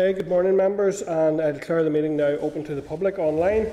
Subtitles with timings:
[0.00, 3.70] Okay, good morning, members, and I declare the meeting now open to the public online.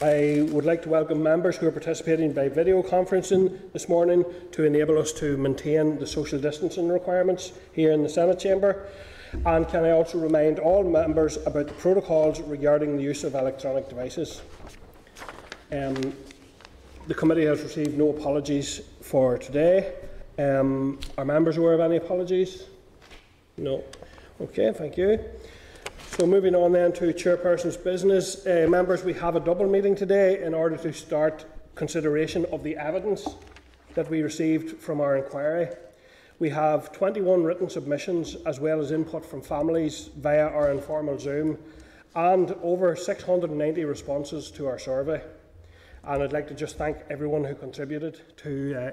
[0.00, 4.64] I would like to welcome members who are participating by video conferencing this morning to
[4.64, 8.86] enable us to maintain the social distancing requirements here in the Senate chamber.
[9.44, 13.90] And can I also remind all members about the protocols regarding the use of electronic
[13.90, 14.40] devices?
[15.70, 16.14] Um,
[17.08, 19.92] the committee has received no apologies for today.
[20.38, 22.64] Um, are members aware of any apologies?
[23.58, 23.84] No.
[24.40, 25.22] Okay, thank you.
[26.16, 28.46] So moving on then to chairperson's business.
[28.46, 32.74] Uh, members, we have a double meeting today in order to start consideration of the
[32.78, 33.28] evidence
[33.92, 35.68] that we received from our inquiry.
[36.38, 41.58] We have 21 written submissions as well as input from families via our informal Zoom
[42.14, 45.22] and over 690 responses to our survey.
[46.02, 48.90] And I'd like to just thank everyone who contributed to, uh,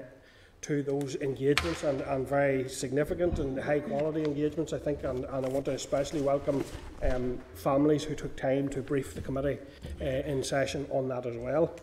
[0.62, 5.04] to those engagements and, and very significant and high quality engagements, I think.
[5.04, 6.64] And, and I want to especially welcome
[7.02, 9.58] um, families who took time to brief the committee
[10.00, 11.74] uh, in session on that as well.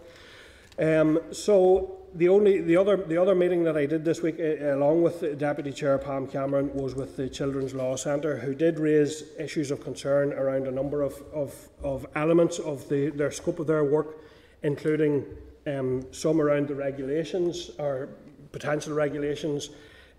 [0.77, 4.75] Um, so the only the other the other meeting that I did this week, uh,
[4.75, 9.23] along with Deputy Chair Pam Cameron, was with the Children's Law Centre, who did raise
[9.39, 13.67] issues of concern around a number of, of, of elements of the, their scope of
[13.67, 14.17] their work,
[14.63, 15.25] including
[15.67, 18.09] um, some around the regulations or
[18.55, 19.69] potential regulations,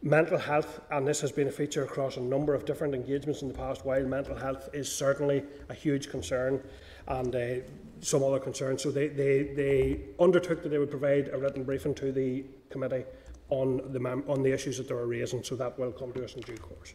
[0.03, 3.48] mental health, and this has been a feature across a number of different engagements in
[3.48, 4.05] the past while.
[4.05, 6.62] Mental health is certainly a huge concern,
[7.09, 7.55] and uh,
[8.01, 8.83] some other concerns.
[8.83, 13.05] So they, they, they undertook that they would provide a written briefing to the committee
[13.48, 16.34] on the, on the issues that they were raising, so that will come to us
[16.34, 16.93] in due course.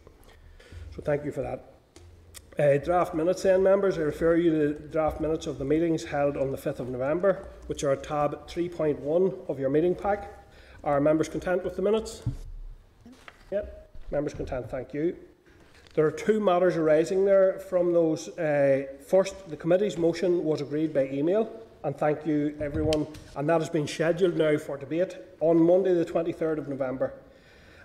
[0.95, 1.73] So thank you for that.
[2.59, 3.97] Uh, draft minutes then, members.
[3.97, 6.89] I refer you to the draft minutes of the meetings held on the 5th of
[6.89, 10.40] November, which are tab 3.1 of your meeting pack.
[10.83, 12.23] Are members content with the minutes?
[13.51, 13.89] Yep.
[14.09, 15.15] Members content, thank you.
[15.93, 18.29] There are two matters arising there from those.
[18.29, 21.51] Uh, first, the committee's motion was agreed by email,
[21.83, 23.05] and thank you everyone.
[23.35, 27.13] And that has been scheduled now for debate on Monday, the 23rd of November.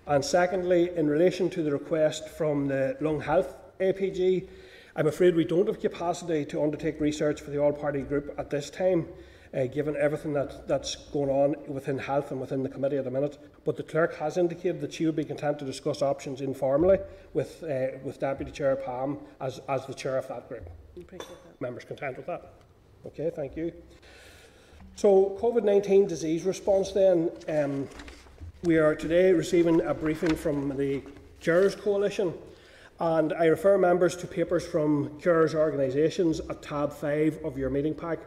[0.07, 4.49] And secondly, in relation to the request from the Lung Health APG,
[4.95, 8.49] I'm afraid we don't have capacity to undertake research for the all party group at
[8.49, 9.07] this time
[9.57, 13.11] uh, given everything that, that's going on within health and within the committee at the
[13.11, 13.39] minute.
[13.65, 16.99] But the clerk has indicated that she would be content to discuss options informally
[17.33, 20.69] with, uh, with Deputy Chair Pam as, as the chair of that group.
[20.95, 21.27] That.
[21.61, 22.53] Members content with that?
[23.07, 23.73] Okay, thank you.
[24.95, 27.31] So, COVID 19 disease response then.
[27.49, 27.89] Um,
[28.63, 31.03] we are today receiving a briefing from the
[31.41, 32.35] Carers Coalition,
[32.99, 37.95] and I refer members to papers from carers organisations at tab 5 of your meeting
[37.95, 38.19] pack.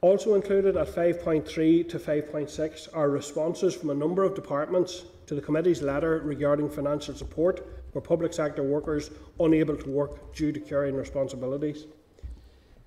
[0.00, 5.40] Also included at 5.3 to 5.6 are responses from a number of departments to the
[5.40, 9.10] committee's letter regarding financial support for public sector workers
[9.40, 11.86] unable to work due to caring responsibilities.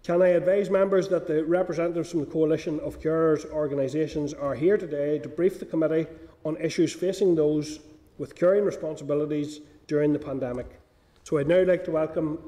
[0.05, 4.78] Can I advise members that the representatives from the coalition of carers organisations are here
[4.78, 6.07] today to brief the committee
[6.45, 7.81] on issues facing those
[8.19, 10.79] with caring responsibilities during the pandemic?
[11.23, 12.39] So I'd now like to welcome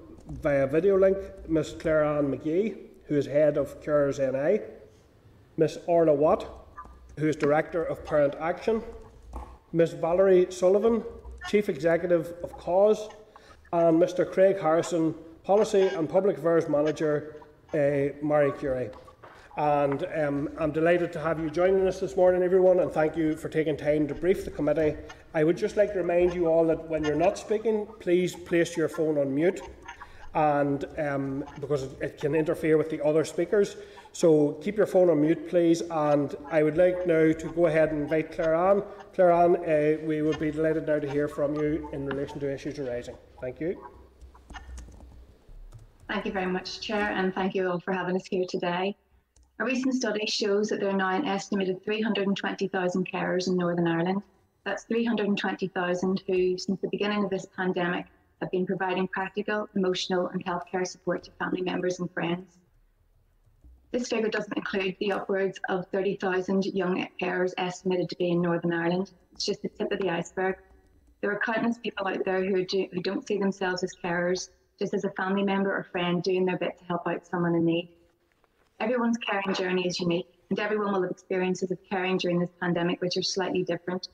[0.42, 1.18] via video link
[1.50, 4.62] Ms Claire Ann McGee, who is head of Carers NI,
[5.58, 6.48] Ms Orla Watt,
[7.20, 8.82] who is Director of Parent Action,
[9.72, 11.04] Ms Valerie Sullivan,
[11.50, 13.10] Chief Executive of CAUSE,
[13.72, 15.14] and Mr Craig Harrison,
[15.44, 17.42] Policy and Public Affairs Manager,
[17.74, 18.90] uh, Marie Curie.
[19.58, 23.36] And um, I'm delighted to have you joining us this morning, everyone, and thank you
[23.36, 24.96] for taking time to brief the committee.
[25.36, 28.76] I would just like to remind you all that when you're not speaking, please place
[28.76, 29.62] your phone on mute
[30.36, 33.76] and um, because it can interfere with the other speakers.
[34.12, 35.82] So keep your phone on mute, please.
[35.82, 38.84] And I would like now to go ahead and invite Claire Ann.
[39.14, 42.52] Claire Ann, uh, we would be delighted now to hear from you in relation to
[42.52, 43.16] issues arising.
[43.42, 43.82] Thank you.
[46.08, 48.96] Thank you very much, Chair, and thank you all for having us here today.
[49.60, 54.22] A recent study shows that there are now an estimated 320,000 carers in Northern Ireland.
[54.66, 58.06] That's 320,000 who, since the beginning of this pandemic,
[58.44, 62.58] have been providing practical, emotional, and healthcare support to family members and friends.
[63.92, 68.74] This figure doesn't include the upwards of 30,000 young carers estimated to be in Northern
[68.74, 69.12] Ireland.
[69.32, 70.58] It's just the tip of the iceberg.
[71.22, 74.94] There are countless people out there who, do, who don't see themselves as carers, just
[74.94, 77.94] as a family member or friend doing their bit to help out someone in need.
[78.82, 83.00] Everyone's caring journey is unique, and everyone will have experiences of caring during this pandemic
[83.00, 84.10] which are slightly different.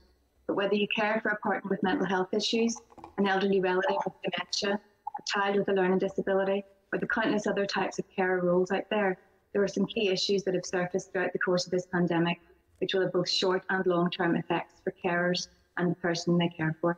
[0.50, 2.76] But whether you care for a partner with mental health issues,
[3.20, 7.68] an elderly relative with dementia, a child with a learning disability, or the countless other
[7.68, 9.20] types of care roles out there,
[9.54, 12.42] there are some key issues that have surfaced throughout the course of this pandemic,
[12.80, 16.50] which will have both short and long term effects for carers and the person they
[16.50, 16.98] care for.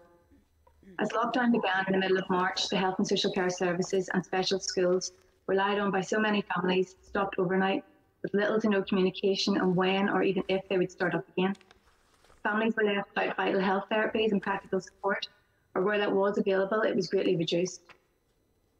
[0.99, 4.23] As lockdown began in the middle of March, the health and social care services and
[4.23, 5.11] special schools
[5.47, 7.83] relied on by so many families stopped overnight
[8.23, 11.53] with little to no communication on when or even if they would start up again.
[12.43, 15.27] Families were left without vital health therapies and practical support,
[15.75, 17.81] or where that was available, it was greatly reduced.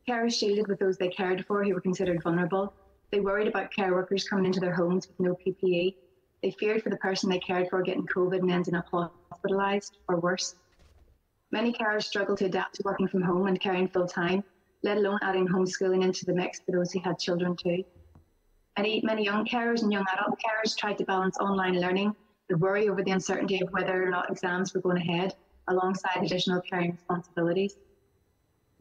[0.08, 2.74] Carers shielded with those they cared for who were considered vulnerable.
[3.12, 5.96] They worried about care workers coming into their homes with no PPE.
[6.42, 10.20] They feared for the person they cared for getting COVID and ending up hospitalised or
[10.20, 10.56] worse.
[11.52, 14.44] Many carers struggled to adapt to working from home and caring full time,
[14.82, 17.84] let alone adding homeschooling into the mix for those who had children too.
[18.78, 22.16] Many, many young carers and young adult carers tried to balance online learning,
[22.52, 25.34] the worry over the uncertainty of whether or not exams were going ahead,
[25.70, 27.78] alongside additional caring responsibilities.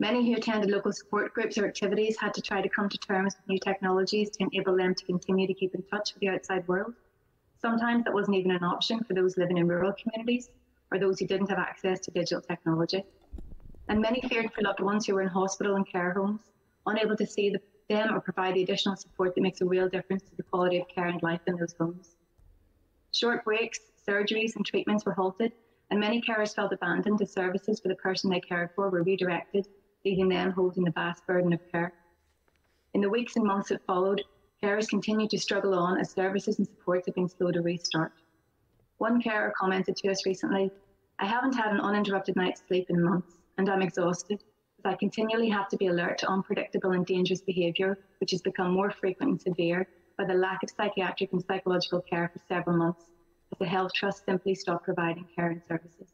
[0.01, 3.37] Many who attended local support groups or activities had to try to come to terms
[3.37, 6.67] with new technologies to enable them to continue to keep in touch with the outside
[6.67, 6.95] world.
[7.61, 10.49] Sometimes that wasn't even an option for those living in rural communities
[10.91, 13.05] or those who didn't have access to digital technology.
[13.89, 16.41] And many feared for loved ones who were in hospital and care homes,
[16.87, 20.25] unable to see the, them or provide the additional support that makes a real difference
[20.25, 22.17] to the quality of care and life in those homes.
[23.13, 25.53] Short breaks, surgeries, and treatments were halted,
[25.91, 29.67] and many carers felt abandoned as services for the person they cared for were redirected
[30.05, 31.93] leaving them holding the vast burden of care.
[32.95, 34.23] In the weeks and months that followed,
[34.63, 38.13] carers continued to struggle on as services and supports have been slow to restart.
[38.99, 40.71] One carer commented to us recently,
[41.19, 44.43] I haven't had an uninterrupted night's sleep in months, and I'm exhausted
[44.79, 48.73] as I continually have to be alert to unpredictable and dangerous behaviour, which has become
[48.73, 49.87] more frequent and severe
[50.21, 53.05] by the lack of psychiatric and psychological care for several months,
[53.53, 56.13] as the Health Trust simply stopped providing care and services.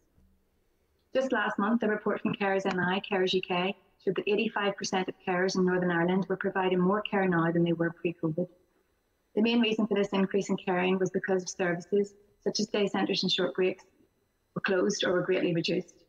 [1.12, 3.74] Just last month, a report from Carers NI, Carers UK,
[4.04, 7.72] showed that 85% of carers in Northern Ireland were providing more care now than they
[7.72, 8.46] were pre-COVID.
[9.34, 12.14] The main reason for this increase in caring was because of services
[12.44, 13.86] such as day centres and short breaks
[14.54, 16.04] were closed or were greatly reduced.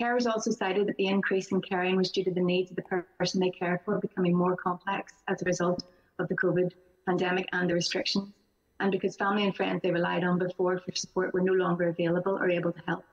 [0.00, 3.04] Carers also cited that the increase in caring was due to the needs of the
[3.18, 5.82] person they care for becoming more complex as a result
[6.20, 6.70] of the COVID
[7.06, 8.32] pandemic and the restrictions,
[8.80, 12.36] and because family and friends they relied on before for support were no longer available
[12.36, 13.04] or able to help.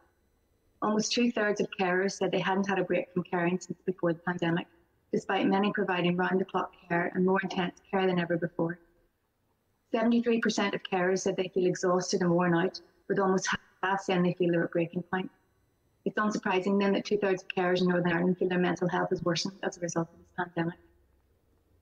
[0.81, 4.13] Almost two thirds of carers said they hadn't had a break from caring since before
[4.13, 4.67] the pandemic,
[5.11, 8.79] despite many providing round the clock care and more intense care than ever before.
[9.93, 13.49] 73% of carers said they feel exhausted and worn out, with almost
[13.83, 15.29] half saying they feel they're at breaking point.
[16.05, 19.09] It's unsurprising then that two thirds of carers in Northern Ireland feel their mental health
[19.09, 20.79] has worsened as a result of this pandemic.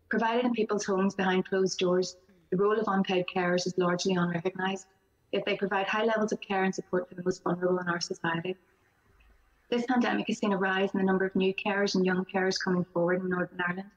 [0.10, 2.16] Provided in people's homes behind closed doors,
[2.50, 4.88] the role of unpaid carers is largely unrecognised,
[5.34, 8.00] yet they provide high levels of care and support for the most vulnerable in our
[8.00, 8.56] society.
[9.70, 12.58] This pandemic has seen a rise in the number of new carers and young carers
[12.58, 13.92] coming forward in Northern Ireland.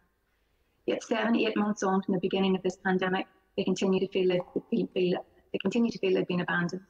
[0.86, 4.28] Yet seven, eight months on from the beginning of this pandemic, they continue to feel,
[4.28, 6.82] they continue to feel they've been abandoned.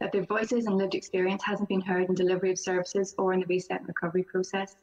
[0.00, 3.40] That their voices and lived experience hasn't been heard in delivery of services or in
[3.40, 4.76] the reset and recovery process.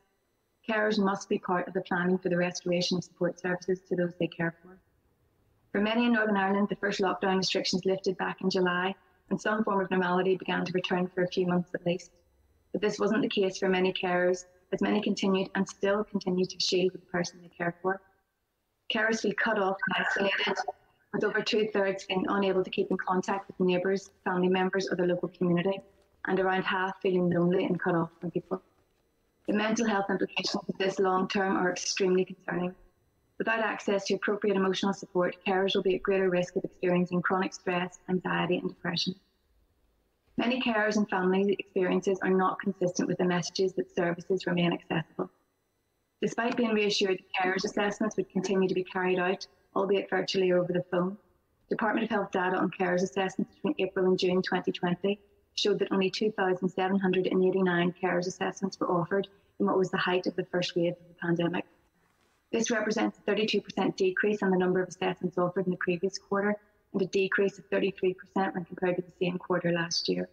[0.68, 4.14] Carers must be part of the planning for the restoration of support services to those
[4.20, 4.80] they care for.
[5.72, 8.96] For many in Northern Ireland, the first lockdown restrictions lifted back in July,
[9.30, 12.12] and some form of normality began to return for a few months at least.
[12.72, 16.60] But this wasn't the case for many carers, as many continued and still continue to
[16.60, 18.02] shield with the person they care for.
[18.92, 20.58] Carers feel cut off and isolated,
[21.14, 24.96] with over two thirds being unable to keep in contact with neighbours, family members, or
[24.96, 25.80] the local community,
[26.26, 28.64] and around half feeling lonely and cut off from people.
[29.48, 32.74] The mental health implications of this long term are extremely concerning.
[33.38, 37.54] Without access to appropriate emotional support, carers will be at greater risk of experiencing chronic
[37.54, 39.14] stress, anxiety, and depression.
[40.38, 45.30] Many carers and family experiences are not consistent with the messages that services remain accessible.
[46.22, 50.74] Despite being reassured that carers assessments would continue to be carried out, albeit virtually over
[50.74, 51.18] the phone,
[51.70, 55.20] Department of Health data on carers assessments between April and June 2020
[55.56, 59.28] showed that only 2,789 carers assessments were offered
[59.60, 61.66] in what was the height of the first wave of the pandemic.
[62.52, 66.56] This represents a 32% decrease in the number of assessments offered in the previous quarter
[66.94, 70.30] and a decrease of 33% when compared to the same quarter last year.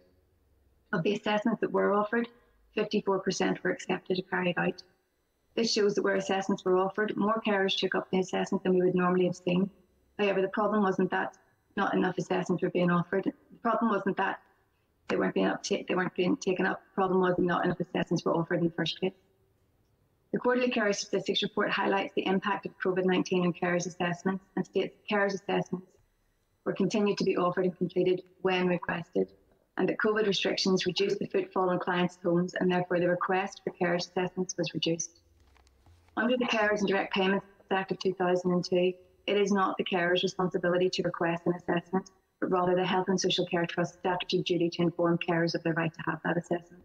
[0.93, 2.29] Of the assessments that were offered,
[2.77, 4.81] 54% were accepted or carried out.
[5.55, 8.81] This shows that where assessments were offered, more carers took up the assessment than we
[8.81, 9.69] would normally have seen.
[10.17, 11.37] However, the problem wasn't that
[11.75, 13.25] not enough assessments were being offered.
[13.25, 14.39] The problem wasn't that
[15.07, 16.81] they weren't being up they weren't being taken up.
[16.95, 19.13] Problem was not enough assessments were offered in the first place.
[20.31, 24.97] The quarterly carers statistics report highlights the impact of COVID-19 on carers assessments and states
[25.09, 25.87] carers assessments
[26.65, 29.31] were continued to be offered and completed when requested,
[29.77, 33.71] and that COVID restrictions reduced the footfall in clients' homes and therefore the request for
[33.71, 35.21] care assessments was reduced.
[36.15, 38.93] Under the Carers and Direct Payments Act of 2002,
[39.25, 42.09] it is not the carer's responsibility to request an assessment,
[42.43, 45.71] but rather the Health and Social Care Trust's statutory duty to inform carers of their
[45.73, 46.83] right to have that assessment.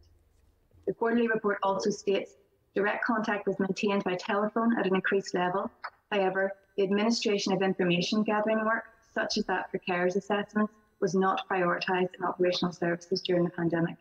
[0.87, 2.35] The quarterly report also states
[2.77, 5.69] direct contact was maintained by telephone at an increased level.
[6.13, 11.49] However, the administration of information gathering work, such as that for carers assessments, was not
[11.49, 13.97] prioritised in operational services during the pandemic.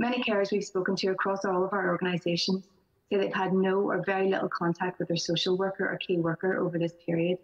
[0.00, 2.64] Many carers we've spoken to across all of our organisations
[3.08, 6.58] say they've had no or very little contact with their social worker or key worker
[6.58, 7.38] over this period.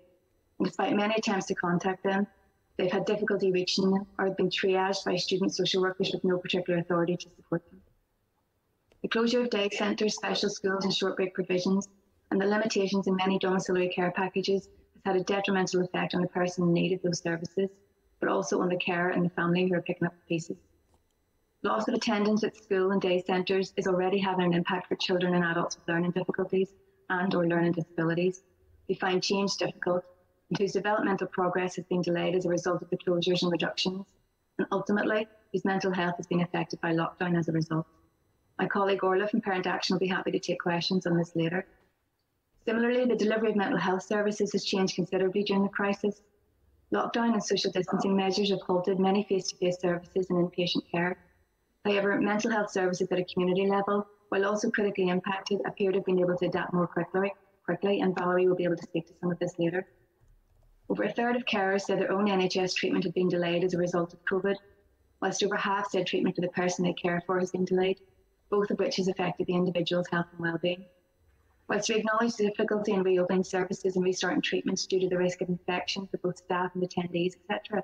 [0.58, 2.26] And despite many attempts to contact them,
[2.76, 6.38] they've had difficulty reaching them or have been triaged by student social workers with no
[6.38, 7.80] particular authority to support them.
[9.02, 11.88] The closure of day centres, special schools, and short break provisions,
[12.30, 16.28] and the limitations in many domiciliary care packages has had a detrimental effect on the
[16.28, 17.70] person in need of those services,
[18.18, 20.56] but also on the carer and the family who are picking up the pieces.
[21.62, 25.34] Loss of attendance at school and day centres is already having an impact for children
[25.34, 26.72] and adults with learning difficulties
[27.08, 28.42] and or learning disabilities
[28.88, 30.04] who find change difficult
[30.58, 34.06] whose developmental progress has been delayed as a result of the closures and reductions,
[34.58, 37.86] and ultimately whose mental health has been affected by lockdown as a result.
[38.58, 41.66] My colleague Orla from Parent Action will be happy to take questions on this later.
[42.64, 46.22] Similarly, the delivery of mental health services has changed considerably during the crisis.
[46.92, 51.18] Lockdown and social distancing measures have halted many face to face services and inpatient care,
[51.84, 56.06] However, mental health services at a community level, while also critically impacted, appear to have
[56.06, 57.30] been able to adapt more quickly,
[57.66, 59.86] quickly, and Valerie will be able to speak to some of this later.
[60.90, 63.78] Over a third of carers said their own NHS treatment had been delayed as a
[63.78, 64.56] result of COVID,
[65.20, 68.00] whilst over half said treatment for the person they care for has been delayed,
[68.50, 70.84] both of which has affected the individual's health and well-being.
[71.68, 75.40] Whilst we acknowledge the difficulty in reopening services and restarting treatments due to the risk
[75.40, 77.82] of infection for both staff and attendees, etc.,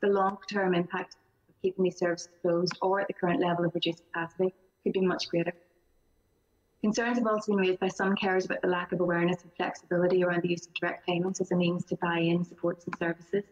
[0.00, 1.16] the long-term impact
[1.48, 5.00] of keeping these services closed or at the current level of reduced capacity could be
[5.00, 5.52] much greater.
[6.82, 10.22] Concerns have also been raised by some carers about the lack of awareness and flexibility
[10.22, 13.44] around the use of direct payments as a means to buy in supports and services.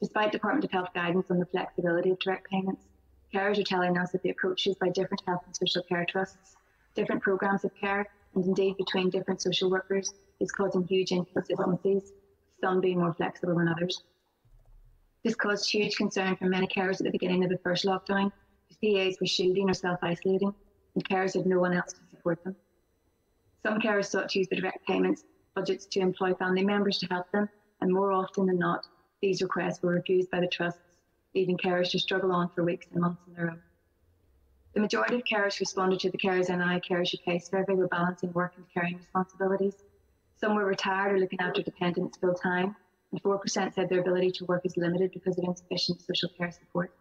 [0.00, 2.86] Despite Department of Health guidance on the flexibility of direct payments,
[3.32, 6.56] carers are telling us that the approaches by different health and social care trusts,
[6.94, 12.12] different programmes of care, and indeed between different social workers is causing huge inconsistencies,
[12.60, 14.02] some being more flexible than others.
[15.24, 18.30] This caused huge concern for many carers at the beginning of the first lockdown,
[18.68, 20.54] whose PAs were shielding or self-isolating,
[20.94, 22.56] and carers had no one else to them.
[23.62, 27.30] Some carers sought to use the direct payments budgets to employ family members to help
[27.30, 27.48] them,
[27.80, 28.86] and more often than not,
[29.22, 30.80] these requests were refused by the trusts,
[31.34, 33.62] leaving carers to struggle on for weeks and months on their own.
[34.74, 38.54] The majority of carers responded to the Carers NI Carers UK survey were balancing work
[38.56, 39.76] and caring responsibilities.
[40.36, 42.74] Some were retired or looking after dependents full time,
[43.12, 46.92] and 4% said their ability to work is limited because of insufficient social care support.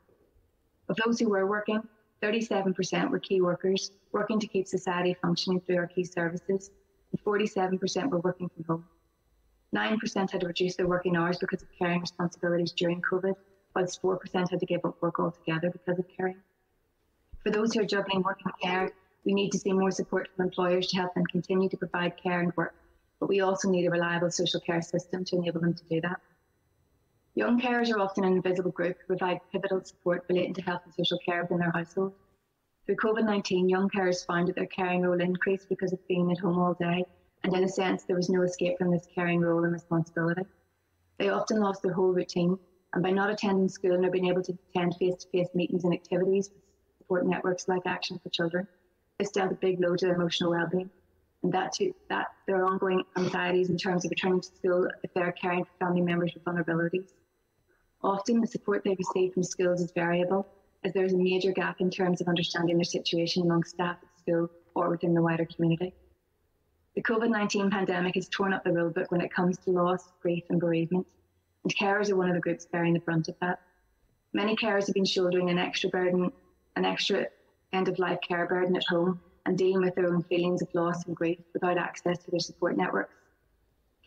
[0.87, 1.81] Of those who were working,
[2.23, 6.71] 37% were key workers, working to keep society functioning through our key services,
[7.11, 8.85] and 47% were working from home.
[9.75, 13.35] 9% had to reduce their working hours because of caring responsibilities during COVID,
[13.75, 16.37] whilst 4% had to give up work altogether because of caring.
[17.43, 18.89] For those who are juggling work and care,
[19.25, 22.39] we need to see more support from employers to help them continue to provide care
[22.39, 22.75] and work
[23.23, 26.19] but we also need a reliable social care system to enable them to do that.
[27.35, 30.93] Young carers are often an invisible group who provide pivotal support relating to health and
[30.93, 32.13] social care within their household.
[32.85, 36.37] Through COVID 19, young carers found that their caring role increased because of being at
[36.37, 37.05] home all day,
[37.43, 40.43] and in a sense, there was no escape from this caring role and responsibility.
[41.17, 42.59] They often lost their whole routine,
[42.93, 45.93] and by not attending school nor being able to attend face to face meetings and
[45.93, 48.67] activities with support networks like Action for Children,
[49.17, 50.91] this dealt a big load to their emotional well being
[51.43, 55.13] and that too, that there are ongoing anxieties in terms of returning to school if
[55.13, 57.09] they're caring for family members with vulnerabilities.
[58.03, 60.45] Often the support they receive from schools is variable,
[60.83, 64.19] as there is a major gap in terms of understanding their situation among staff at
[64.19, 65.93] school or within the wider community.
[66.95, 70.43] The COVID 19 pandemic has torn up the rulebook when it comes to loss, grief,
[70.49, 71.07] and bereavement,
[71.63, 73.61] and carers are one of the groups bearing the brunt of that.
[74.33, 76.29] Many carers have been shouldering an extra burden,
[76.75, 77.27] an extra
[77.71, 81.05] end of life care burden at home and dealing with their own feelings of loss
[81.05, 83.15] and grief without access to their support networks.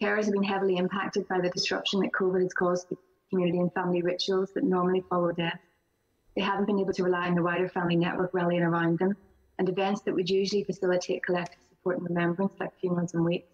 [0.01, 2.91] Carers have been heavily impacted by the disruption that COVID has caused
[3.31, 5.59] community and family rituals that normally follow death.
[6.35, 9.17] They haven't been able to rely on the wider family network rallying around them,
[9.59, 13.49] and events that would usually facilitate collective support and remembrance, like funerals and wakes,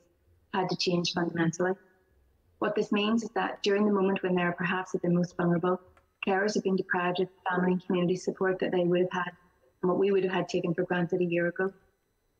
[0.52, 1.72] had to change fundamentally.
[2.58, 5.36] What this means is that during the moment when they are perhaps at their most
[5.36, 5.80] vulnerable,
[6.26, 9.32] carers have been deprived of family and community support that they would have had
[9.82, 11.72] and what we would have had taken for granted a year ago.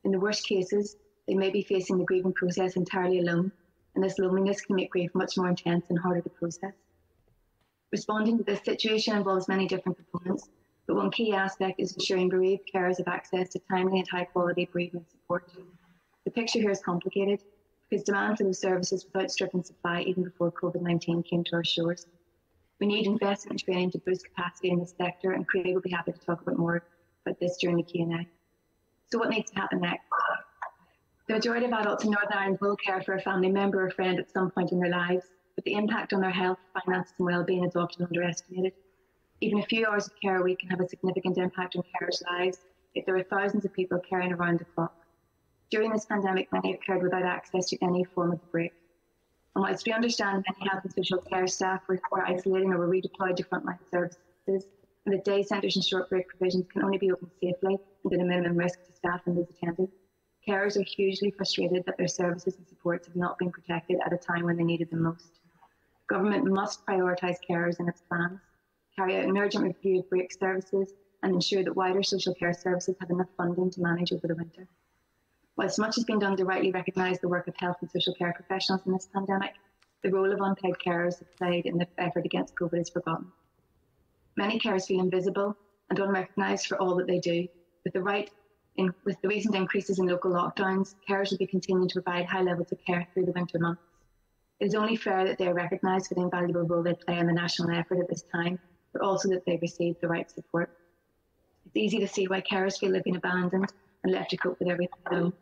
[0.05, 0.97] In the worst cases,
[1.27, 3.53] they may be facing the grieving process entirely alone,
[3.95, 6.73] and this loneliness can make grief much more intense and harder to process.
[7.93, 10.49] Responding to this situation involves many different components,
[10.87, 14.67] but one key aspect is ensuring bereaved carers have access to timely and high quality
[14.73, 15.53] bereavement support.
[16.25, 17.43] The picture here is complicated
[17.91, 21.65] because demand for those services was outstripping supply even before COVID 19 came to our
[21.65, 22.07] shores.
[22.81, 25.91] We need investment and training to boost capacity in this sector, and Craig will be
[25.91, 26.83] happy to talk about more
[27.27, 28.27] about this during the Q&A.
[29.11, 30.09] So what needs to happen next?
[31.29, 34.19] The majority of adults in Northern Ireland will care for a family member or friend
[34.19, 37.65] at some point in their lives, but the impact on their health, finances and well-being
[37.65, 38.73] is often underestimated.
[39.41, 42.23] Even a few hours of care a week can have a significant impact on carers'
[42.31, 42.59] lives
[42.95, 44.95] if there are thousands of people caring around the clock.
[45.71, 48.73] During this pandemic, many have cared without access to any form of break.
[49.55, 52.89] And whilst we understand many health and social care staff were, were isolating or were
[52.89, 54.67] redeployed to frontline services,
[55.05, 58.21] and that day centres and short break provisions can only be opened safely and at
[58.21, 59.89] a minimum risk to staff and those attending,
[60.47, 64.17] carers are hugely frustrated that their services and supports have not been protected at a
[64.17, 65.41] time when they needed them most.
[66.13, 68.39] Government must prioritise carers in its plans,
[68.95, 70.93] carry out an urgent review of break services,
[71.23, 74.69] and ensure that wider social care services have enough funding to manage over the winter.
[75.57, 78.35] Whilst much has been done to rightly recognise the work of health and social care
[78.35, 79.55] professionals in this pandemic,
[80.03, 83.33] the role of unpaid carers played in the effort against COVID is forgotten.
[84.37, 85.57] Many carers feel invisible
[85.89, 87.49] and unrecognised for all that they do.
[87.85, 88.31] With the right
[88.77, 92.43] in, with the recent increases in local lockdowns, carers will be continuing to provide high
[92.43, 93.81] levels of care through the winter months.
[94.63, 97.27] It is only fair that they are recognised for the invaluable role they play in
[97.27, 98.61] the national effort at this time,
[98.93, 100.71] but also that they receive the right support.
[101.67, 103.73] It's easy to see why carers feel they've been abandoned
[104.05, 105.33] and left to cope with everything alone.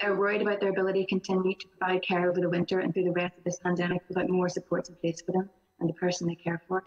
[0.00, 3.04] They're worried about their ability to continue to provide care over the winter and through
[3.04, 6.26] the rest of this pandemic without more supports in place for them and the person
[6.26, 6.84] they care for.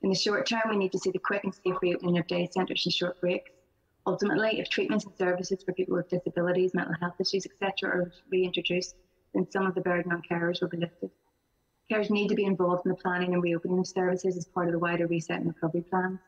[0.00, 2.48] In the short term, we need to see the quick and safe reopening of day
[2.50, 3.50] centres and short breaks.
[4.06, 8.94] Ultimately, if treatments and services for people with disabilities, mental health issues, etc., are reintroduced,
[9.34, 11.10] then some of the burden on carers will be lifted.
[11.90, 14.72] Carers need to be involved in the planning and reopening of services as part of
[14.72, 16.18] the wider reset and recovery plans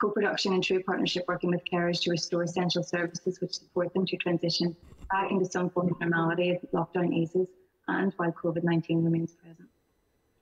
[0.00, 4.16] co-production and true partnership working with carers to restore essential services which support them to
[4.16, 4.76] transition
[5.10, 7.48] back into some form of normality as lockdown eases
[7.88, 9.68] and while COVID-19 remains present.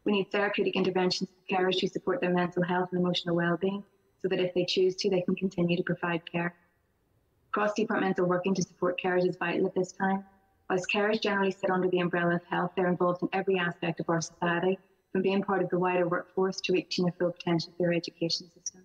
[0.05, 3.83] We need therapeutic interventions for carers to support their mental health and emotional well-being
[4.21, 6.55] so that if they choose to, they can continue to provide care.
[7.53, 10.25] Cross-departmental working to support carers is vital at this time.
[10.69, 14.09] Whilst carers generally sit under the umbrella of health, they're involved in every aspect of
[14.09, 14.79] our society,
[15.13, 18.50] from being part of the wider workforce to reaching their full potential through our education
[18.50, 18.85] system.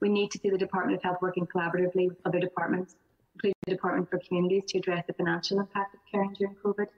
[0.00, 2.96] We need to see the Department of Health working collaboratively with other departments,
[3.34, 6.88] including the Department for Communities to address the financial impact of caring during COVID,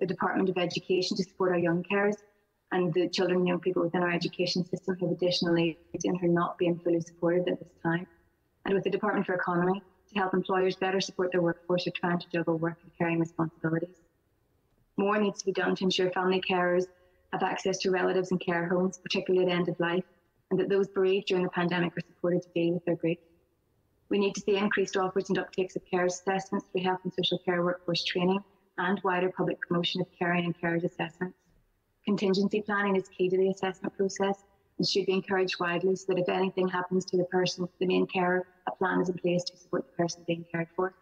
[0.00, 2.16] the Department of Education to support our young carers,
[2.72, 6.18] and the children and young people within our education system who have additional needs and
[6.20, 8.06] who are not being fully supported at this time,
[8.66, 12.00] and with the Department for Economy to help employers better support their workforce who are
[12.00, 13.96] trying to juggle work and caring responsibilities.
[14.96, 16.86] More needs to be done to ensure family carers
[17.32, 20.04] have access to relatives and care homes, particularly at end of life,
[20.50, 23.18] and that those bereaved during the pandemic are supported to deal with their grief.
[24.08, 27.38] We need to see increased offers and uptakes of care assessments through health and social
[27.38, 28.42] care workforce training
[28.78, 31.36] and wider public promotion of caring and carers assessments.
[32.04, 34.44] Contingency planning is key to the assessment process
[34.78, 38.06] and should be encouraged widely so that if anything happens to the person, the main
[38.06, 40.94] carer, a plan is in place to support the person being cared for.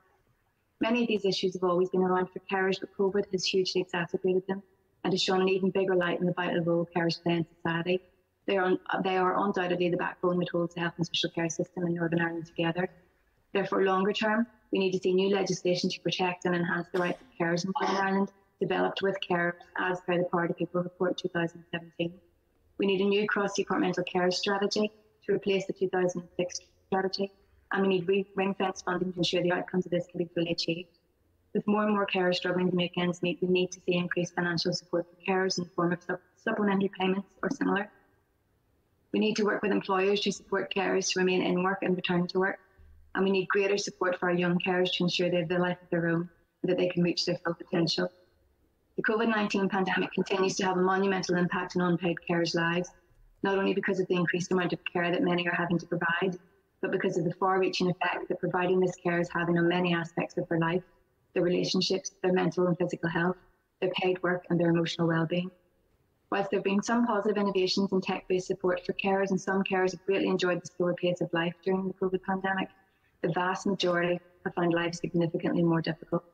[0.81, 4.47] Many of these issues have always been around for carers, but COVID has hugely exacerbated
[4.47, 4.63] them
[5.03, 8.01] and has shown an even bigger light on the vital role carers play in society
[8.47, 11.87] they are, they are undoubtedly the backbone that holds the health and social care system
[11.87, 12.91] in Northern Ireland together.
[13.53, 17.23] Therefore, longer term, we need to see new legislation to protect and enhance the rights
[17.23, 22.13] of carers in Northern Ireland, developed with carers as per the Party People Report 2017.
[22.79, 24.91] We need a new cross-departmental care strategy
[25.27, 27.33] to replace the 2006 strategy,
[27.73, 30.99] and we need ring-fence funding to ensure the outcomes of this can be fully achieved.
[31.55, 34.35] With more and more carers struggling to make ends meet, we need to see increased
[34.35, 36.01] financial support for carers in the form of
[36.37, 37.89] supplementary payments or similar.
[39.13, 42.27] We need to work with employers to support carers to remain in work and return
[42.27, 42.59] to work.
[43.15, 45.79] And we need greater support for our young carers to ensure they have the life
[45.81, 46.29] of their own
[46.63, 48.11] and that they can reach their full potential.
[48.96, 52.92] The COVID 19 pandemic continues to have a monumental impact on unpaid carers' lives,
[53.42, 56.38] not only because of the increased amount of care that many are having to provide,
[56.80, 59.92] but because of the far reaching effect that providing this care is having on many
[59.92, 60.85] aspects of their life
[61.33, 63.37] their relationships, their mental and physical health,
[63.80, 65.50] their paid work, and their emotional well being.
[66.30, 69.90] Whilst there have been some positive innovations in tech-based support for carers and some carers
[69.90, 72.68] have greatly enjoyed the slower pace of life during the COVID pandemic,
[73.22, 76.24] the vast majority have found life significantly more difficult.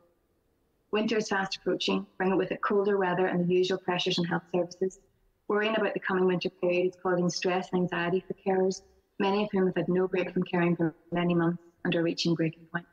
[0.92, 4.42] Winter is fast approaching, bringing with it colder weather and the usual pressures on health
[4.52, 4.98] services.
[5.46, 8.82] Worrying about the coming winter period is causing stress and anxiety for carers,
[9.20, 12.34] many of whom have had no break from caring for many months and are reaching
[12.34, 12.86] breaking point.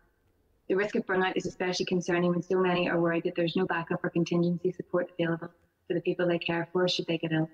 [0.70, 3.66] The risk of burnout is especially concerning when so many are worried that there's no
[3.66, 5.50] backup or contingency support available
[5.88, 7.50] for the people they care for should they get ill.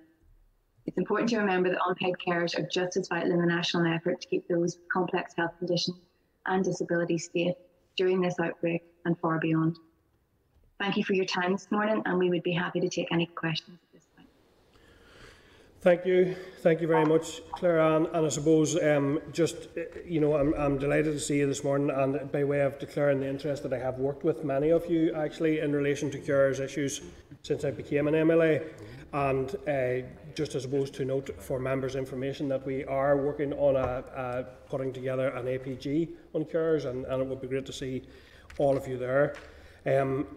[0.85, 4.19] It's important to remember that unpaid carers are just as vital in the national effort
[4.19, 6.01] to keep those with complex health conditions
[6.45, 7.55] and disabilities safe
[7.95, 9.77] during this outbreak and far beyond.
[10.83, 13.27] Thank you for your time this morning, and we would be happy to take any
[13.27, 14.27] questions at this point.
[15.79, 16.35] Thank you.
[16.59, 18.07] Thank you very much, Claire Ann.
[18.07, 19.69] And I suppose um, just,
[20.05, 23.21] you know, I'm, I'm delighted to see you this morning and by way of declaring
[23.21, 26.59] the interest that I have worked with many of you actually in relation to carers
[26.59, 26.99] issues
[27.43, 28.67] since I became an MLA.
[29.13, 33.77] And uh, just as opposed to note for members' information that we are working on
[33.77, 37.71] a, a putting together an APG on carers and, and, it would be great to
[37.71, 38.03] see
[38.57, 39.35] all of you there.
[39.85, 40.27] Um,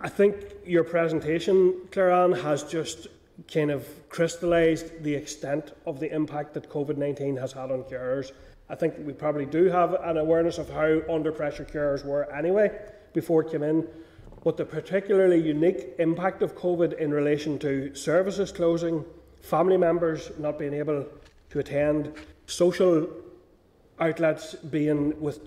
[0.00, 3.06] I think your presentation, Claire Ann, has just
[3.52, 8.32] kind of crystallised the extent of the impact that COVID 19 has had on carers.
[8.68, 12.70] I think we probably do have an awareness of how under pressure carers were anyway
[13.14, 13.86] before it came in.
[14.44, 19.04] But the particularly unique impact of COVID in relation to services closing,
[19.40, 21.06] family members not being able
[21.50, 22.12] to attend,
[22.46, 23.08] social
[23.98, 25.40] outlets being with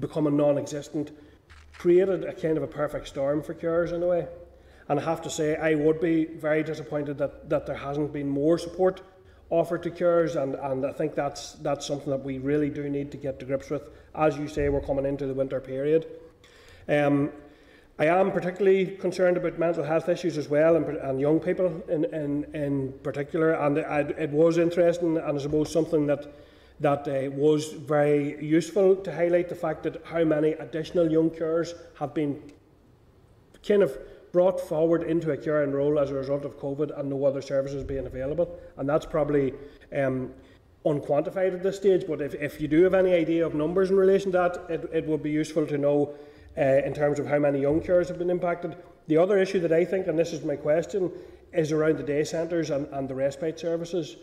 [0.00, 1.10] becoming non-existent,
[1.82, 4.28] created a kind of a perfect storm for Cures in a way.
[4.88, 8.28] And I have to say, I would be very disappointed that, that there hasn't been
[8.28, 9.02] more support
[9.50, 13.10] offered to Cures, and, and I think that's, that's something that we really do need
[13.10, 13.82] to get to grips with.
[14.14, 16.06] As you say, we're coming into the winter period.
[16.88, 17.32] Um,
[17.98, 22.04] I am particularly concerned about mental health issues as well, and, and young people in,
[22.04, 23.54] in, in particular.
[23.54, 26.32] And it, it was interesting, and I suppose something that
[26.82, 31.74] that uh, was very useful to highlight the fact that how many additional young carers
[31.98, 32.42] have been
[33.66, 33.96] kind of
[34.32, 37.84] brought forward into a caring role as a result of COVID and no other services
[37.84, 38.58] being available.
[38.76, 39.54] And that's probably
[39.96, 40.32] um,
[40.84, 43.96] unquantified at this stage, but if, if you do have any idea of numbers in
[43.96, 46.14] relation to that, it, it would be useful to know
[46.58, 48.76] uh, in terms of how many young carers have been impacted.
[49.06, 51.12] The other issue that I think, and this is my question,
[51.52, 54.16] is around the day centres and, and the respite services.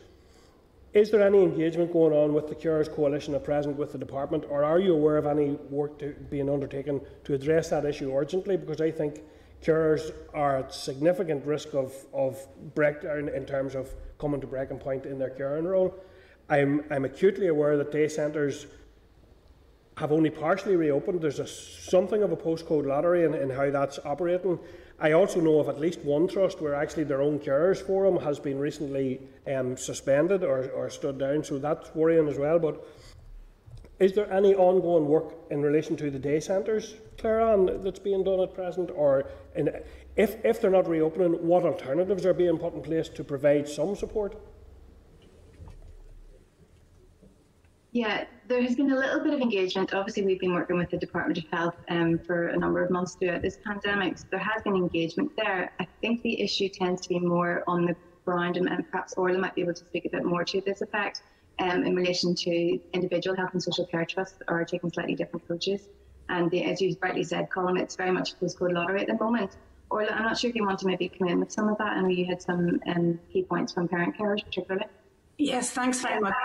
[0.93, 4.45] Is there any engagement going on with the Carers Coalition at present with the department,
[4.49, 8.57] or are you aware of any work to, being undertaken to address that issue urgently?
[8.57, 9.21] Because I think
[9.63, 12.39] carers are at significant risk of, of
[12.73, 15.93] breakdown in terms of coming to breaking point in their caring role.
[16.49, 18.65] I'm, I'm acutely aware that day centres
[19.99, 21.19] have only partially reopened.
[21.19, 24.57] There's a, something of a postcode lottery in, in, how that's operating.
[24.97, 28.39] I also know of at least one trust where actually their own carers forum has
[28.39, 29.19] been recently
[29.53, 32.59] um, suspended or, or stood down, so that's worrying as well.
[32.59, 32.81] But
[33.99, 38.23] is there any ongoing work in relation to the day centres, Claire Ann, that's being
[38.23, 38.91] done at present?
[38.95, 39.69] Or in,
[40.15, 43.97] if, if they're not reopening, what alternatives are being put in place to provide some
[43.97, 44.37] support?
[47.91, 49.93] Yeah, there has been a little bit of engagement.
[49.95, 53.15] Obviously, we've been working with the Department of Health um, for a number of months
[53.15, 54.19] throughout this pandemic.
[54.19, 55.71] So there has been engagement there.
[55.79, 59.39] I think the issue tends to be more on the ground, and, and perhaps Orla
[59.39, 61.23] might be able to speak a bit more to this effect
[61.57, 65.89] um, in relation to individual health and social care trusts are taking slightly different approaches.
[66.29, 69.17] And the, as you rightly said, Colm, it's very much a postcode lottery at the
[69.17, 69.57] moment.
[69.89, 71.97] Or I'm not sure if you want to maybe come in with some of that.
[71.97, 74.85] I know you had some um, key points from parent carers particularly.
[75.41, 76.35] Yes, thanks very much,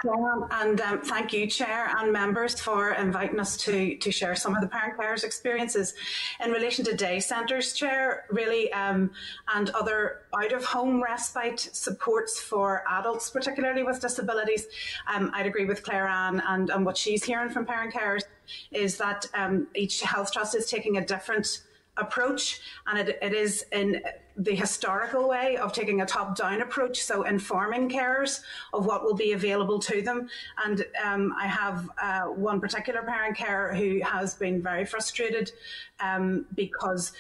[0.52, 4.61] and um, thank you, Chair and members, for inviting us to to share some of
[4.61, 5.94] the parent carers' experiences
[6.38, 9.11] in relation to day centres, Chair, really, um,
[9.52, 14.68] and other out of home respite supports for adults, particularly with disabilities.
[15.12, 18.22] Um, I'd agree with Claire Ann and, and what she's hearing from parent carers
[18.70, 21.62] is that um, each health trust is taking a different
[21.96, 24.00] approach, and it, it is in
[24.37, 28.40] the historical way of taking a top down approach, so informing carers
[28.72, 30.28] of what will be available to them.
[30.64, 35.52] And um, I have uh, one particular parent carer who has been very frustrated
[36.00, 37.12] um, because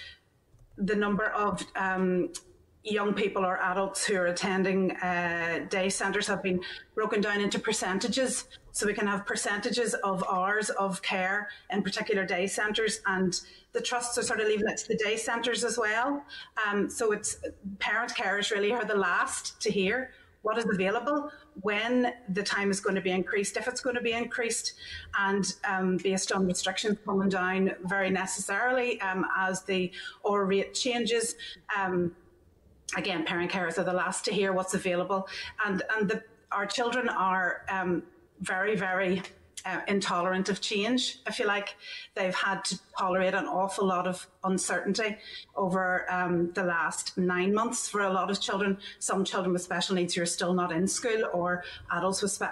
[0.76, 2.30] the number of um,
[2.84, 6.60] young people or adults who are attending uh, day centres have been
[6.94, 8.44] broken down into percentages.
[8.72, 13.40] So we can have percentages of hours of care in particular day centres, and
[13.72, 16.24] the trusts are sort of leaving it to the day centres as well.
[16.66, 17.38] Um, so it's
[17.78, 20.10] parent carers really are the last to hear
[20.42, 21.30] what is available,
[21.62, 24.74] when the time is going to be increased, if it's going to be increased,
[25.18, 29.90] and um, based on restrictions coming down very necessarily um, as the
[30.22, 31.36] R rate changes.
[31.74, 32.14] Um,
[32.96, 35.28] again, parent carers are the last to hear what's available,
[35.64, 38.02] and and the, our children are um,
[38.40, 39.22] very very
[39.64, 41.18] uh, intolerant of change.
[41.26, 41.76] I feel like
[42.14, 45.16] they've had to tolerate an awful lot of uncertainty
[45.56, 48.78] over um, the last nine months for a lot of children.
[48.98, 52.42] Some children with special needs who are still not in school, or adults with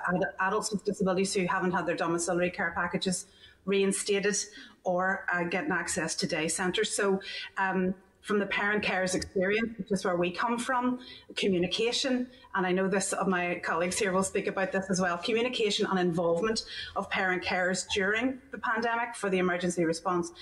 [0.40, 3.26] adults with disabilities who haven't had their domiciliary care packages
[3.66, 4.36] reinstated,
[4.84, 6.96] or uh, getting access to day centres.
[6.96, 7.20] So.
[7.58, 11.00] Um, from the parent carers experience, which is where we come from,
[11.36, 15.18] communication, and I know this of my colleagues here will speak about this as well,
[15.18, 16.64] communication and involvement
[16.96, 20.32] of parent carers during the pandemic for the emergency response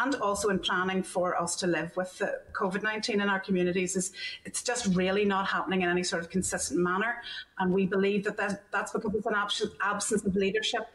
[0.00, 4.12] and also in planning for us to live with the COVID-19 in our communities is
[4.44, 7.22] it's just really not happening in any sort of consistent manner.
[7.58, 10.88] And we believe that, that that's because it's an absence of leadership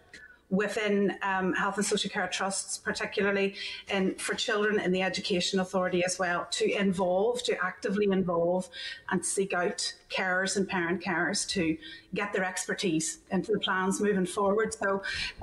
[0.50, 3.56] within um, health and social care trusts, particularly
[3.90, 8.70] in, for children in the education authority as well, to involve, to actively involve
[9.10, 11.76] and seek out carers and parent carers to
[12.14, 14.74] get their expertise into the plans moving forward.
[14.74, 15.02] So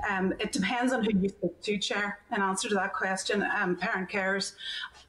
[0.09, 3.45] um, it depends on who you speak to, Chair, in answer to that question.
[3.55, 4.53] Um, parent carers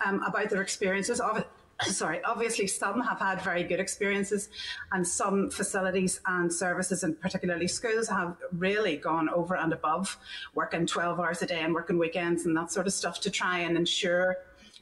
[0.04, 1.48] um, about their experiences of it
[1.86, 4.48] sorry, obviously some have had very good experiences
[4.92, 10.18] and some facilities and services and particularly schools have really gone over and above
[10.54, 13.60] working 12 hours a day and working weekends and that sort of stuff to try
[13.60, 14.36] and ensure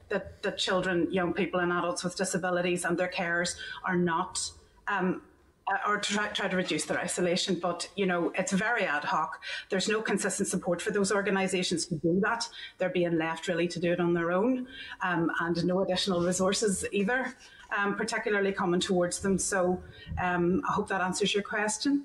[0.08, 4.50] that, that children, young people and adults with disabilities and their carers are not
[4.88, 5.22] um,
[5.70, 7.54] uh, or to try, try, to reduce their isolation.
[7.54, 9.40] But you know, it's very ad hoc.
[9.68, 12.48] There's no consistent support for those organisations to do that.
[12.78, 14.66] They're being left really to do it on their own,
[15.02, 17.34] um, and no additional resources either,
[17.76, 19.38] um, particularly coming towards them.
[19.38, 19.80] So
[20.20, 22.04] um, I hope that answers your question.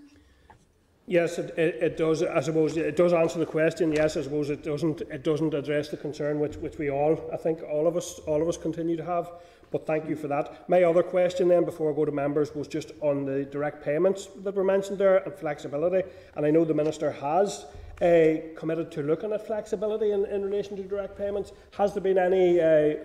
[1.08, 2.24] Yes, it, it, it, does.
[2.24, 3.92] I suppose it does answer the question.
[3.92, 5.02] Yes, I suppose it doesn't.
[5.02, 8.42] It doesn't address the concern which, which we all, I think, all of us, all
[8.42, 9.32] of us continue to have.
[9.72, 10.70] But thank you for that.
[10.70, 14.30] My other question then, before I go to members, was just on the direct payments
[14.44, 16.08] that were mentioned there and flexibility.
[16.36, 17.66] And I know the minister has
[18.02, 21.52] uh, committed to looking at flexibility in, in relation to direct payments.
[21.78, 22.96] Has there been any uh,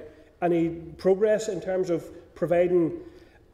[0.42, 2.99] any progress in terms of providing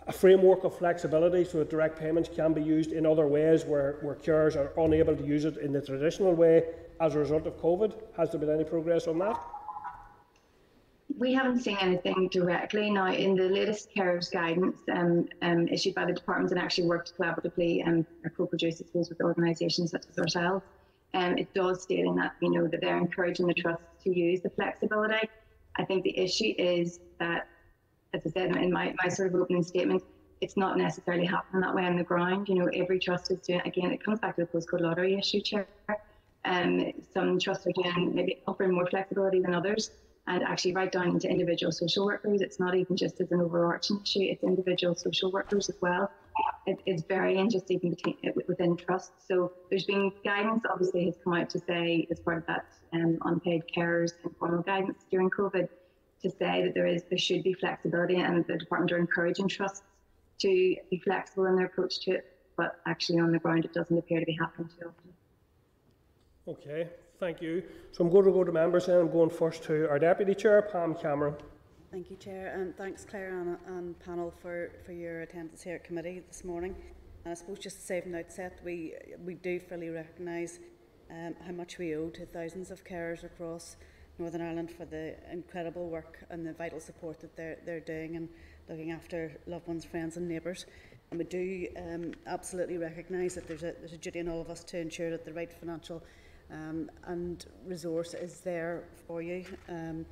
[0.06, 3.98] a framework of flexibility so that direct payments can be used in other ways where,
[4.02, 6.62] where carers are unable to use it in the traditional way
[7.00, 7.92] as a result of COVID?
[8.16, 9.40] Has there been any progress on that?
[11.18, 12.90] We haven't seen anything directly.
[12.90, 17.14] Now, in the latest carers guidance um, um, issued by the department and actually worked
[17.16, 20.64] collaboratively and um, co-produced, it with organisations such as ourselves,
[21.14, 24.42] um, it does state in that, you know, that they're encouraging the trusts to use
[24.42, 25.26] the flexibility.
[25.76, 27.48] I think the issue is that
[28.12, 30.02] as I said in my, my sort of opening statement,
[30.42, 32.48] it's not necessarily happening that way on the ground.
[32.48, 35.40] You know, every trust is doing, again, it comes back to the postcode lottery issue,
[35.40, 35.66] Chair.
[36.44, 39.90] Um, some trusts are doing maybe offering more flexibility than others
[40.28, 42.40] and actually right down into individual social workers.
[42.40, 46.10] It's not even just as an overarching issue, it's individual social workers as well.
[46.66, 48.16] It, it's varying just even between,
[48.48, 49.26] within trusts.
[49.28, 53.18] So there's been guidance obviously has come out to say as part of that um,
[53.24, 55.68] unpaid carers informal guidance during COVID
[56.22, 59.82] to say that there is there should be flexibility and the department are encouraging trusts
[60.38, 63.96] to be flexible in their approach to it, but actually on the ground it doesn't
[63.96, 65.12] appear to be happening too often.
[66.48, 67.62] Okay, thank you.
[67.92, 70.62] So I'm going to go to members and I'm going first to our Deputy Chair,
[70.62, 71.34] Pam Cameron.
[71.90, 75.84] Thank you, Chair, and thanks, Claire and, and panel for, for your attendance here at
[75.84, 76.74] committee this morning.
[77.24, 80.58] And I suppose just to say from the outset, we, we do fully recognise
[81.10, 83.76] um, how much we owe to thousands of carers across
[84.18, 88.28] Northern Ireland for the incredible work and the vital support that they're, they're doing and
[88.68, 90.66] looking after loved ones, friends and neighbours.
[91.10, 94.50] And we do um, absolutely recognise that there's a, there's a duty on all of
[94.50, 96.02] us to ensure that the right financial
[96.50, 99.44] um, and resource is there for you.
[99.68, 100.06] Um,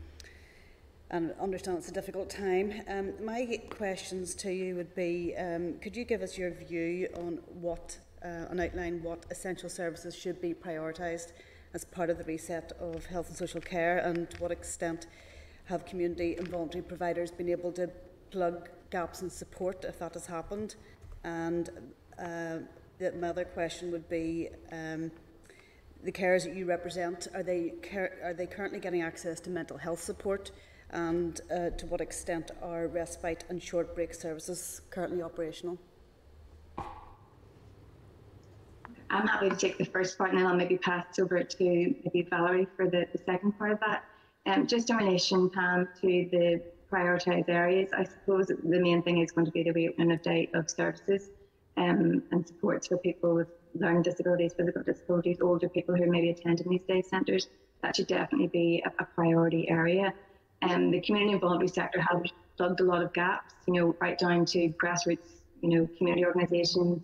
[1.10, 2.72] and understand it's a difficult time.
[2.88, 7.38] Um, my questions to you would be, um, could you give us your view on
[7.60, 11.32] what, uh, outline what essential services should be prioritised
[11.72, 15.06] as part of the reset of health and social care and to what extent
[15.66, 17.88] have community and voluntary providers been able to
[18.30, 20.76] plug gaps in support if that has happened?
[21.22, 21.70] And
[22.18, 22.58] uh,
[22.98, 25.10] the, my other question would be um,
[26.04, 27.72] the carers that you represent, are they,
[28.22, 30.50] are they currently getting access to mental health support?
[30.90, 35.78] And uh, to what extent are respite and short break services currently operational?
[39.10, 41.64] I'm happy to take the first part and then I'll maybe pass over to
[42.04, 44.04] maybe Valerie for the, the second part of that.
[44.46, 46.60] Um, just in relation, Pam, to the
[46.92, 50.50] prioritised areas, I suppose the main thing is going to be the reopening of day
[50.54, 51.30] of services
[51.76, 56.30] um, and supports for people with learning disabilities, physical disabilities, older people who may be
[56.30, 57.48] attending these day centres.
[57.82, 60.14] That should definitely be a, a priority area.
[60.62, 62.22] Um, the community and voluntary sector has
[62.56, 67.02] plugged a lot of gaps, you know, right down to grassroots, you know, community organisations,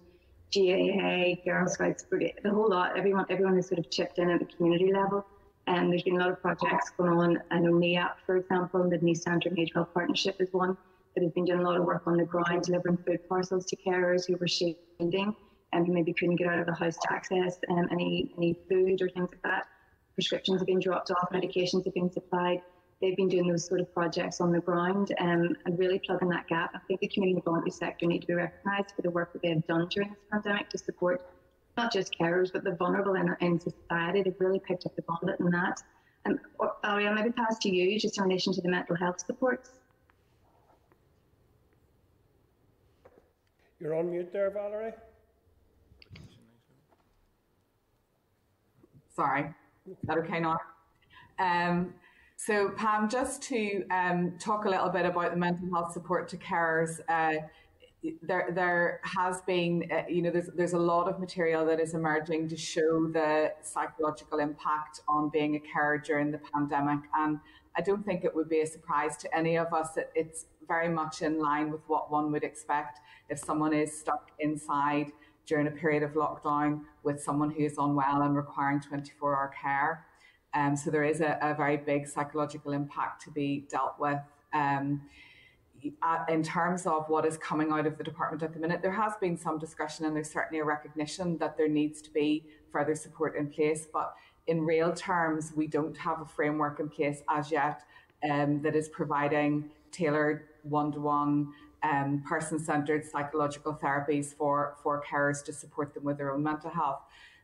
[0.54, 2.96] GAA, Girl Scouts, the whole lot.
[2.96, 5.26] Everyone, everyone has sort of chipped in at the community level.
[5.66, 7.42] And um, there's been a lot of projects going on.
[7.50, 10.76] I know NEAP, for example, the Nice Centre Health Partnership is one
[11.14, 13.76] that has been doing a lot of work on the ground, delivering food parcels to
[13.76, 15.36] carers who were shielding
[15.72, 19.00] and who maybe couldn't get out of the house to access um, any any food
[19.02, 19.66] or things like that.
[20.14, 22.60] Prescriptions have been dropped off, medications have been supplied.
[23.00, 26.46] they've been doing those sort of projects on the ground um, and really plugging that
[26.48, 26.70] gap.
[26.74, 29.48] I think the community voluntary sector need to be recognised for the work that they
[29.48, 31.26] have done during this pandemic to support
[31.76, 34.22] not just carers but the vulnerable in, in society.
[34.22, 35.82] They've really picked up the gauntlet in that.
[36.26, 36.38] Um,
[36.82, 39.70] Valerie, I'll maybe pass to you just in relation to the mental health supports.
[43.80, 44.92] You're on mute there, Valerie.
[49.20, 49.54] Sorry,
[49.86, 50.58] is that okay now?
[51.38, 51.92] Um,
[52.36, 56.38] so Pam, just to um, talk a little bit about the mental health support to
[56.38, 57.42] carers, uh,
[58.22, 61.92] there there has been, uh, you know, there's there's a lot of material that is
[61.92, 67.40] emerging to show the psychological impact on being a carer during the pandemic, and
[67.76, 70.88] I don't think it would be a surprise to any of us that it's very
[70.88, 75.12] much in line with what one would expect if someone is stuck inside
[75.50, 80.06] during a period of lockdown with someone who is unwell and requiring 24 hour care.
[80.54, 84.20] Um, so there is a, a, very big psychological impact to be dealt with.
[84.54, 85.02] Um,
[86.28, 89.14] in terms of what is coming out of the department at the minute, there has
[89.20, 93.34] been some discussion and there's certainly a recognition that there needs to be further support
[93.36, 93.88] in place.
[93.92, 94.14] But
[94.46, 97.82] in real terms, we don't have a framework in place as yet
[98.30, 101.48] um, that is providing tailored one to one
[102.26, 107.00] person centered psychological therapies for, for carers to support them with their own mental health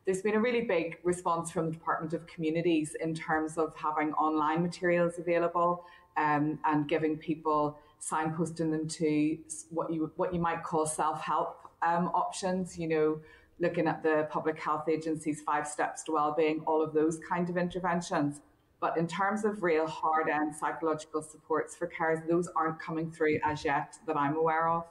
[0.07, 4.13] there's been a really big response from the Department of Communities in terms of having
[4.15, 5.85] online materials available
[6.17, 9.37] um, and giving people signposting them to
[9.71, 12.79] what you what you might call self help um, options.
[12.79, 13.21] You know,
[13.59, 17.57] looking at the public health agencies' five steps to well-being, all of those kind of
[17.57, 18.41] interventions.
[18.81, 23.39] But in terms of real hard end psychological supports for carers, those aren't coming through
[23.45, 24.85] as yet that I'm aware of.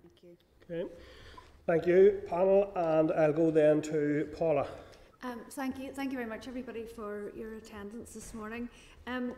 [0.00, 0.36] Thank you.
[0.84, 0.92] Okay.
[1.66, 4.66] Thank you, panel, and I'll go then to Paula.
[5.22, 5.92] Um, thank you.
[5.92, 8.68] Thank you very much, everybody, for your attendance this morning.
[9.06, 9.34] Um,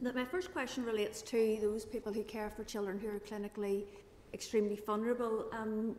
[0.00, 3.84] that my first question relates to those people who care for children who are clinically
[4.32, 5.96] extremely vulnerable, um,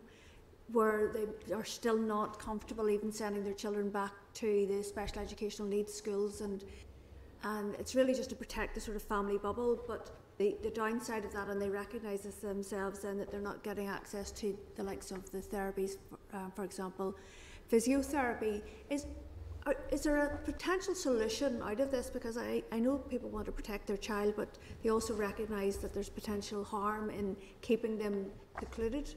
[0.73, 5.67] where they are still not comfortable even sending their children back to the special educational
[5.67, 6.63] needs schools, and
[7.43, 11.25] and it's really just to protect the sort of family bubble, but the, the downside
[11.25, 14.83] of that, and they recognise this themselves, then that they're not getting access to the
[14.83, 17.15] likes of the therapies, for, uh, for example,
[17.71, 19.05] physiotherapy, is
[19.91, 22.09] is there a potential solution out of this?
[22.09, 24.49] Because I, I know people want to protect their child, but
[24.81, 28.25] they also recognise that there's potential harm in keeping them
[28.59, 29.15] secluded.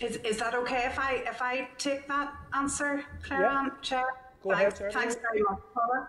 [0.00, 3.68] Is, is that okay if I if I take that answer, Claire yeah.
[3.82, 4.06] Chair?
[4.42, 6.08] Go thanks, ahead, Thanks very much, Paula.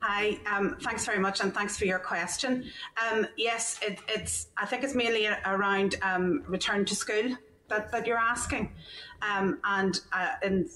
[0.00, 2.64] Hi, um, thanks very much, and thanks for your question.
[3.10, 4.48] Um, yes, it, it's.
[4.56, 7.36] I think it's mainly around um, return to school
[7.68, 8.72] that, that you're asking,
[9.22, 10.70] um, and uh, in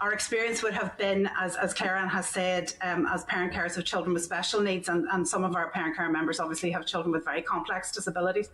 [0.00, 3.76] our experience would have been, as, as Claire Ann has said, um, as parent carers
[3.76, 6.86] of children with special needs, and, and some of our parent care members obviously have
[6.86, 8.50] children with very complex disabilities.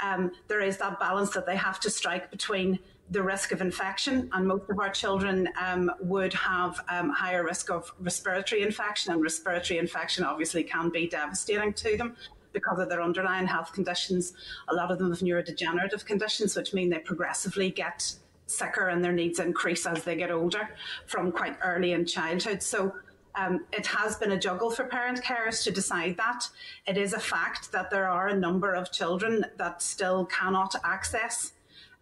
[0.00, 2.78] Um, there is that balance that they have to strike between
[3.10, 7.70] the risk of infection, and most of our children um, would have um, higher risk
[7.70, 12.16] of respiratory infection, and respiratory infection obviously can be devastating to them
[12.52, 14.34] because of their underlying health conditions.
[14.68, 18.14] A lot of them have neurodegenerative conditions, which mean they progressively get
[18.50, 20.70] sicker and their needs increase as they get older
[21.06, 22.62] from quite early in childhood.
[22.62, 22.94] So
[23.34, 26.48] um, it has been a juggle for parent carers to decide that.
[26.86, 31.52] It is a fact that there are a number of children that still cannot access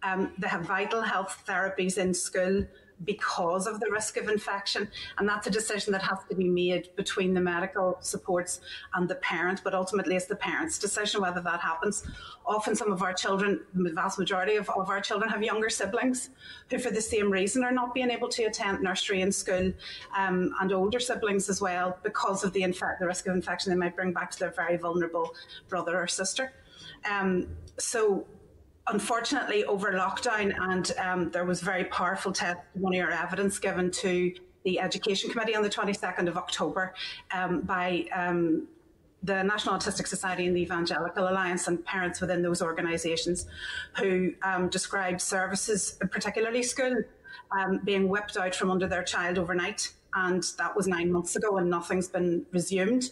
[0.03, 2.65] um, they have vital health therapies in school
[3.05, 4.87] because of the risk of infection.
[5.17, 8.61] And that's a decision that has to be made between the medical supports
[8.95, 12.03] and the parent, but ultimately it's the parent's decision whether that happens.
[12.45, 16.29] Often some of our children, the vast majority of, of our children have younger siblings
[16.69, 19.71] who for the same reason are not being able to attend nursery and school
[20.17, 23.77] um, and older siblings as well because of the, infe- the risk of infection they
[23.77, 25.33] might bring back to their very vulnerable
[25.69, 26.53] brother or sister.
[27.09, 28.25] Um, so
[28.89, 34.79] unfortunately, over lockdown, and um, there was very powerful testimony or evidence given to the
[34.79, 36.93] Education Committee on the 22nd of October
[37.31, 38.67] um, by um,
[39.23, 43.45] the National Autistic Society and the Evangelical Alliance and parents within those organisations
[43.97, 46.95] who um, described services, particularly school,
[47.51, 51.57] um, being whipped out from under their child overnight and that was nine months ago,
[51.57, 53.11] and nothing's been resumed.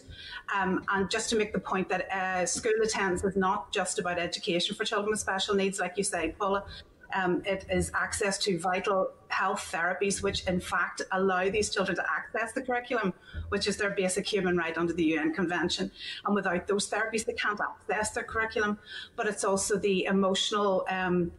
[0.54, 4.18] Um, and just to make the point that uh, school attendance is not just about
[4.18, 6.64] education for children with special needs, like you say, Paula.
[7.14, 12.04] Um, it is access to vital health therapies, which in fact allow these children to
[12.10, 13.14] access the curriculum,
[13.48, 15.90] which is their basic human right under the UN Convention.
[16.24, 18.78] And without those therapies, they can't access their curriculum.
[19.14, 21.30] But it's also the emotional um,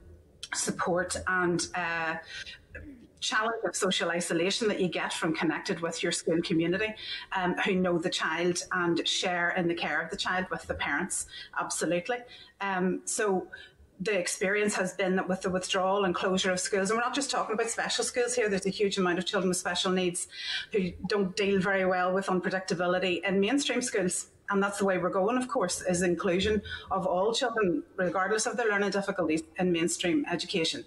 [0.53, 2.16] support and uh,
[3.20, 6.93] challenge of social isolation that you get from connected with your school community
[7.36, 10.74] um, who know the child and share in the care of the child with the
[10.74, 11.28] parents
[11.59, 12.18] absolutely.
[12.61, 13.47] Um, so
[13.99, 17.15] the experience has been that with the withdrawal and closure of schools, and we're not
[17.15, 20.28] just talking about special schools here, there's a huge amount of children with special needs
[20.72, 25.10] who don't deal very well with unpredictability in mainstream schools and that's the way we're
[25.10, 30.26] going, of course, is inclusion of all children, regardless of their learning difficulties in mainstream
[30.32, 30.86] education.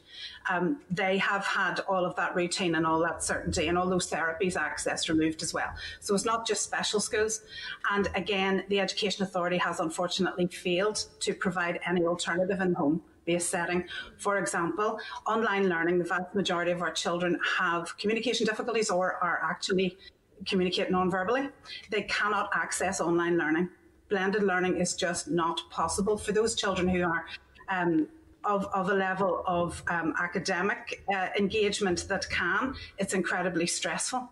[0.49, 4.11] Um, they have had all of that routine and all that certainty and all those
[4.11, 5.71] therapies access removed as well.
[6.01, 7.43] So it's not just special schools.
[7.91, 13.51] And again, the Education Authority has unfortunately failed to provide any alternative in home based
[13.51, 13.85] setting.
[14.17, 19.41] For example, online learning, the vast majority of our children have communication difficulties or are
[19.43, 19.99] actually
[20.47, 21.49] communicate non-verbally.
[21.91, 23.71] They cannot access online learning.
[24.09, 27.27] Blended learning is just not possible for those children who are
[27.69, 28.09] um,
[28.45, 32.75] of, of a level of um, academic uh, engagement that can.
[32.99, 34.29] It's incredibly stressful.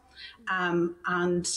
[0.51, 1.49] Um, and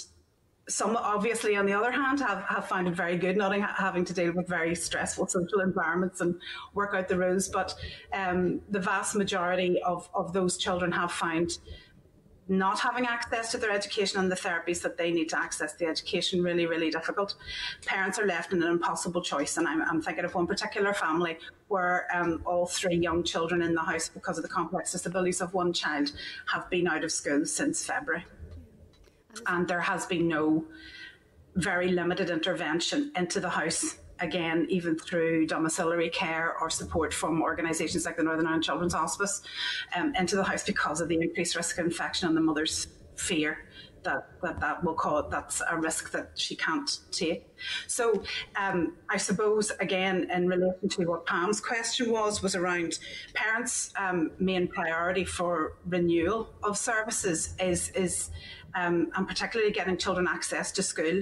[0.69, 4.13] some obviously on the other hand have, have found it very good not having to
[4.13, 6.39] deal with very stressful social environments and
[6.75, 7.73] work out the rules but
[8.13, 11.57] um, the vast majority of, of those children have found
[12.51, 15.85] not having access to their education and the therapies that they need to access the
[15.85, 17.35] education really, really difficult.
[17.85, 19.55] Parents are left in an impossible choice.
[19.55, 21.37] And I'm, I'm thinking of one particular family
[21.69, 25.53] where um, all three young children in the house, because of the complex disabilities of
[25.53, 26.11] one child,
[26.51, 28.25] have been out of school since February.
[29.47, 30.65] And there has been no
[31.55, 38.05] very limited intervention into the house again, even through domiciliary care or support from organisations
[38.05, 39.41] like the Northern Ireland Children's Hospice
[39.95, 43.67] um, into the house because of the increased risk of infection and the mother's fear
[44.03, 47.47] that that, that will cause that's a risk that she can't take.
[47.87, 48.23] So
[48.55, 52.99] um, I suppose again in relation to what Pam's question was was around
[53.33, 58.31] parents' um, main priority for renewal of services is is
[58.75, 61.21] um, and particularly getting children access to school.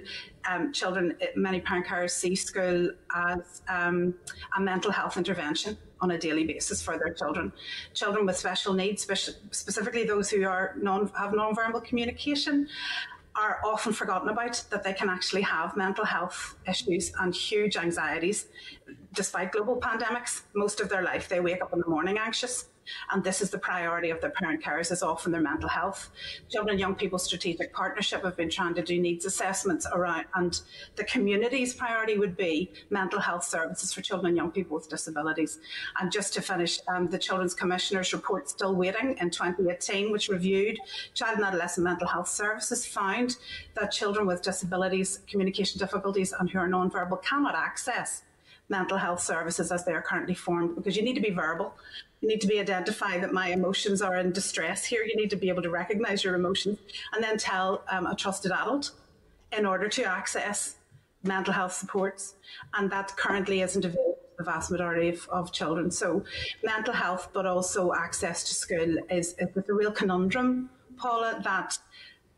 [0.49, 4.15] Um, children, many parent carers see school as um,
[4.55, 7.51] a mental health intervention on a daily basis for their children.
[7.93, 9.03] Children with special needs,
[9.51, 12.67] specifically those who are non, have non-verbal communication,
[13.35, 18.47] are often forgotten about that they can actually have mental health issues and huge anxieties.
[19.13, 22.65] Despite global pandemics, most of their life they wake up in the morning anxious
[23.11, 26.11] and this is the priority of their parent carers is often their mental health.
[26.49, 30.61] Children and Young People Strategic Partnership have been trying to do needs assessments around, and
[30.95, 35.59] the community's priority would be mental health services for children and young people with disabilities.
[35.99, 40.77] And just to finish, um, the Children's Commissioner's report still waiting in 2018, which reviewed
[41.13, 43.37] child and adolescent mental health services, found
[43.75, 48.23] that children with disabilities, communication difficulties, and who are non-verbal cannot access
[48.69, 51.73] mental health services as they are currently formed because you need to be verbal
[52.21, 55.03] you need to be identify that my emotions are in distress here.
[55.03, 56.79] You need to be able to recognize your emotions
[57.13, 58.91] and then tell um, a trusted adult
[59.57, 60.75] in order to access
[61.23, 62.35] mental health supports.
[62.73, 65.91] And that currently isn't available to the vast majority of, of children.
[65.91, 66.23] So
[66.63, 71.77] mental health, but also access to school is, is a real conundrum, Paula, that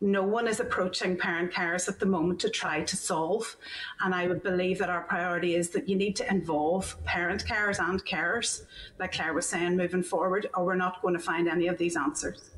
[0.01, 3.55] no one is approaching parent carers at the moment to try to solve.
[4.01, 7.79] And I would believe that our priority is that you need to involve parent carers
[7.79, 8.63] and carers,
[8.99, 11.95] like Claire was saying, moving forward, or we're not going to find any of these
[11.95, 12.49] answers.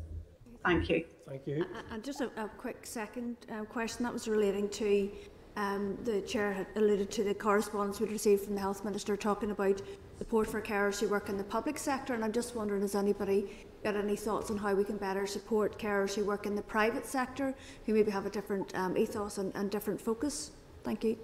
[0.64, 1.04] Thank you.
[1.28, 1.66] Thank you.
[1.91, 5.12] And just a, a quick second uh, question that was relating to
[5.56, 9.51] um, the chair had alluded to the correspondence we'd received from the health minister talking
[9.51, 9.82] about
[10.18, 13.51] support for carers who work in the public sector, and I'm just wondering, has anybody
[13.84, 17.06] got any thoughts on how we can better support carers who work in the private
[17.06, 17.54] sector,
[17.86, 20.51] who maybe have a different um, ethos and, and different focus?
[20.84, 21.18] Thank you.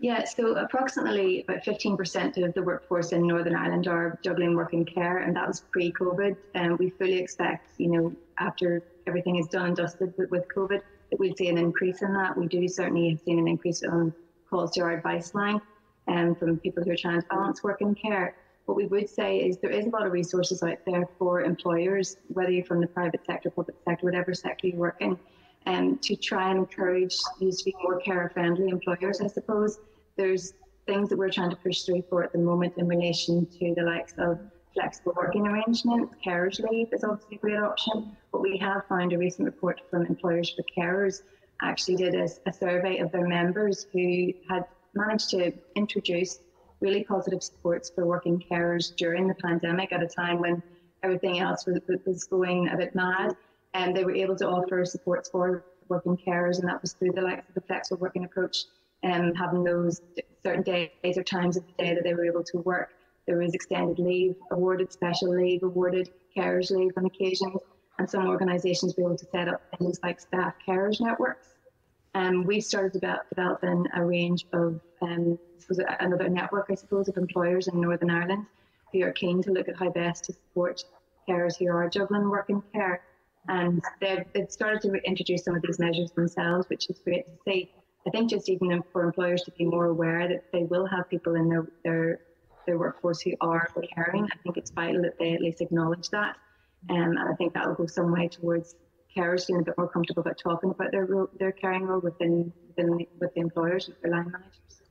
[0.00, 4.86] Yeah, so approximately about 15% of the workforce in Northern Ireland are juggling work and
[4.86, 6.36] care, and that was pre-COVID.
[6.54, 11.18] And we fully expect, you know, after everything is done and dusted with COVID, that
[11.18, 12.36] we'll see an increase in that.
[12.36, 14.12] We do certainly have seen an increase on
[14.48, 15.60] calls to our advice line
[16.08, 18.36] um, from people who are trying to balance work and care.
[18.66, 22.16] What we would say is there is a lot of resources out there for employers,
[22.28, 25.18] whether you're from the private sector, public sector, whatever sector you work in,
[25.66, 29.78] um, to try and encourage you to be more care friendly employers, I suppose.
[30.16, 30.52] There's
[30.86, 33.82] things that we're trying to push through for at the moment in relation to the
[33.82, 34.38] likes of
[34.74, 38.16] flexible working arrangements, carers leave is obviously a great option.
[38.32, 41.22] But we have found a recent report from Employers for Carers
[41.62, 44.64] actually did a, a survey of their members who had
[44.94, 46.38] managed to introduce
[46.80, 50.62] really positive supports for working carers during the pandemic at a time when
[51.02, 53.36] everything else was, was going a bit mad.
[53.74, 57.22] And they were able to offer supports for working carers, and that was through the
[57.22, 58.64] likes of the flexible working approach
[59.02, 60.00] and um, having those
[60.44, 62.90] certain days or times of the day that they were able to work.
[63.28, 67.60] There was extended leave awarded, special leave awarded, carers leave on occasions,
[67.98, 71.48] and some organisations be able to set up things like staff carers networks.
[72.14, 75.38] Um, we've started develop, developing a range of um,
[76.00, 78.46] another network, I suppose, of employers in Northern Ireland
[78.94, 80.82] who are keen to look at how best to support
[81.28, 83.02] carers who are juggling work and care.
[83.48, 87.32] And they've, they've started to introduce some of these measures themselves, which is great to
[87.46, 87.70] see.
[88.06, 91.34] I think just even for employers to be more aware that they will have people
[91.34, 92.20] in their, their,
[92.68, 96.36] their workforce who are caring, I think it's vital that they at least acknowledge that.
[96.90, 98.76] Um, and I think that will go some way towards
[99.16, 102.52] carers feeling a bit more comfortable about talking about their role, their caring role within,
[102.68, 104.82] within with the employers, with their line managers.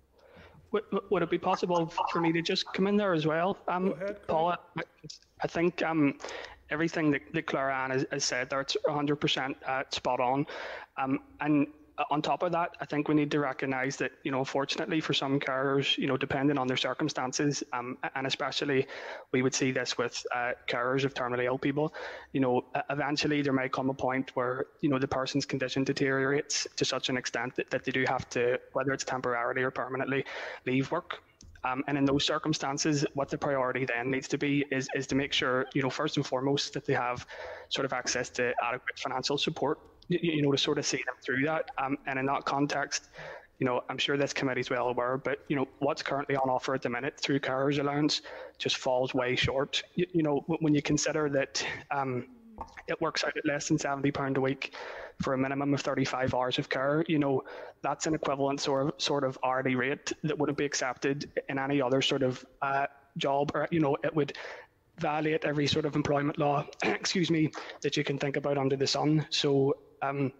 [0.71, 3.57] Would, would it be possible for me to just come in there as well?
[3.67, 4.57] Um, ahead, Paula,
[5.41, 6.17] I think um,
[6.71, 10.47] everything that, that Clara Ann has, has said there, it's 100% uh, spot on.
[10.97, 11.67] Um, and
[12.11, 15.13] on top of that, I think we need to recognise that, you know, fortunately for
[15.13, 18.87] some carers, you know, depending on their circumstances, um, and especially
[19.31, 21.93] we would see this with uh, carers of terminally ill people,
[22.33, 26.67] you know, eventually there may come a point where, you know, the person's condition deteriorates
[26.75, 30.23] to such an extent that, that they do have to, whether it's temporarily or permanently,
[30.65, 31.23] leave work.
[31.63, 35.15] Um, and in those circumstances, what the priority then needs to be is, is to
[35.15, 37.25] make sure, you know, first and foremost, that they have
[37.69, 41.15] sort of access to adequate financial support you, you know, to sort of see them
[41.21, 41.71] through that.
[41.77, 43.09] Um, and in that context,
[43.59, 46.49] you know, I'm sure this committee is well aware, but you know, what's currently on
[46.49, 48.21] offer at the minute through carers allowance
[48.57, 49.83] just falls way short.
[49.95, 52.27] You, you know, when you consider that um,
[52.87, 54.73] it works out at less than seventy pound a week
[55.21, 57.43] for a minimum of 35 hours of care, you know,
[57.81, 61.81] that's an equivalent sort of sort of hourly rate that wouldn't be accepted in any
[61.81, 62.85] other sort of uh,
[63.17, 64.37] job, or you know, it would
[64.99, 67.51] violate every sort of employment law, excuse me,
[67.81, 69.25] that you can think about under the sun.
[69.31, 70.31] So um,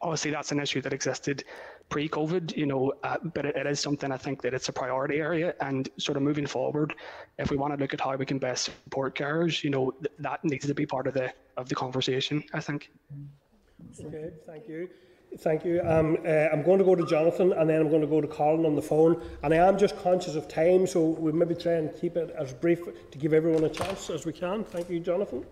[0.00, 1.44] obviously, that's an issue that existed
[1.88, 5.16] pre-COVID, you know, uh, but it, it is something I think that it's a priority
[5.16, 5.54] area.
[5.60, 6.94] And sort of moving forward,
[7.38, 10.12] if we want to look at how we can best support carers, you know, th-
[10.20, 12.42] that needs to be part of the of the conversation.
[12.54, 12.90] I think.
[14.00, 14.88] Okay, thank you.
[15.38, 15.80] Thank you.
[15.82, 18.28] Um, uh, I'm going to go to Jonathan and then I'm going to go to
[18.28, 19.22] Colin on the phone.
[19.42, 22.52] And I am just conscious of time, so we'll maybe try and keep it as
[22.52, 22.80] brief
[23.10, 24.62] to give everyone a chance as we can.
[24.62, 25.46] Thank you, Jonathan.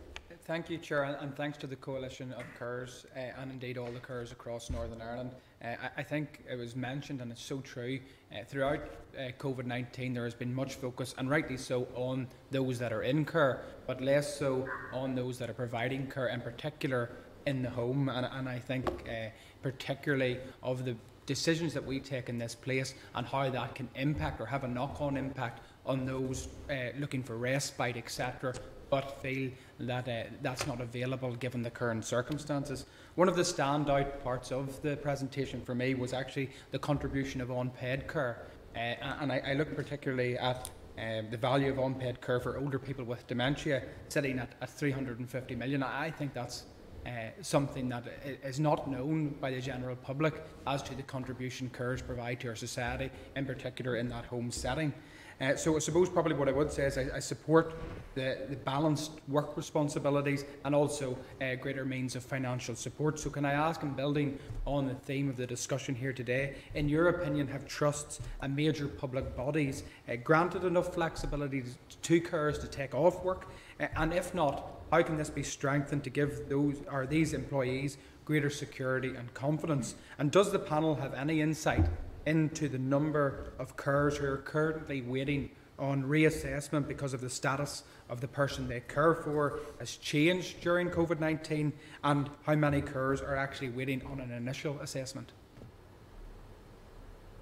[0.44, 3.90] Thank you, Chair, and, and thanks to the coalition of CARES uh, and indeed all
[3.92, 5.32] the CARES across Northern Ireland.
[5.62, 8.00] Uh, I, I, think it was mentioned, and it's so true,
[8.32, 8.80] uh, throughout
[9.16, 13.02] uh, COVID 19, there has been much focus, and rightly so, on those that are
[13.02, 17.10] in care, but less so on those that are providing care, in particular
[17.46, 18.08] in the home.
[18.08, 19.28] And, and I think, uh,
[19.62, 24.40] particularly, of the decisions that we take in this place and how that can impact
[24.40, 28.54] or have a knock on impact on those uh, looking for respite, etc.,
[28.90, 29.50] but feel
[29.86, 32.86] that uh, that's not available given the current circumstances.
[33.14, 37.50] One of the standout parts of the presentation for me was actually the contribution of
[37.50, 42.40] unpaid care, uh, and I, I look particularly at um, the value of unpaid care
[42.40, 45.82] for older people with dementia sitting at, at 350 million.
[45.82, 46.64] I think that's
[47.06, 47.10] uh,
[47.40, 48.04] something that
[48.44, 52.56] is not known by the general public as to the contribution CARES provide to our
[52.56, 54.92] society, in particular in that home setting.
[55.40, 57.74] Uh, so I suppose probably what I would say is I, I support
[58.14, 63.18] the, the, balanced work responsibilities and also uh, greater means of financial support.
[63.18, 66.88] So can I ask, in building on the theme of the discussion here today, in
[66.88, 71.64] your opinion, have trusts and major public bodies uh, granted enough flexibility
[72.02, 73.48] to carers to take off work?
[73.78, 77.96] Uh, and if not, how can this be strengthened to give those or these employees
[78.26, 79.94] greater security and confidence?
[80.18, 81.86] And does the panel have any insight
[82.26, 87.82] into the number of carers who are currently waiting on reassessment because of the status
[88.08, 91.72] of the person they care for has changed during COVID 19
[92.04, 95.32] and how many carers are actually waiting on an initial assessment.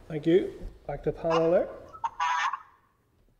[0.07, 0.53] Thank you.
[0.87, 1.69] Back to the panel there.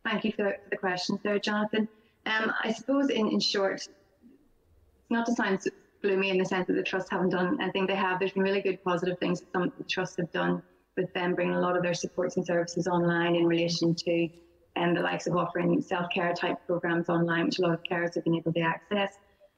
[0.03, 1.87] Thank you for the questions there, Jonathan.
[2.25, 3.89] Um, I suppose, in, in short, it's
[5.09, 5.63] not to sound
[6.01, 7.59] gloomy in the sense that the trust haven't done.
[7.61, 8.19] anything they have.
[8.19, 10.61] There's been really good positive things that some of the trusts have done
[10.99, 14.29] with them bringing a lot of their supports and services online in relation to
[14.75, 18.13] and um, the likes of offering self-care type programs online, which a lot of carers
[18.15, 19.17] have been able to access.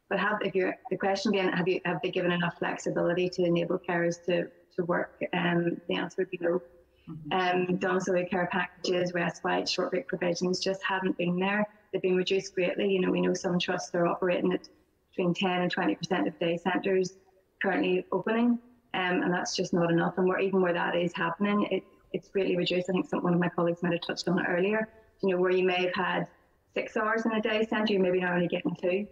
[0.10, 3.44] But have if you're the question being have you have they given enough flexibility to
[3.44, 5.22] enable carers to to work?
[5.34, 6.62] Um, the answer would be no.
[7.10, 7.72] Mm-hmm.
[7.72, 11.66] Um, domiciliary care packages, respite, short break provisions just haven't been there.
[11.92, 12.92] They've been reduced greatly.
[12.92, 14.70] You know, we know some trusts are operating at
[15.10, 17.14] between 10 and 20 percent of day centres
[17.62, 18.60] currently opening
[18.94, 20.18] um, and that's just not enough.
[20.18, 21.84] And where, even where that is happening, it,
[22.14, 22.89] it's greatly reduced.
[22.89, 24.89] I think some, one of my colleagues might have touched on it earlier.
[25.22, 26.28] You know, where you may have had
[26.74, 29.08] six hours in a day centre, you maybe now only getting two.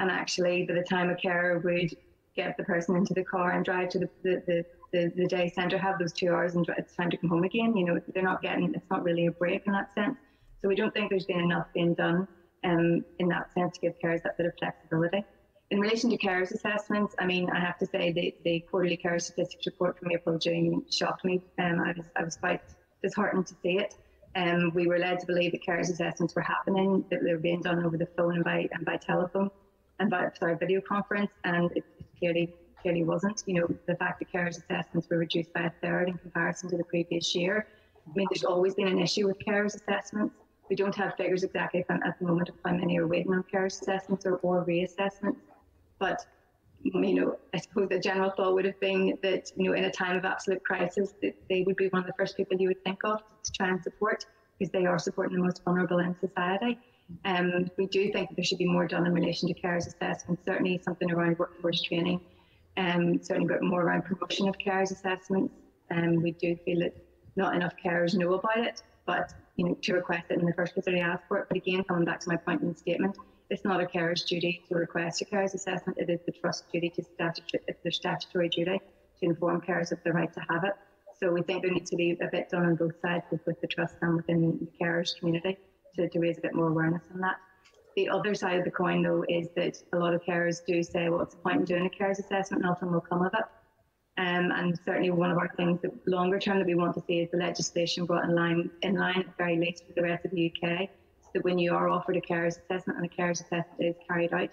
[0.00, 1.90] And actually, by the time a carer would
[2.34, 5.50] get the person into the car and drive to the, the, the, the, the day
[5.54, 8.22] centre, have those two hours and it's time to come home again, you know, they're
[8.22, 10.16] not getting, it's not really a break in that sense.
[10.60, 12.26] So we don't think there's been enough being done
[12.64, 15.24] um, in that sense to give carers that bit of flexibility.
[15.72, 19.18] In relation to carers assessments, I mean, I have to say the, the quarterly care
[19.18, 21.40] statistics report from April June shocked me.
[21.58, 22.60] Um, I was I was quite
[23.02, 23.94] disheartened to see it.
[24.36, 27.62] Um, we were led to believe that carers assessments were happening, that they were being
[27.62, 29.50] done over the phone and by and by telephone
[29.98, 31.84] and by sorry video conference, and it
[32.18, 32.52] clearly
[32.82, 33.42] clearly wasn't.
[33.46, 36.76] You know, the fact that carers assessments were reduced by a third in comparison to
[36.76, 37.66] the previous year.
[38.06, 40.34] I mean, there's always been an issue with carers assessments.
[40.68, 43.80] We don't have figures exactly at the moment of how many are waiting on carers
[43.80, 45.36] assessments or, or reassessments.
[46.02, 46.26] But
[46.82, 49.90] you know, I suppose the general thought would have been that, you know, in a
[49.92, 52.82] time of absolute crisis, that they would be one of the first people you would
[52.82, 54.26] think of to try and support
[54.58, 56.76] because they are supporting the most vulnerable in society.
[57.24, 60.80] Um, we do think there should be more done in relation to carers assessments, certainly
[60.84, 62.20] something around workforce training,
[62.76, 65.54] um, certainly a bit more around promotion of carers assessments.
[65.92, 66.96] Um, we do feel that
[67.36, 70.74] not enough carers know about it, but you know, to request it in the first
[70.74, 71.46] place, they ask for it.
[71.48, 73.16] But again, coming back to my point in the statement,
[73.52, 75.98] it's not a carer's duty to request a carer's assessment.
[75.98, 78.80] It is the trust duty to statutory, it's their statutory duty
[79.20, 80.72] to inform carers of the right to have it.
[81.20, 83.60] So we think there needs to be a bit done on both sides, both with
[83.60, 85.58] the trust and within the carers community,
[85.96, 87.36] to, to raise a bit more awareness on that.
[87.94, 91.10] The other side of the coin, though, is that a lot of carers do say,
[91.10, 92.62] well, what's the point in doing a carer's assessment?
[92.62, 93.44] Nothing will come of it.
[94.16, 97.20] Um, and certainly one of our things that longer term that we want to see
[97.20, 100.24] is the legislation brought in line, in line at the very least with the rest
[100.24, 100.88] of the UK
[101.34, 104.48] that when you are offered a carers assessment and a carers assessment is carried out,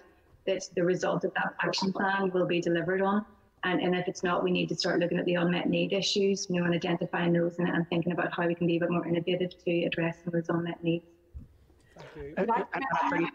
[0.46, 3.24] that the result of that action plan will be delivered on.
[3.62, 6.46] And, and if it's not, we need to start looking at the unmet need issues,
[6.48, 8.90] you know, and identifying those and, and thinking about how we can be a bit
[8.90, 11.04] more innovative to address those unmet needs.
[11.98, 12.34] Thank you.
[12.38, 13.30] Uh, uh, uh, and, and I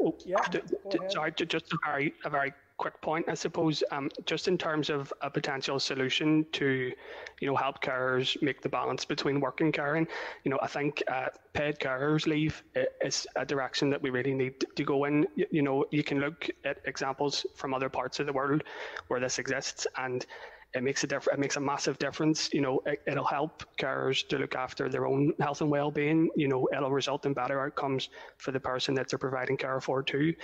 [0.00, 3.82] oh, Yeah, d- go sorry, ju- just a very, a very quick point, I suppose,
[3.90, 6.92] um, just in terms of a potential solution to,
[7.40, 10.06] you know, help carers make the balance between work and caring,
[10.44, 12.62] you know, I think uh, paid carers leave
[13.02, 15.26] is a direction that we really need to go in.
[15.36, 18.62] You know, you can look at examples from other parts of the world
[19.08, 20.26] where this exists and
[20.74, 22.52] it makes a diff- it makes a massive difference.
[22.52, 26.28] You know, it, it'll help carers to look after their own health and well-being.
[26.36, 30.02] You know, it'll result in better outcomes for the person that they're providing care for
[30.02, 30.34] too.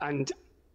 [0.00, 0.30] And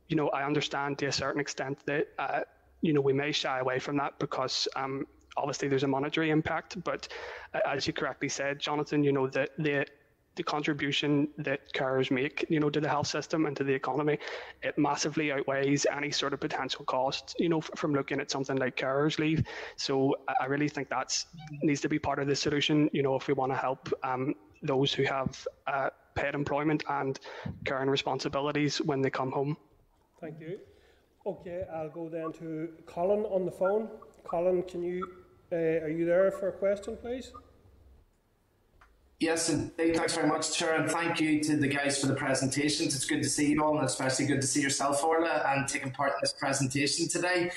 [0.07, 2.41] you know, I understand to a certain extent that uh,
[2.81, 5.05] you know we may shy away from that because um,
[5.37, 6.83] obviously there's a monetary impact.
[6.83, 7.07] But
[7.53, 9.85] uh, as you correctly said, Jonathan, you know that the
[10.35, 14.19] the contribution that carers make, you know, to the health system and to the economy,
[14.63, 18.57] it massively outweighs any sort of potential cost, you know, f- from looking at something
[18.57, 19.43] like carers leave.
[19.77, 21.25] So I- really think that's
[21.63, 24.33] needs to be part of the solution, you know, if we want to help um,
[24.61, 27.19] those who have uh, paid employment and
[27.63, 29.55] caring responsibilities when they come home.
[30.21, 30.59] Thank you.
[31.25, 33.89] Okay, I'll go then to Colin on the phone.
[34.23, 35.07] Colin, can you,
[35.51, 37.31] uh, are you there for a question, please?
[39.19, 39.95] Yes, indeed.
[39.95, 42.95] Thanks very much, Chair, and thank you to the guys for the presentations.
[42.95, 45.91] It's good to see you all, and especially good to see yourself, Orla, and taking
[45.91, 47.51] part in this presentation today.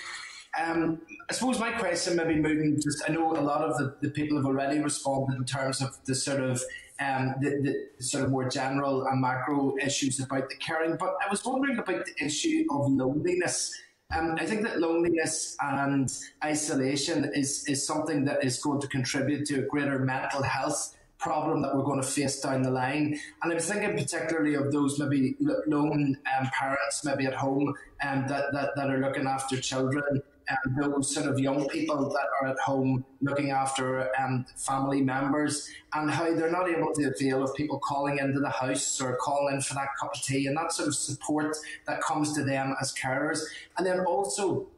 [0.59, 4.11] Um, I suppose my question maybe moving just, I know a lot of the, the
[4.11, 6.63] people have already responded in terms of the sort of
[7.01, 11.31] um, the, the sort of more general and macro issues about the caring, but I
[11.31, 13.73] was wondering about the issue of loneliness.
[14.15, 16.11] Um, I think that loneliness and
[16.43, 21.63] isolation is, is something that is going to contribute to a greater mental health problem
[21.63, 23.19] that we're going to face down the line.
[23.43, 25.37] And I was thinking particularly of those maybe
[25.67, 27.75] lone um, parents, maybe at home,
[28.07, 32.27] um, that, that, that are looking after children, and those sort of young people that
[32.41, 37.43] are at home looking after um, family members, and how they're not able to avail
[37.43, 40.57] of people calling into the house or calling in for that cup of tea and
[40.57, 43.41] that sort of support that comes to them as carers.
[43.77, 44.69] And then also,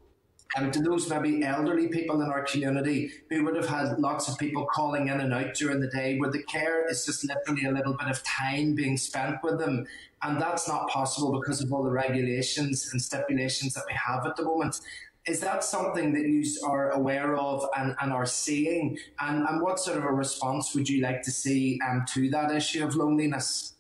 [0.57, 4.37] um, to those maybe elderly people in our community who would have had lots of
[4.37, 7.71] people calling in and out during the day, where the care is just literally a
[7.71, 9.87] little bit of time being spent with them.
[10.23, 14.37] And that's not possible because of all the regulations and stipulations that we have at
[14.37, 14.81] the moment.
[15.27, 18.99] Is that something that you are aware of and, and are seeing?
[19.21, 22.51] And, and what sort of a response would you like to see um, to that
[22.51, 23.75] issue of loneliness?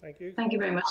[0.00, 0.32] Thank you.
[0.36, 0.84] Thank you very much.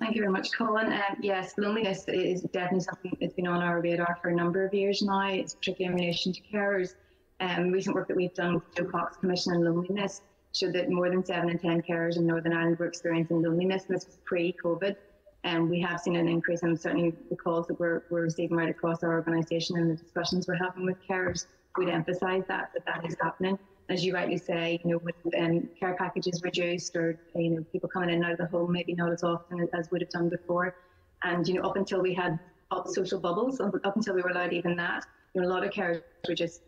[0.00, 0.92] Thank you very much, Colin.
[0.92, 4.74] Um, yes, loneliness is definitely something that's been on our radar for a number of
[4.74, 5.28] years now.
[5.28, 6.94] It's particularly in relation to carers.
[7.40, 10.22] Um, recent work that we've done with the Jo Cox Commission on Loneliness
[10.52, 14.06] showed that more than seven in ten carers in Northern Ireland were experiencing loneliness, this
[14.06, 14.96] was pre-COVID.
[15.44, 18.68] And we have seen an increase, and certainly the calls that we're, we're receiving right
[18.68, 21.46] across our organisation and the discussions we're having with carers
[21.78, 23.58] we'd emphasise that that that is happening.
[23.88, 27.88] As you rightly say, you know, with um, care packages reduced, or you know, people
[27.88, 30.28] coming in and out of the home maybe not as often as would have done
[30.28, 30.76] before,
[31.24, 32.38] and you know, up until we had
[32.86, 35.70] social bubbles, up up until we were allowed even that, you know, a lot of
[35.70, 36.62] carers were just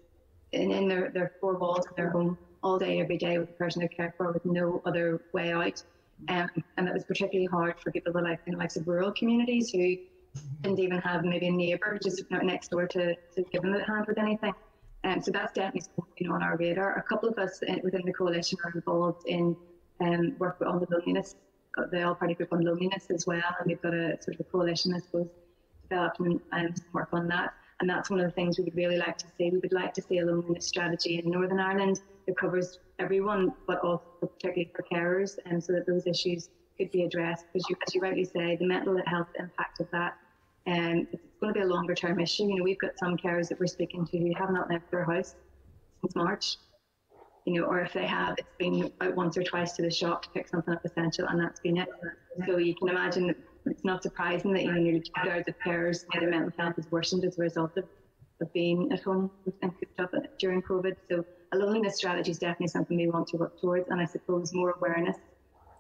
[0.52, 3.54] in, in their, their four walls of their home all day, every day with the
[3.54, 5.82] person they care for with no other way out.
[6.28, 9.12] Um, and that was particularly hard for people that like in the likes of rural
[9.12, 9.96] communities who
[10.62, 14.06] didn't even have maybe a neighbour just next door to, to give them a hand
[14.06, 14.54] with anything.
[15.04, 16.96] Um, so that's definitely something on our radar.
[16.96, 19.56] A couple of us within the coalition are involved in
[20.00, 21.34] um, work on the loneliness,
[21.90, 24.44] the All Party Group on loneliness as well, and we've got a sort of a
[24.44, 25.28] coalition, I suppose,
[25.88, 27.54] developed and um, work on that.
[27.80, 29.50] And that's one of the things we would really like to see.
[29.50, 33.80] We would like to see a loneliness strategy in Northern Ireland that covers everyone, but
[33.80, 36.48] also particularly for carers, and um, so that those issues
[36.78, 37.46] could be addressed.
[37.52, 40.16] Because you, as you rightly say, the mental health impact of that
[40.66, 42.44] and it's going to be a longer term issue.
[42.44, 45.04] You know, we've got some carers that we're speaking to who have not left their
[45.04, 45.34] house
[46.00, 46.56] since March.
[47.44, 50.22] You know, or if they have, it's been out once or twice to the shop
[50.22, 51.88] to pick something up essential, and that's been it.
[52.46, 53.36] So you can imagine that
[53.66, 56.88] it's not surprising that you know nearly two thirds of carers their mental health has
[56.92, 57.84] worsened as a result of,
[58.40, 59.28] of being at home
[59.60, 60.94] and cooped up during COVID.
[61.10, 64.52] So a loneliness strategy is definitely something we want to work towards, and I suppose
[64.54, 65.16] more awareness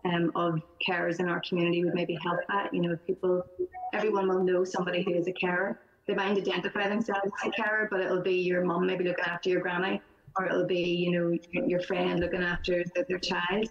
[0.04, 2.72] um, of carers in our community would maybe help that.
[2.74, 3.42] You know, if people,
[3.94, 5.80] everyone will know somebody who is a carer.
[6.06, 9.48] They might identify themselves as a carer, but it'll be your mum maybe looking after
[9.50, 10.00] your granny,
[10.36, 13.68] or it'll be, you know, your friend looking after their child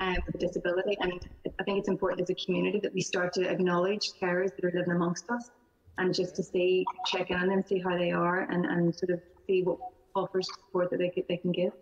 [0.00, 0.96] um, with a disability.
[1.00, 1.20] And
[1.60, 4.72] I think it's important as a community that we start to acknowledge carers that are
[4.74, 5.50] living amongst us
[5.98, 9.10] and just to see, check in on them, see how they are, and, and sort
[9.10, 9.78] of see what
[10.14, 11.72] offers support that they, could, they can give.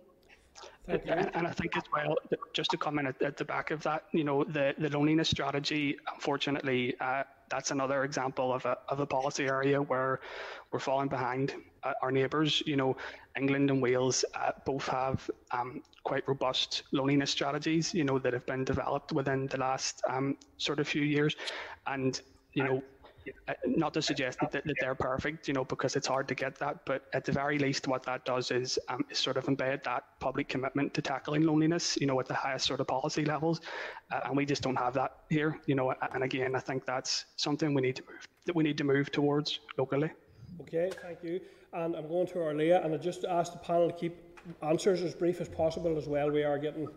[0.87, 2.15] And I think as well,
[2.51, 5.97] just to comment at, at, the back of that, you know, the, the loneliness strategy,
[6.13, 10.19] unfortunately, uh, that's another example of a, of a policy area where
[10.71, 11.53] we're falling behind
[11.83, 12.61] uh, our neighbours.
[12.65, 12.97] You know,
[13.37, 18.45] England and Wales uh, both have um, quite robust loneliness strategies, you know, that have
[18.45, 21.35] been developed within the last um, sort of few years.
[21.87, 22.19] And,
[22.53, 22.83] you know,
[23.65, 26.85] not to suggest that, that, they're perfect, you know, because it's hard to get that,
[26.85, 30.03] but at the very least, what that does is, um, is sort of embed that
[30.19, 33.61] public commitment to tackling loneliness, you know, at the highest sort of policy levels,
[34.11, 35.93] uh, and we just don't have that here, you know.
[36.13, 39.11] And again, I think that's something we need to move that we need to move
[39.11, 40.11] towards locally.
[40.61, 41.39] Okay, thank you.
[41.71, 44.15] And I'm going to Arlea, and I just ask the panel to keep
[44.61, 46.29] answers as brief as possible as well.
[46.29, 46.87] We are getting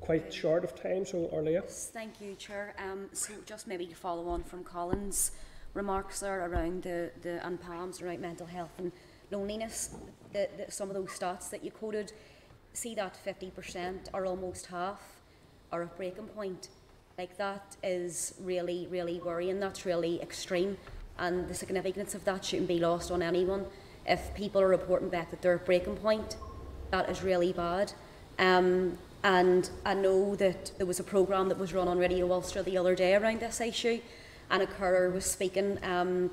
[0.00, 1.64] quite short of time, so Arlea.
[1.92, 2.74] Thank you, Chair.
[2.78, 5.32] Um, so just maybe to follow on from Colin's
[5.74, 7.58] remarks there around the, the and
[8.02, 8.92] around mental health and
[9.30, 9.90] loneliness.
[10.32, 12.12] The, the, some of those stats that you quoted,
[12.72, 15.00] see that 50% or almost half
[15.72, 16.68] are at breaking point.
[17.18, 19.60] Like that is really, really worrying.
[19.60, 20.76] That's really extreme.
[21.18, 23.66] And the significance of that shouldn't be lost on anyone.
[24.06, 26.36] If people are reporting back that they're at breaking point,
[26.90, 27.92] that is really bad.
[28.38, 32.62] Um, and I know that there was a programme that was run on Radio Ulster
[32.62, 34.00] the other day around this issue,
[34.50, 36.30] and a carer was speaking um,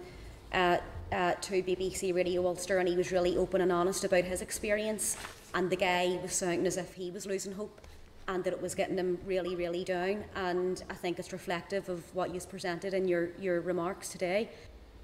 [0.53, 0.77] uh,
[1.11, 5.17] uh, to BBC Radio Ulster, and he was really open and honest about his experience.
[5.53, 7.81] And the guy was sounding as if he was losing hope,
[8.27, 10.25] and that it was getting him really, really down.
[10.35, 14.49] And I think it's reflective of what you have presented in your your remarks today.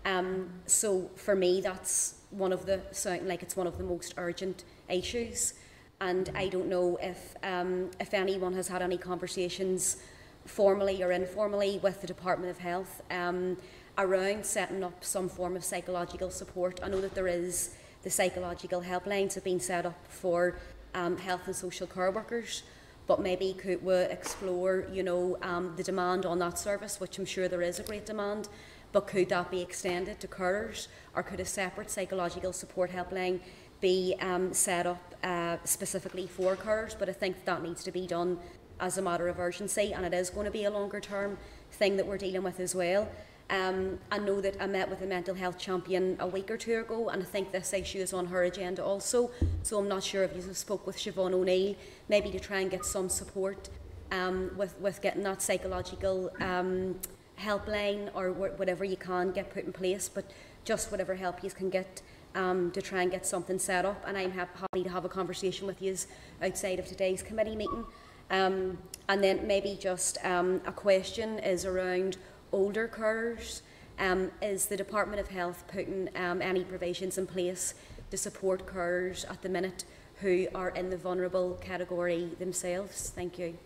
[0.06, 4.16] Um, so for me, that's one of the sounding like it's one of the most
[4.18, 5.54] urgent issues.
[6.02, 9.98] And I don't know if um, if anyone has had any conversations
[10.46, 13.58] formally or informally with the Department of Health um,
[13.98, 16.80] around setting up some form of psychological support.
[16.84, 20.56] I know that there is the psychological helplines have been set up for
[20.94, 22.64] um, health and social care workers,
[23.08, 27.26] but maybe could we explore, you know, um, the demand on that service, which I'm
[27.26, 28.50] sure there is a great demand,
[28.92, 33.40] but could that be extended to carers, or could a separate psychological support helpline
[33.82, 36.98] be um, set up uh, specifically for carers?
[36.98, 38.38] But I think that needs to be done
[38.80, 41.38] as a matter of urgency, and it is going to be a longer term
[41.72, 43.10] thing that we're dealing with as well.
[43.50, 46.80] Um, I know that I met with a mental health champion a week or two
[46.80, 49.32] ago, and I think this issue is on her agenda also.
[49.64, 51.76] So I'm not sure if you spoke with Siobhan O'Neill,
[52.10, 53.70] maybe to try and get some support
[54.12, 56.96] um, with with getting that psychological um,
[57.40, 60.32] helpline or wh- whatever you can get put in place, but
[60.64, 62.02] just whatever help you can get.
[62.36, 65.68] Um, to try and get something set up, and I'm happy to have a conversation
[65.68, 65.96] with you
[66.42, 67.86] outside of today's committee meeting
[68.30, 68.78] um,
[69.10, 72.18] and then maybe just um, a question is around
[72.52, 73.62] older carers.
[74.00, 77.76] Um, is the Department of Health putting um, any provisions in place
[78.10, 79.86] to support carers at the minute
[80.22, 83.12] who are in the vulnerable category themselves?
[83.16, 83.58] Thank you.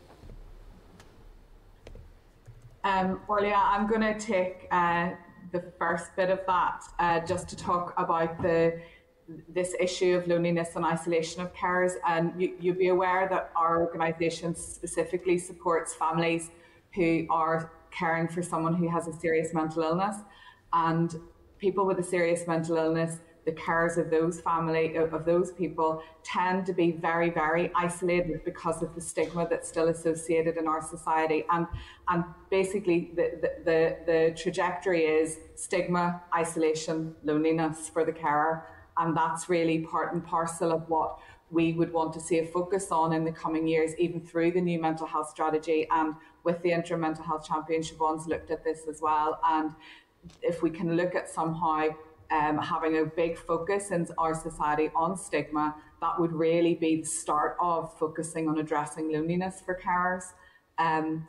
[2.83, 5.11] Um, yeah, I'm going to take uh,
[5.51, 8.79] the first bit of that uh, just to talk about the
[9.49, 11.93] this issue of loneliness and isolation of carers.
[12.07, 16.49] And you, you'll be aware that our organisation specifically supports families
[16.95, 20.17] who are caring for someone who has a serious mental illness.
[20.73, 21.13] And
[21.59, 26.65] people with a serious mental illness, the carers of those family of those people tend
[26.65, 31.45] to be very very isolated because of the stigma that's still associated in our society
[31.51, 31.65] and
[32.09, 38.67] and basically the the, the, the trajectory is stigma isolation loneliness for the carer
[38.99, 41.19] and that's really part and parcel of what
[41.49, 44.61] we would want to see a focus on in the coming years, even through the
[44.61, 45.87] new mental health strategy.
[45.91, 49.39] And with the interim mental health champion, Siobhan's looked at this as well.
[49.47, 49.71] And
[50.41, 51.87] if we can look at somehow
[52.31, 57.07] um, having a big focus in our society on stigma, that would really be the
[57.07, 60.33] start of focusing on addressing loneliness for carers.
[60.77, 61.27] Um,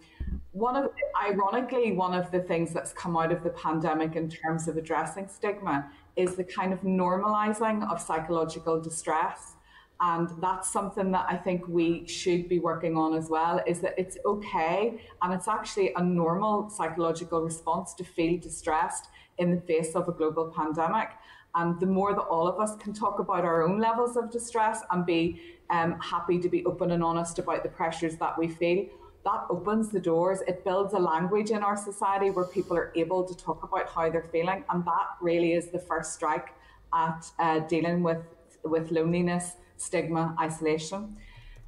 [0.53, 0.91] one of,
[1.25, 5.29] ironically, one of the things that's come out of the pandemic in terms of addressing
[5.29, 9.55] stigma is the kind of normalizing of psychological distress.
[10.01, 13.95] And that's something that I think we should be working on as well is that
[13.97, 19.09] it's okay and it's actually a normal psychological response to feel distressed
[19.39, 21.11] in the face of a global pandemic.
[21.55, 24.83] And the more that all of us can talk about our own levels of distress
[24.91, 25.41] and be
[25.71, 28.87] um, happy to be open and honest about the pressures that we feel,
[29.25, 30.41] that opens the doors.
[30.47, 34.09] It builds a language in our society where people are able to talk about how
[34.11, 34.65] they're feeling.
[34.71, 36.55] And that really is the first strike
[36.95, 38.23] at uh, dealing with,
[38.65, 41.17] with loneliness, stigma, isolation.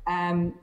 [0.06, 0.54] Um,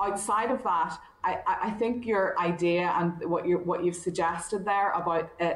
[0.00, 4.92] outside of that, I, I think your idea and what you what you've suggested there
[4.92, 5.54] about uh,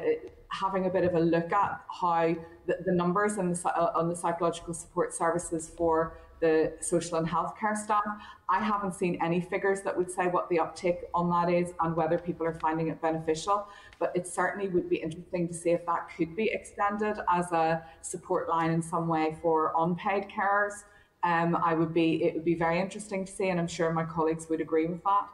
[0.49, 2.35] having a bit of a look at how
[2.67, 7.75] the, the numbers the, uh, on the psychological support services for the social and healthcare
[7.75, 8.03] staff.
[8.49, 11.95] I haven't seen any figures that would say what the uptake on that is and
[11.95, 13.65] whether people are finding it beneficial.
[13.97, 17.81] But it certainly would be interesting to see if that could be extended as a
[18.01, 20.83] support line in some way for unpaid carers.
[21.23, 24.03] Um, I would be it would be very interesting to see, and I'm sure my
[24.03, 25.25] colleagues would agree with that.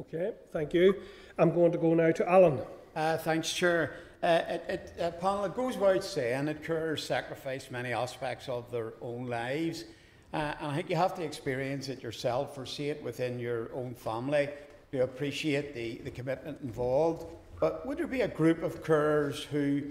[0.00, 0.96] Okay, thank you.
[1.38, 2.58] I'm going to go now to Alan.
[2.96, 3.94] Uh, thanks, Chair.
[4.22, 4.64] Uh, it,
[4.98, 9.84] it, uh, it goes without saying that carers sacrifice many aspects of their own lives.
[10.32, 13.70] Uh, and I think you have to experience it yourself or see it within your
[13.74, 14.48] own family
[14.92, 17.26] to appreciate the, the commitment involved.
[17.60, 19.82] But would there be a group of carers who,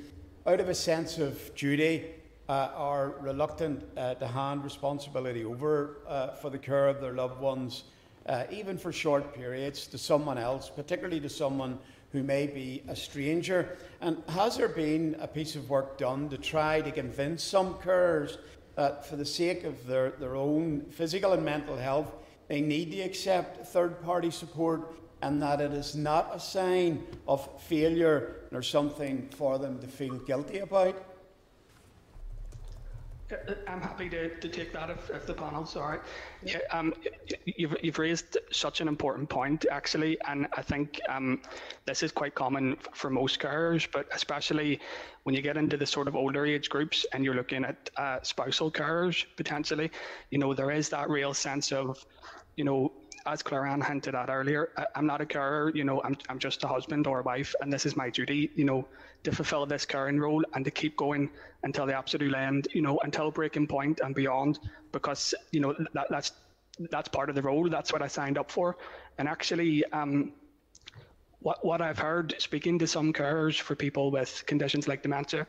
[0.45, 2.05] out of a sense of duty,
[2.49, 7.39] uh, are reluctant uh, to hand responsibility over uh, for the care of their loved
[7.39, 7.84] ones,
[8.28, 11.78] uh, even for short periods, to someone else, particularly to someone
[12.16, 13.78] who may be a stranger.
[14.01, 18.38] And has there been a piece of work done to try to convince some carers
[18.76, 22.11] that, for the sake of their, their own physical and mental health,
[22.47, 27.61] they need to accept third party support and that it is not a sign of
[27.63, 31.14] failure or something for them to feel guilty about?
[33.32, 36.01] Uh, I'm happy to, to take that if, if the panel's all right.
[36.43, 36.93] Yeah, um,
[37.45, 41.41] you've, you've raised such an important point, actually, and I think um,
[41.86, 44.80] this is quite common for most carers, but especially
[45.23, 48.19] when you get into the sort of older age groups and you're looking at uh,
[48.21, 49.89] spousal carers potentially,
[50.30, 52.05] you know, there is that real sense of,
[52.57, 52.91] you know,
[53.26, 56.63] as Claire hinted at earlier, I, am not a carer, you know, I'm, I'm just
[56.63, 58.88] a husband or a wife, and this is my duty, you know,
[59.23, 61.30] to fulfill this caring role and to keep going
[61.63, 64.59] until the absolute end, you know, until breaking point and beyond,
[64.91, 66.34] because, you know, that, that's
[66.91, 67.69] that's part of the role.
[67.69, 68.78] That's what I signed up for.
[69.17, 70.34] And actually, um,
[71.39, 75.47] what, what I've heard speaking to some carers for people with conditions like dementia,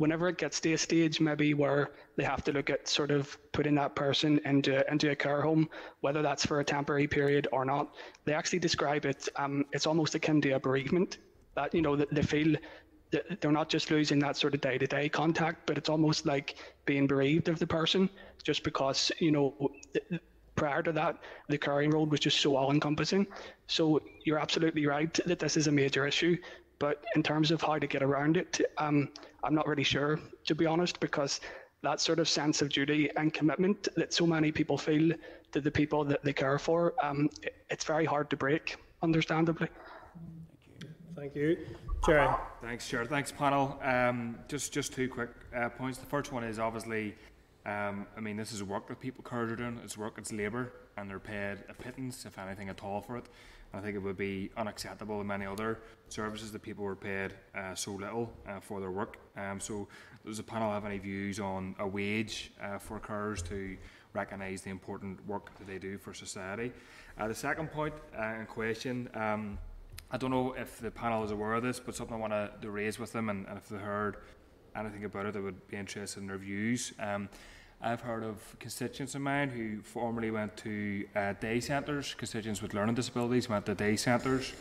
[0.00, 3.36] whenever it gets to a stage maybe where they have to look at sort of
[3.52, 5.68] putting that person into into a care home,
[6.00, 7.94] whether that's for a temporary period or not,
[8.24, 9.28] they actually describe it.
[9.36, 11.18] Um, it's almost akin to a bereavement.
[11.54, 12.56] That you know that they feel
[13.10, 16.24] that they're not just losing that sort of day to day contact, but it's almost
[16.24, 18.08] like being bereaved of the person
[18.42, 19.70] just because you know.
[20.56, 21.16] Prior to that,
[21.48, 23.26] the caring role was just so all encompassing.
[23.66, 26.36] So you're absolutely right that this is a major issue.
[26.80, 29.10] But in terms of how to get around it, um,
[29.44, 31.40] I'm not really sure, to be honest, because
[31.82, 35.14] that sort of sense of duty and commitment that so many people feel
[35.52, 37.28] to the people that they care for, um,
[37.68, 39.68] it's very hard to break, understandably.
[41.14, 41.56] Thank you.
[41.56, 41.76] Thank you.
[42.06, 42.38] Chair.
[42.62, 43.04] Thanks, Chair.
[43.04, 43.78] Thanks, panel.
[43.82, 45.98] Um, just, just two quick uh, points.
[45.98, 47.14] The first one is obviously,
[47.66, 49.78] um, I mean, this is work that people carers are doing.
[49.84, 53.26] It's work, it's labour, and they're paid a pittance, if anything at all, for it.
[53.72, 57.74] I think it would be unacceptable in many other services that people were paid uh,
[57.74, 59.18] so little uh, for their work.
[59.36, 59.86] Um, so,
[60.26, 63.76] does the panel have any views on a wage uh, for carers to
[64.12, 66.72] recognise the important work that they do for society?
[67.18, 69.56] Uh, the second point uh, in question, um,
[70.10, 72.70] I don't know if the panel is aware of this, but something I want to
[72.70, 74.16] raise with them, and, and if they heard
[74.74, 76.92] anything about it, they would be interested in their views.
[76.98, 77.28] Um,
[77.82, 82.74] I've heard of constituents of mine who formerly went to uh, day centres, constituents with
[82.74, 84.52] learning disabilities went to day centres.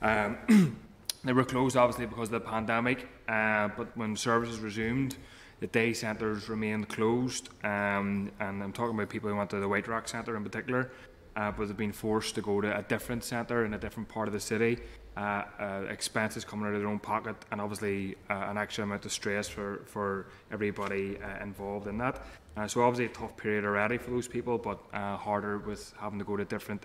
[0.00, 0.38] Um,
[1.24, 5.16] they were closed obviously because of the pandemic, uh, but when services resumed,
[5.58, 9.66] the day centres remained closed, um, and I'm talking about people who went to the
[9.66, 10.92] White Rock Centre in particular,
[11.34, 14.28] uh, but they've been forced to go to a different centre in a different part
[14.28, 14.78] of the city.
[15.18, 19.04] Uh, uh, expenses coming out of their own pocket, and obviously uh, an extra amount
[19.04, 22.24] of stress for, for everybody uh, involved in that.
[22.68, 26.36] So obviously a tough period already for those people, but harder with having to go
[26.36, 26.84] to a different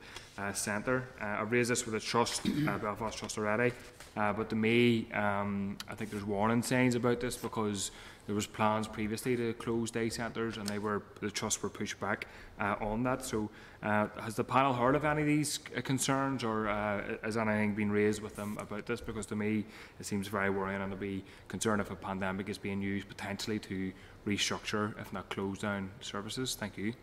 [0.53, 1.07] centre.
[1.19, 3.71] I've raised this with the trust, Belfast Trust already,
[4.15, 7.89] but to me, um, I think there's warning signs about this because
[8.25, 11.99] there was plans previously to close day centres, and they were the trusts were pushed
[11.99, 12.27] back
[12.59, 13.25] uh, on that.
[13.25, 13.49] So,
[13.81, 17.73] uh, has the panel heard of any of these uh, concerns, or uh, has anything
[17.75, 19.01] been raised with them about this?
[19.01, 19.65] Because to me,
[19.99, 23.59] it seems very worrying, and to be concerned if a pandemic is being used potentially
[23.59, 23.91] to
[24.25, 26.55] restructure, if not close down services.
[26.55, 26.93] Thank you.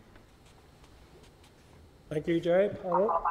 [2.09, 2.69] Thank you, Gerry.
[2.69, 3.23] Panel?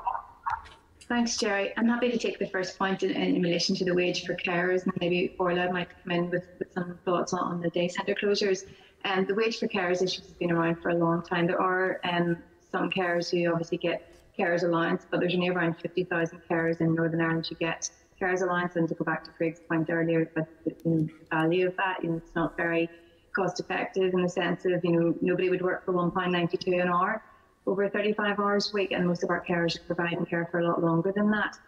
[1.10, 1.72] Thanks, Gerry.
[1.76, 4.84] I'm happy to take the first point in, in relation to the wage for carers,
[4.84, 8.14] and maybe Orla might come in with, with some thoughts on, on the day centre
[8.14, 8.62] closures.
[9.02, 11.48] And um, the wage for carers issue has been around for a long time.
[11.48, 12.36] There are um,
[12.70, 17.20] some carers who obviously get carers allowance, but there's only around 50,000 carers in Northern
[17.20, 17.90] Ireland who get
[18.20, 18.76] carers allowance.
[18.76, 22.10] And to go back to Craig's point earlier about the, the value of that, you
[22.10, 22.88] know, it's not very
[23.32, 27.20] cost effective in the sense of, you know, nobody would work for £1.92 an hour
[27.66, 30.66] over 35 hours a week, and most of our carers are providing care for a
[30.66, 31.58] lot longer than that.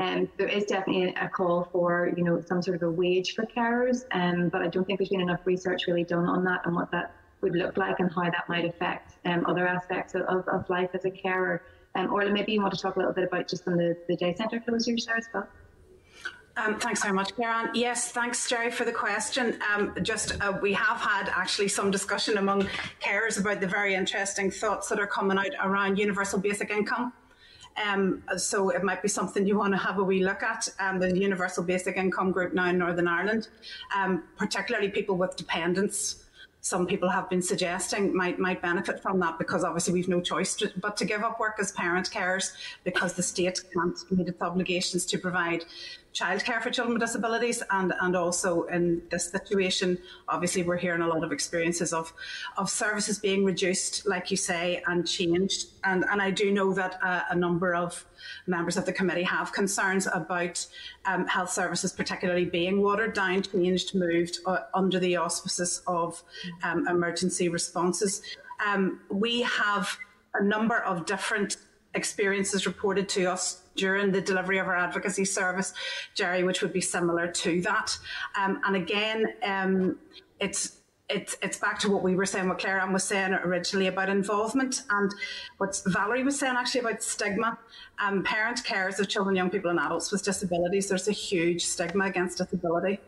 [0.00, 3.44] Um, there is definitely a call for, you know, some sort of a wage for
[3.44, 6.74] carers, um, but I don't think there's been enough research really done on that and
[6.74, 10.68] what that would look like and how that might affect um, other aspects of, of
[10.70, 11.62] life as a carer.
[11.94, 14.16] Um, Orla, maybe you want to talk a little bit about just on the, the
[14.16, 15.48] day centre closures there as well.
[16.58, 17.70] Um, thanks very much, Karen.
[17.72, 19.60] Yes, thanks, Gerry, for the question.
[19.72, 22.68] Um, just uh, we have had actually some discussion among
[23.00, 27.12] carers about the very interesting thoughts that are coming out around universal basic income.
[27.86, 30.68] Um, so it might be something you want to have a wee look at.
[30.80, 33.48] Um, the universal basic income group now in Northern Ireland,
[33.96, 36.24] um, particularly people with dependents
[36.60, 40.56] some people have been suggesting might might benefit from that because obviously we've no choice
[40.56, 42.52] to, but to give up work as parent carers
[42.84, 45.64] because the state can't meet its obligations to provide
[46.18, 49.98] childcare for children with disabilities and and also in this situation
[50.28, 52.12] obviously we're hearing a lot of experiences of
[52.56, 55.68] of services being reduced like you say and changed.
[55.84, 58.04] And and I do know that uh, a number of
[58.46, 60.66] members of the committee have concerns about
[61.04, 66.22] um, health services particularly being watered down changed moved uh, under the auspices of
[66.62, 68.22] um, emergency responses.
[68.66, 69.96] Um, we have
[70.34, 71.56] a number of different
[71.94, 75.72] experiences reported to us during the delivery of our advocacy service,
[76.14, 77.96] Gerry, which would be similar to that.
[78.38, 79.96] Um, and again, um,
[80.40, 80.74] it's
[81.08, 84.10] it's it's back to what we were saying, what Claire Ann was saying originally about
[84.10, 85.14] involvement, and
[85.56, 87.58] what Valerie was saying actually about stigma.
[87.98, 90.88] Um, parent cares of children, young people, and adults with disabilities.
[90.88, 93.00] There's a huge stigma against disability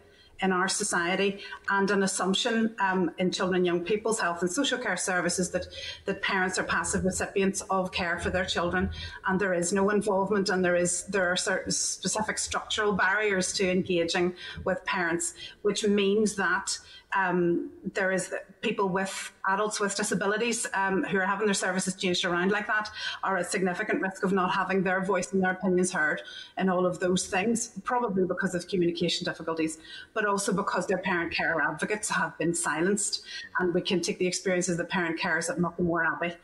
[0.43, 4.79] in our society and an assumption um, in children and young people's health and social
[4.79, 5.67] care services that,
[6.07, 8.91] that parents are passive recipients of care for their children.
[9.27, 13.71] And there is no involvement and there is there are certain specific structural barriers to
[13.71, 14.35] engaging
[14.65, 16.79] with parents which means that
[17.17, 22.25] um, there is people with adults with disabilities um, who are having their services changed
[22.25, 22.91] around like that
[23.25, 26.23] are at significant risk of not having their voice and their opinions heard
[26.59, 29.79] in all of those things, probably because of communication difficulties,
[30.15, 33.23] but also because their parent care advocates have been silenced.
[33.59, 36.35] And we can take the experiences of the parent carers at Muckamore Abbey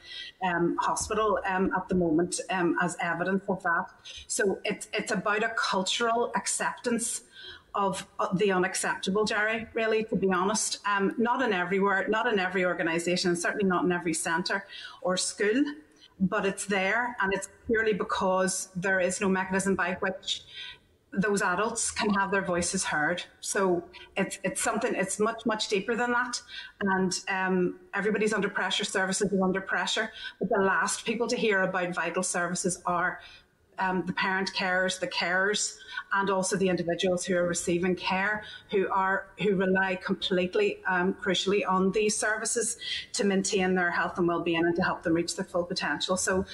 [0.44, 3.86] um, Hospital um, at the moment um, as evidence of that.
[4.26, 7.22] So it's, it's about a cultural acceptance
[7.76, 10.78] of the unacceptable, Gerry, really, to be honest.
[10.86, 14.64] Um, not in everywhere, not in every organisation, certainly not in every centre
[15.02, 15.62] or school,
[16.18, 20.42] but it's there and it's purely because there is no mechanism by which
[21.12, 23.22] those adults can have their voices heard.
[23.40, 23.84] So
[24.16, 26.40] it's it's something it's much much deeper than that,
[26.80, 28.84] and um, everybody's under pressure.
[28.84, 33.20] Services are under pressure, but the last people to hear about vital services are
[33.78, 35.76] um, the parent carers, the carers,
[36.12, 41.62] and also the individuals who are receiving care, who are who rely completely, um, crucially,
[41.68, 42.78] on these services
[43.12, 46.16] to maintain their health and well-being and to help them reach their full potential.
[46.16, 46.44] So,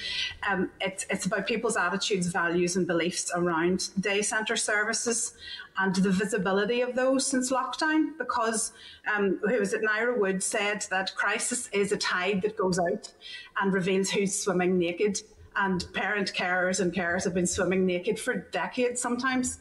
[0.48, 5.34] um, it's it's about people's attitudes, values, and beliefs around day centre services
[5.78, 8.16] and the visibility of those since lockdown.
[8.18, 8.72] Because
[9.14, 9.82] um, who was it?
[9.82, 13.12] Naira Wood said that crisis is a tide that goes out
[13.60, 15.20] and reveals who's swimming naked
[15.56, 19.60] and parent carers and carers have been swimming naked for decades sometimes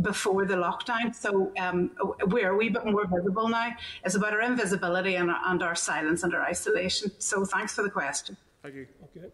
[0.00, 1.14] before the lockdown.
[1.14, 1.90] So um,
[2.26, 3.72] we're a wee bit more visible now.
[4.04, 7.10] It's about our invisibility and our, and our silence and our isolation.
[7.18, 8.36] So thanks for the question.
[8.62, 8.86] Thank you.
[9.16, 9.28] Okay.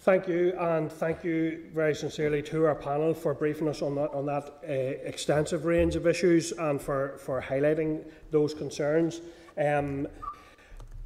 [0.00, 4.10] Thank you, and thank you very sincerely to our panel for briefing us on that,
[4.12, 4.72] on that uh,
[5.08, 9.22] extensive range of issues and for, for highlighting those concerns.
[9.56, 10.06] Um,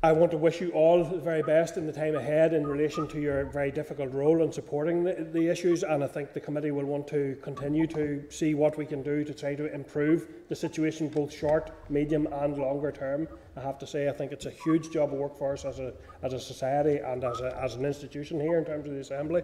[0.01, 3.09] I want to wish you all the very best in the time ahead in relation
[3.09, 6.70] to your very difficult role in supporting the, the, issues, and I think the committee
[6.70, 10.55] will want to continue to see what we can do to try to improve the
[10.55, 13.26] situation both short, medium, and longer term.
[13.57, 15.80] I have to say, I think it's a huge job of work for us as
[15.80, 15.92] a,
[16.22, 19.42] as a society and as, a, as an institution here in terms of the Assembly.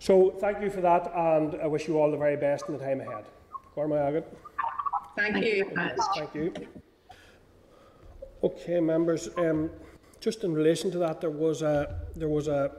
[0.00, 2.84] So, thank you for that, and I wish you all the very best in the
[2.84, 3.24] time ahead.
[3.74, 4.22] Cormac
[5.16, 5.70] Thank, thank you.
[6.14, 6.52] Thank you.
[8.42, 9.28] Okay, members.
[9.36, 9.70] Um,
[10.20, 12.72] just in relation to that, there was a there was a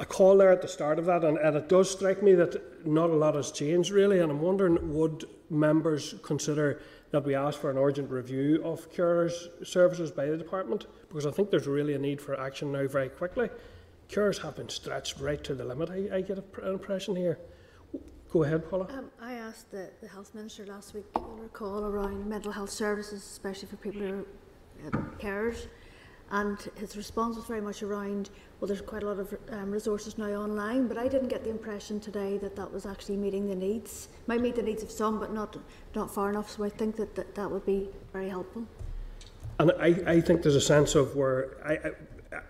[0.00, 2.86] a call there at the start of that, and, and, it does strike me that
[2.86, 4.20] not a lot has changed really.
[4.20, 6.80] And I'm wondering, would members consider
[7.10, 10.86] that we ask for an urgent review of carers services by the department?
[11.08, 13.50] Because I think there's really a need for action now very quickly.
[14.08, 15.90] Carers have been stretched right to the limit.
[15.90, 17.38] I, I get an impression here.
[18.30, 18.86] Go ahead, Paula.
[18.90, 23.22] Um, I asked the, the Health Minister last week, you'll recall, around mental health services,
[23.22, 24.26] especially for people who
[24.84, 25.66] are uh, carers.
[26.30, 28.28] And his response was very much around,
[28.60, 31.48] well, there's quite a lot of um, resources now online, but I didn't get the
[31.48, 34.08] impression today that that was actually meeting the needs.
[34.26, 35.56] Might meet the needs of some, but not
[35.94, 36.50] not far enough.
[36.50, 38.66] So I think that that, that would be very helpful.
[39.58, 41.92] And I, I think there's a sense of where I, I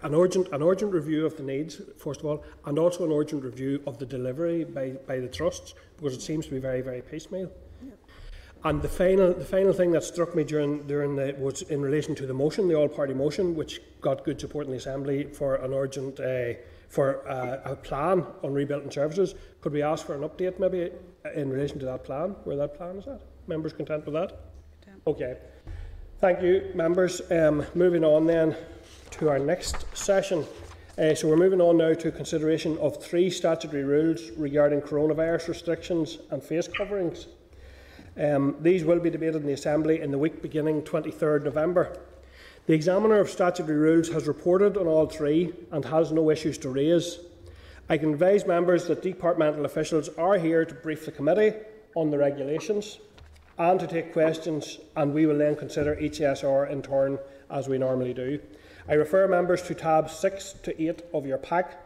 [0.03, 3.45] an urgent, an urgent review of the needs, first of all, and also an urgent
[3.45, 7.03] review of the delivery by, by the trusts, because it seems to be very, very
[7.03, 7.51] piecemeal.
[8.65, 12.15] And the final, the final thing that struck me during, during the, was in relation
[12.17, 15.73] to the motion, the all-party motion, which got good support in the Assembly for an
[15.73, 16.55] urgent, uh,
[16.89, 19.37] for uh, a plan on rebuilding services.
[19.61, 20.91] Could we ask for an update maybe
[21.35, 23.21] in relation to that plan, where that plan is at?
[23.47, 24.41] Members content with that?
[25.07, 25.37] Okay.
[26.21, 27.23] Thank you, members.
[27.31, 28.57] Um, moving on then
[29.11, 30.47] to our next session.
[30.99, 36.19] Uh, so we're moving on now to consideration of three statutory rules regarding coronavirus restrictions
[36.31, 37.27] and face coverings.
[38.17, 41.97] Um, these will be debated in the Assembly in the week beginning 23rd November.
[42.67, 46.69] The Examiner of Statutory Rules has reported on all three and has no issues to
[46.69, 47.19] raise.
[47.89, 51.55] I can advise members that departmental officials are here to brief the committee
[51.95, 52.99] on the regulations
[53.57, 57.19] and to take questions, and we will then consider each SR in turn
[57.51, 58.39] as we normally do.
[58.89, 61.85] I refer members to tabs 6 to 8 of your pack.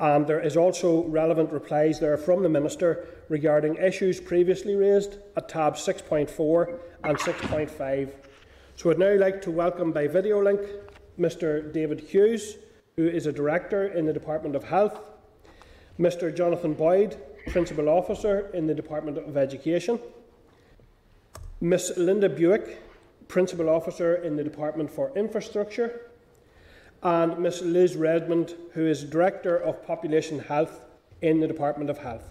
[0.00, 5.48] And there is also relevant replies there from the Minister regarding issues previously raised at
[5.48, 8.10] tabs 6.4 and 6.5.
[8.74, 10.60] So I'd now like to welcome by video link
[11.16, 12.56] Mr David Hughes,
[12.96, 14.98] who is a Director in the Department of Health,
[16.00, 17.16] Mr Jonathan Boyd,
[17.46, 20.00] Principal Officer in the Department of Education,
[21.60, 22.80] Ms Linda Buick,
[23.28, 26.03] Principal Officer in the Department for Infrastructure,
[27.04, 30.80] and Ms Liz Redmond, who is Director of Population Health
[31.20, 32.30] in the Department of Health.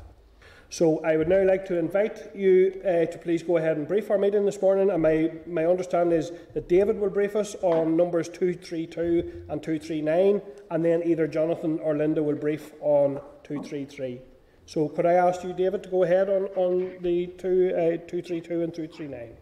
[0.71, 4.09] So I would now like to invite you uh, to please go ahead and brief
[4.09, 4.89] our meeting this morning.
[4.89, 10.41] And my, my understanding is that David will brief us on numbers 232 and 239,
[10.71, 14.21] and then either Jonathan or Linda will brief on 233.
[14.65, 18.63] So could I ask you, David, to go ahead on, on the two, uh, 232
[18.63, 19.38] and 239?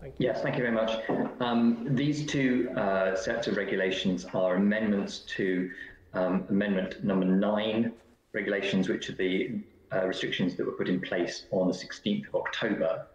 [0.00, 1.02] Thank yes, thank you very much.
[1.40, 5.70] Um, these two uh, sets of regulations are amendments to
[6.14, 7.92] um, Amendment number 9
[8.32, 9.60] regulations, which are the
[9.92, 13.06] uh, restrictions that were put in place on the 16th of October.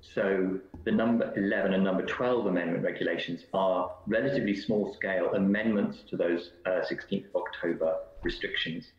[0.00, 6.16] So the number 11 and number 12 amendment regulations are relatively small scale amendments to
[6.16, 8.92] those uh, 16th of October restrictions.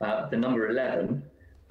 [0.00, 1.22] Uh, the number 11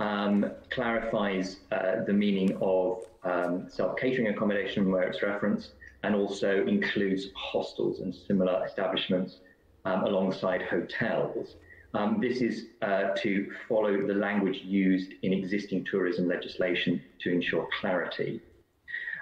[0.02, 5.72] um, clarifies uh, the meaning of um, self-catering accommodation where it's referenced,
[6.04, 9.38] and also includes hostels and similar establishments
[9.86, 11.56] um, alongside hotels.
[11.94, 17.68] Um, this is uh, to follow the language used in existing tourism legislation to ensure
[17.80, 18.42] clarity.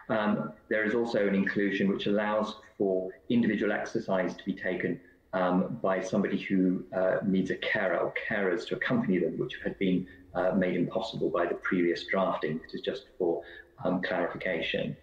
[0.08, 5.00] Um, there is also an inclusion which allows for individual exercise to be taken
[5.34, 9.78] um, by somebody who uh, needs a carer or carers to accompany them, which had
[9.78, 12.60] been uh, made impossible by the previous drafting.
[12.64, 13.42] This is just for
[13.84, 14.96] um, clarification.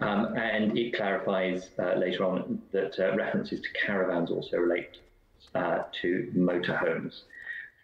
[0.00, 4.98] Um, and it clarifies uh, later on that uh, references to caravans also relate
[5.54, 7.22] uh, to motorhomes.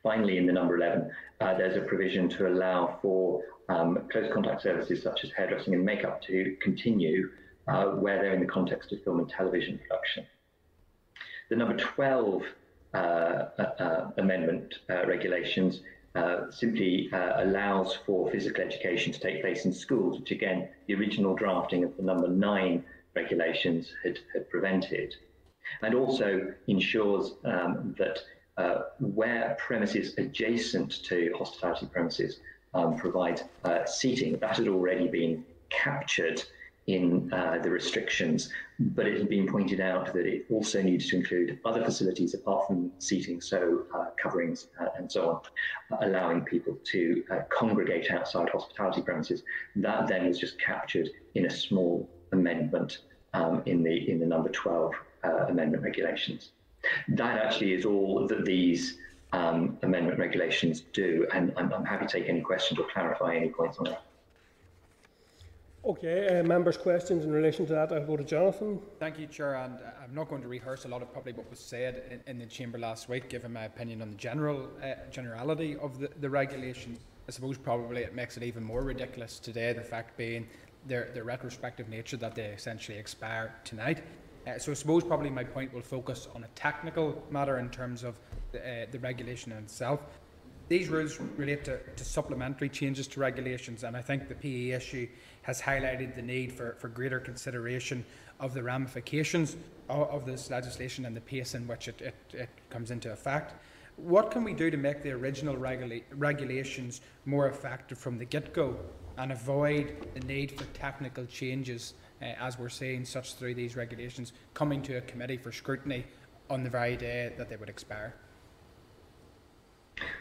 [0.02, 4.62] Finally, in the number 11, uh, there's a provision to allow for um, close contact
[4.62, 7.30] services such as hairdressing and makeup to continue
[7.68, 10.26] uh, where they're in the context of film and television production.
[11.48, 12.42] The number 12
[12.94, 13.44] uh,
[14.18, 15.80] amendment regulations
[16.14, 20.94] uh, simply uh, allows for physical education to take place in schools, which again, the
[20.94, 22.84] original drafting of the number nine
[23.14, 25.14] regulations had, had prevented.
[25.80, 28.18] And also ensures um, that
[28.58, 32.40] uh, where premises adjacent to hospitality premises
[32.74, 36.42] um, provide uh, seating, that had already been captured
[36.86, 38.50] in uh, the restrictions,
[38.94, 42.66] but it had been pointed out that it also needs to include other facilities apart
[42.66, 45.42] from seating, so uh, coverings uh, and so
[45.90, 49.42] on, allowing people to uh, congregate outside hospitality premises.
[49.76, 52.98] That then was just captured in a small amendment
[53.34, 54.92] um, in the in the number 12
[55.24, 56.50] uh, amendment regulations.
[57.08, 58.98] That actually is all that these
[59.32, 63.48] um, amendment regulations do, and I'm, I'm happy to take any questions or clarify any
[63.48, 64.02] points on that.
[65.84, 67.92] Okay, uh, members' questions in relation to that.
[67.92, 68.80] I'll go to Jonathan.
[69.00, 69.56] Thank you, Chair.
[69.56, 72.38] And I'm not going to rehearse a lot of probably what was said in, in
[72.38, 76.30] the chamber last week, given my opinion on the general uh, generality of the, the
[76.30, 76.96] regulation.
[77.26, 79.72] I suppose probably it makes it even more ridiculous today.
[79.72, 80.46] The fact being
[80.86, 84.04] their their retrospective nature that they essentially expire tonight.
[84.46, 88.04] Uh, so I suppose probably my point will focus on a technical matter in terms
[88.04, 88.20] of
[88.52, 90.00] the, uh, the regulation itself.
[90.72, 95.06] These rules relate to, to supplementary changes to regulations, and I think the PE issue
[95.42, 98.06] has highlighted the need for, for greater consideration
[98.40, 99.56] of the ramifications
[99.90, 103.52] of, of this legislation and the pace in which it, it, it, comes into effect.
[103.96, 108.54] What can we do to make the original regula- regulations more effective from the get
[108.54, 108.74] go
[109.18, 111.92] and avoid the need for technical changes
[112.22, 116.06] uh, as we're seeing such through these regulations coming to a committee for scrutiny
[116.48, 118.14] on the very day that they would expire?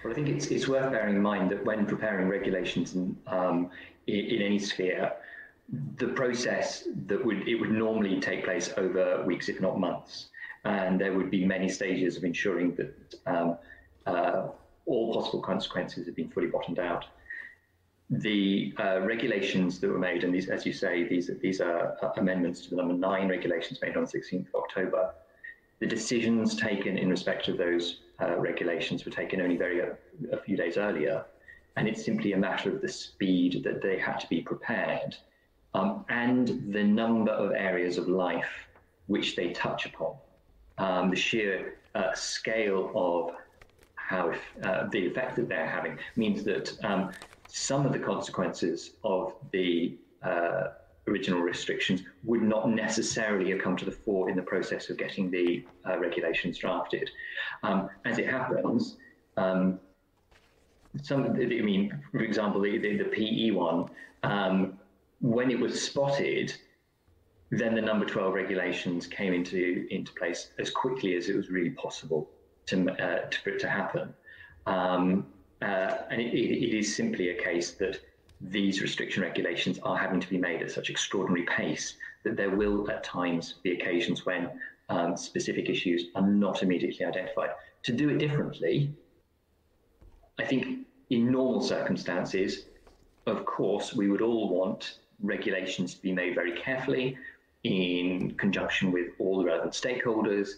[0.03, 3.69] Well, I think it's, it's worth bearing in mind that when preparing regulations in, um,
[4.07, 5.13] in, in, any sphere,
[5.97, 10.27] the process that would it would normally take place over weeks, if not months,
[10.65, 13.57] and there would be many stages of ensuring that um,
[14.05, 14.47] uh,
[14.85, 17.05] all possible consequences have been fully bottomed out.
[18.09, 22.11] The uh, regulations that were made, and these, as you say, these these are uh,
[22.17, 25.13] amendments to the number nine regulations made on 16th of October.
[25.79, 29.97] The decisions taken in respect of those uh, regulations were taken only very a,
[30.31, 31.25] a, few days earlier,
[31.75, 35.15] and it's simply a matter of the speed that they had to be prepared
[35.73, 38.67] um, and the number of areas of life
[39.07, 40.15] which they touch upon.
[40.77, 43.35] Um, the sheer uh, scale of
[43.95, 44.33] how
[44.63, 47.11] uh, the effect that they're having means that um,
[47.47, 50.69] some of the consequences of the uh,
[51.07, 55.31] original restrictions would not necessarily have come to the fore in the process of getting
[55.31, 57.09] the uh, regulations drafted.
[57.63, 58.97] Um, as it happens,
[59.37, 59.79] um,
[61.01, 63.89] some, I mean, for example, the, the, the PE one,
[64.23, 64.79] um,
[65.21, 66.53] when it was spotted,
[67.51, 71.69] then the number 12 regulations came into, into place as quickly as it was really
[71.71, 72.29] possible
[72.67, 74.13] to, uh, to, for it to happen.
[74.65, 75.27] Um,
[75.61, 77.99] uh, and it, it, it is simply a case that
[78.41, 82.89] these restriction regulations are having to be made at such extraordinary pace that there will
[82.89, 84.49] at times be occasions when
[84.91, 87.51] um, specific issues are not immediately identified.
[87.83, 88.93] To do it differently,
[90.37, 92.65] I think in normal circumstances,
[93.25, 97.17] of course, we would all want regulations to be made very carefully
[97.63, 100.49] in conjunction with all the relevant stakeholders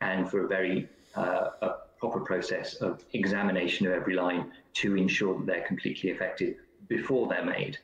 [0.00, 5.36] and for a very uh, a proper process of examination of every line to ensure
[5.36, 6.54] that they're completely effective
[6.88, 7.76] before they're made.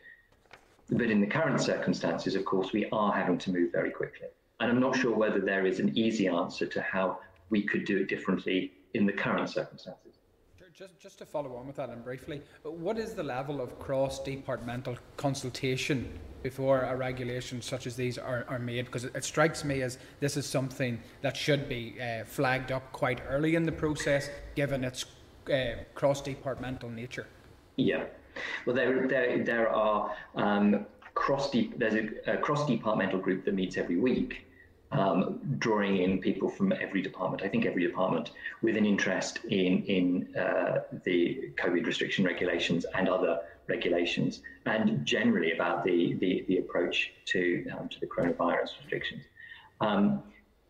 [0.89, 4.29] But in the current circumstances, of course, we are having to move very quickly.
[4.61, 7.19] And I'm not sure whether there is an easy answer to how
[7.51, 10.15] we could do it differently in the current circumstances.
[10.73, 14.99] Just, just to follow on with that and briefly, what is the level of cross-departmental
[15.17, 16.07] consultation
[16.43, 18.85] before a regulation such as these are, are made?
[18.85, 22.93] Because it, it, strikes me as this is something that should be uh, flagged up
[22.93, 25.07] quite early in the process, given its
[25.51, 27.27] uh, cross-departmental nature.
[27.77, 28.05] Yeah,
[28.67, 30.85] well, there, there, there are um,
[31.17, 34.47] cross there's a, a cross departmental group that meets every week,
[34.93, 37.43] um, drawing in people from every department.
[37.43, 38.31] I think every department
[38.63, 45.53] with an interest in in uh, the COVID restriction regulations and other regulations, and generally
[45.53, 49.25] about the the, the approach to um, to the coronavirus restrictions.
[49.81, 50.23] Um,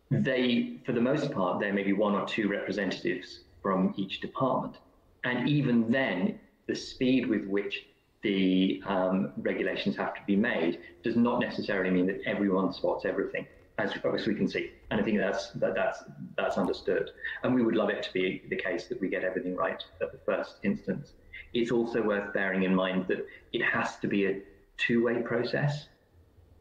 [0.09, 4.77] they, for the most part, there may be one or two representatives from each department,
[5.25, 7.85] and even then, the speed with which
[8.27, 13.47] the um, regulations have to be made does not necessarily mean that everyone spots everything,
[13.77, 13.89] as,
[14.19, 14.71] as we can see.
[14.91, 15.99] And I think that's that, that's
[16.35, 17.05] that's understood.
[17.43, 20.11] And we would love it to be the case that we get everything right at
[20.11, 21.13] the first instance.
[21.53, 24.41] It's also worth bearing in mind that it has to be a
[24.75, 25.87] two-way process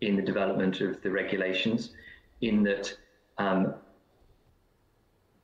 [0.01, 1.91] in the development of the regulations,
[2.43, 2.97] in that
[3.39, 3.75] um,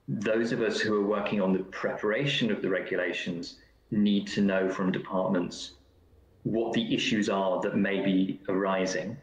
[0.06, 3.56] those of us who are working on the preparation of the regulations
[3.90, 5.72] need to know from departments
[6.44, 9.16] what the issues are that may be arising.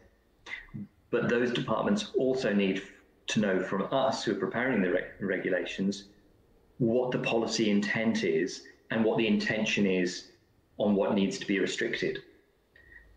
[1.10, 2.82] But those departments also need
[3.28, 6.04] to know from us who are preparing the regulations
[6.78, 10.30] what the policy intent is and what the intention is
[10.78, 12.22] on what needs to be restricted.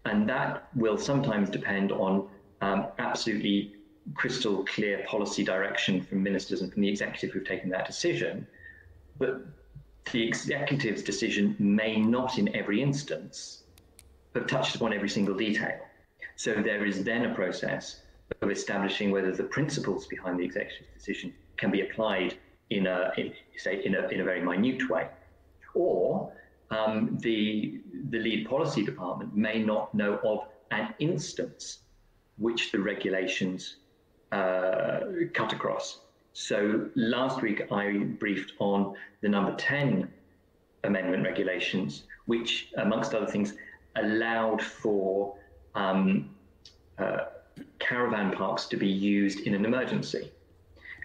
[0.06, 2.28] And that will sometimes depend on
[2.62, 3.76] um, absolutely
[4.16, 8.46] crystal clear policy direction from ministers and from the executive who've taken that decision.
[9.18, 9.46] But
[10.12, 13.63] the executive's decision may not, in every instance,
[14.36, 15.80] have touched upon every single detail.
[16.36, 18.02] So there is then a process
[18.42, 22.38] of establishing whether the principles behind the executive decision can be applied
[22.70, 25.08] in a, in, say, in a, in a very minute way.
[25.76, 26.32] Or
[26.72, 31.80] um, the, the lead policy department may not know of an instance
[32.38, 33.78] which the regulations
[34.32, 35.02] uh,
[35.34, 36.00] cut across.
[36.34, 40.12] So last week I briefed on the number 10
[40.84, 43.54] amendment regulations, which, amongst other things,
[43.96, 45.36] allowed for
[45.76, 46.30] um,
[46.98, 47.26] uh,
[47.80, 50.32] caravan parks to be used in an emergency.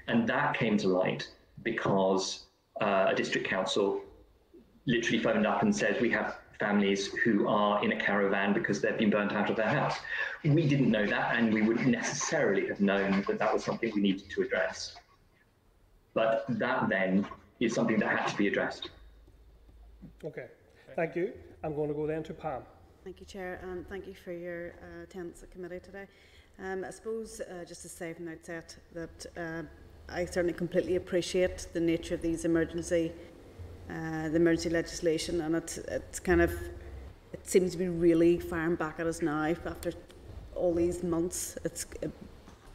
[0.06, 1.28] And that came to light
[1.62, 2.46] because
[2.80, 4.00] uh, a district council
[4.86, 8.98] literally phoned up and said, We have families who are in a caravan because they've
[8.98, 9.96] been burnt out of their house.
[10.44, 14.00] We didn't know that, and we wouldn't necessarily have known that that was something we
[14.00, 14.96] needed to address.
[16.14, 17.26] But that then
[17.60, 18.90] is something that had to be addressed.
[20.24, 20.46] Okay,
[20.96, 21.32] thank you.
[21.62, 22.62] I'm going to go then to Pam.
[23.08, 26.04] Thank you, Chair, and thank you for your uh, attendance at committee today.
[26.62, 29.62] Um, I suppose, uh, just to say from the outset, that uh,
[30.10, 33.12] I certainly completely appreciate the nature of these emergency,
[33.88, 36.52] uh, the emergency legislation, and it's, it's kind of,
[37.32, 39.94] it seems to be really firing back at us now after
[40.54, 41.56] all these months.
[41.64, 41.86] It's,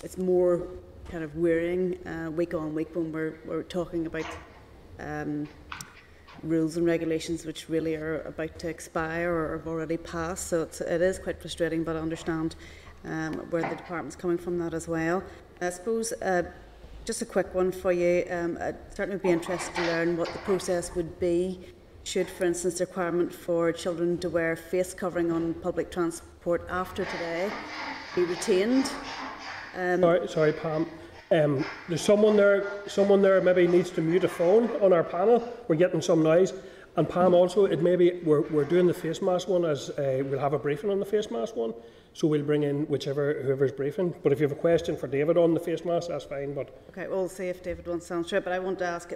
[0.04, 0.68] it's more
[1.12, 4.26] kind of wearing uh, week on week when we're, we're talking about
[4.98, 5.48] um,
[6.44, 10.48] rules and regulations which really are about to expire or have already passed.
[10.48, 12.56] So it's, it is quite frustrating, but I understand
[13.06, 15.24] um, where the department's coming from that as well.
[15.62, 16.44] I suppose uh,
[17.06, 18.26] just a quick one for you.
[18.30, 21.60] Um, I'd certainly be interested to learn what the process would be
[22.04, 27.06] should, for instance, the requirement for children to wear face covering on public transport after
[27.06, 27.50] today
[28.16, 28.92] be retained.
[29.76, 30.86] Um, sorry, sorry, Pam.
[31.34, 32.72] Um, there's someone there.
[32.88, 35.52] Someone there maybe needs to mute a phone on our panel.
[35.68, 36.54] We're getting some noise.
[36.96, 40.22] And Pam, also, it may be we're, we're doing the face mask one as uh,
[40.26, 41.74] we'll have a briefing on the face mask one.
[42.14, 44.14] So we'll bring in whichever whoever's briefing.
[44.22, 46.54] But if you have a question for David on the face mask, that's fine.
[46.54, 48.44] But okay, we'll see if David wants to answer it.
[48.44, 49.12] But I want to ask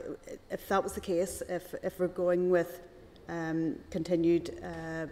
[0.49, 2.81] if that was the case, if if we're going with
[3.30, 5.06] um, continued uh,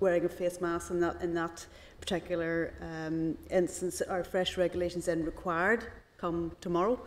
[0.00, 1.66] wearing a face mask in that in that
[2.00, 5.86] particular um, instance, are fresh regulations then required
[6.18, 6.98] come tomorrow?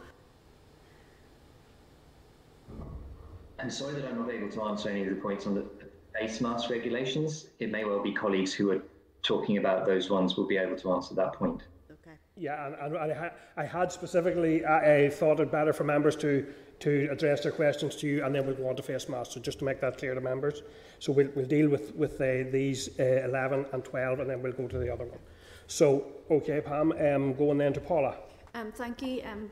[3.60, 5.65] I'm sorry that I'm not able to answer any of the points on the
[6.18, 7.48] face mask regulations.
[7.60, 8.82] It may well be colleagues who are
[9.22, 11.61] talking about those ones will be able to answer that point.
[11.91, 12.18] Okay.
[12.36, 16.15] Yeah, and, and I, ha- I, had specifically I, I thought it better for members
[16.18, 16.45] to
[16.80, 19.34] to address their questions to you, and then we'll go on to face masks.
[19.34, 20.64] So just to make that clear to members,
[21.00, 24.54] so we'll, we'll deal with with uh, these uh, 11 and 12, and then we'll
[24.54, 25.20] go to the other one.
[25.68, 28.16] So okay, Pam, um, going then to Paula.
[28.54, 29.22] Um, thank you.
[29.24, 29.50] Um,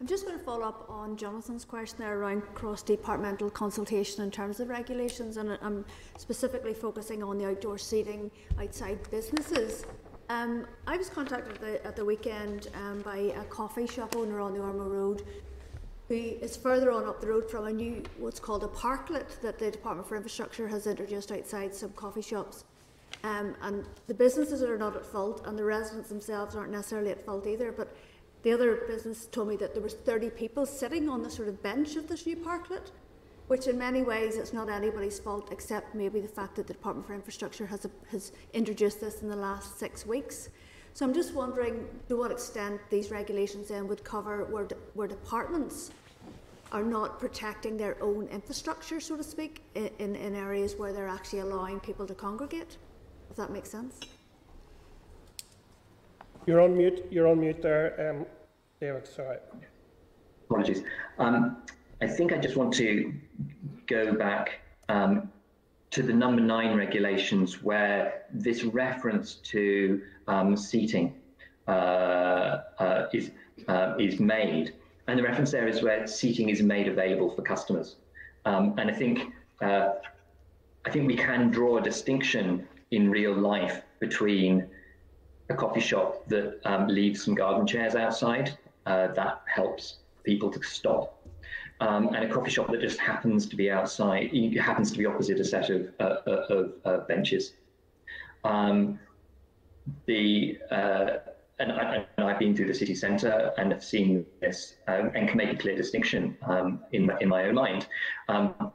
[0.00, 4.58] I'm just going to follow up on Jonathan's question there around cross-departmental consultation in terms
[4.58, 5.84] of regulations, and I'm
[6.18, 9.86] specifically focusing on the outdoor seating outside businesses.
[10.28, 14.40] Um, I was contacted at the, at the weekend um, by a coffee shop owner
[14.40, 15.22] on the Ormeau Road
[16.08, 19.58] who is further on up the road from a new, what's called a parklet that
[19.58, 22.64] the Department for Infrastructure has introduced outside some coffee shops.
[23.22, 27.24] Um, and the businesses are not at fault, and the residents themselves aren't necessarily at
[27.24, 27.72] fault either.
[27.72, 27.96] But
[28.42, 31.62] the other business told me that there was 30 people sitting on the sort of
[31.62, 32.90] bench of this new parklet,
[33.46, 37.06] which in many ways it's not anybody's fault except maybe the fact that the Department
[37.06, 40.50] for Infrastructure has, a, has introduced this in the last six weeks.
[40.94, 45.08] So I'm just wondering to what extent these regulations then would cover where, de- where
[45.08, 45.90] departments
[46.70, 51.08] are not protecting their own infrastructure, so to speak, in, in, in areas where they're
[51.08, 52.76] actually allowing people to congregate.
[53.28, 53.98] If that makes sense.
[56.46, 57.04] You're on mute.
[57.10, 58.26] You're on mute there, um,
[58.80, 59.08] David.
[59.08, 59.38] Sorry.
[60.48, 60.84] Apologies.
[61.18, 61.56] Um,
[62.02, 63.12] I think I just want to
[63.88, 65.28] go back um,
[65.90, 71.14] to the number nine regulations where this reference to um, seating
[71.68, 73.30] uh, uh, is
[73.68, 74.74] uh, is made,
[75.06, 77.96] and the reference there is where seating is made available for customers.
[78.44, 79.32] Um, and I think
[79.62, 79.94] uh,
[80.84, 84.66] I think we can draw a distinction in real life between
[85.48, 88.56] a coffee shop that um, leaves some garden chairs outside.
[88.86, 91.26] Uh, that helps people to stop.
[91.80, 95.40] Um, and a coffee shop that just happens to be outside, happens to be opposite
[95.40, 97.54] a set of, uh, uh of benches.
[100.06, 101.06] The uh,
[101.58, 105.36] and, I, have been through the city centre and have seen this um, and can
[105.36, 107.86] make a clear distinction um, in in my own mind.
[108.28, 108.72] Um,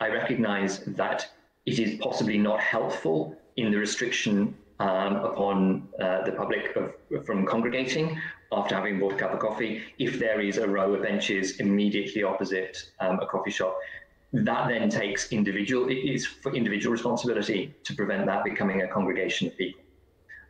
[0.00, 1.30] I recognise that
[1.64, 6.92] it is possibly not helpful in the restriction um, upon uh, the public of,
[7.24, 8.20] from congregating
[8.52, 12.22] after having bought a cup of coffee if there is a row of benches immediately
[12.22, 13.76] opposite um, a coffee shop.
[14.32, 19.48] That then takes individual, it is for individual responsibility to prevent that becoming a congregation
[19.48, 19.82] of people.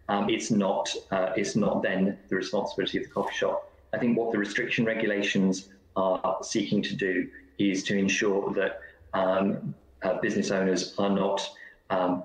[0.09, 3.73] Um, it's not, uh, it's not then the responsibility of the coffee shop.
[3.93, 7.29] I think what the restriction regulations are seeking to do
[7.59, 8.81] is to ensure that
[9.15, 11.49] um, uh, business owners are not
[11.91, 12.23] um,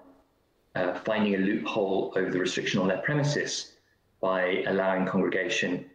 [0.76, 3.74] uh, finding a loophole over the restriction on their premises
[4.22, 5.86] by allowing congregation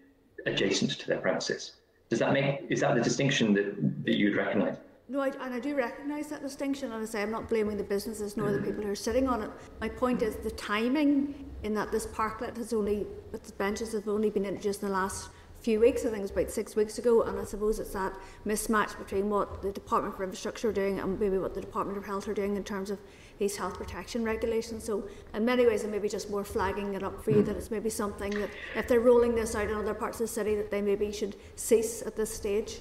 [0.46, 1.72] adjacent to their premises.
[2.08, 4.76] Does that make is that the distinction that, that you'd recognise?
[5.08, 7.84] No, I, and I do recognise that distinction, and I say I'm not blaming the
[7.84, 9.50] businesses nor the people who are sitting on it.
[9.80, 14.08] My point is the timing in that this parklet has only, with the benches have
[14.08, 15.28] only been introduced in the last
[15.60, 16.02] few weeks.
[16.02, 18.14] I think it was about six weeks ago, and I suppose it's that
[18.44, 22.04] mismatch between what the Department for Infrastructure are doing and maybe what the Department of
[22.04, 22.98] Health are doing in terms of
[23.38, 24.82] these health protection regulations.
[24.82, 27.44] So, in many ways, I'm maybe just more flagging it up for you hmm.
[27.44, 30.32] that it's maybe something that if they're rolling this out in other parts of the
[30.32, 32.80] city, that they maybe should cease at this stage.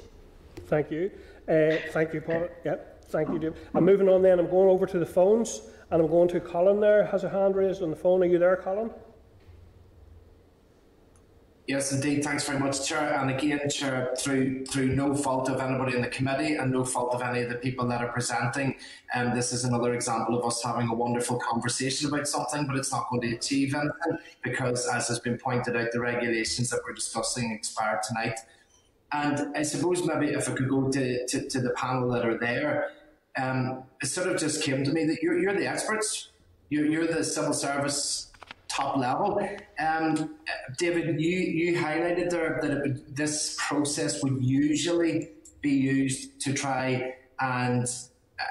[0.68, 1.11] Thank you.
[1.47, 2.47] Uh, thank you, Paul.
[2.63, 3.05] Yep.
[3.09, 3.55] Thank you, Dave.
[3.73, 4.39] I'm moving on then.
[4.39, 5.61] I'm going over to the phones
[5.91, 7.05] and I'm going to Colin there.
[7.05, 8.23] Has a hand raised on the phone.
[8.23, 8.89] Are you there, Colin?
[11.67, 12.23] Yes, indeed.
[12.23, 13.15] Thanks very much, Chair.
[13.19, 17.15] And again, Chair, through through no fault of anybody in the committee and no fault
[17.15, 18.76] of any of the people that are presenting,
[19.15, 22.91] um, this is another example of us having a wonderful conversation about something, but it's
[22.91, 26.93] not going to achieve anything because, as has been pointed out, the regulations that we're
[26.93, 28.39] discussing expire tonight.
[29.11, 32.38] And I suppose maybe if I could go to, to, to the panel that are
[32.38, 32.91] there,
[33.38, 36.30] um, it sort of just came to me that you're, you're the experts.
[36.69, 38.32] You're, you're the civil service
[38.68, 39.40] top level.
[39.80, 40.36] Um,
[40.77, 45.30] David, you, you highlighted there that would, this process would usually
[45.61, 47.88] be used to try and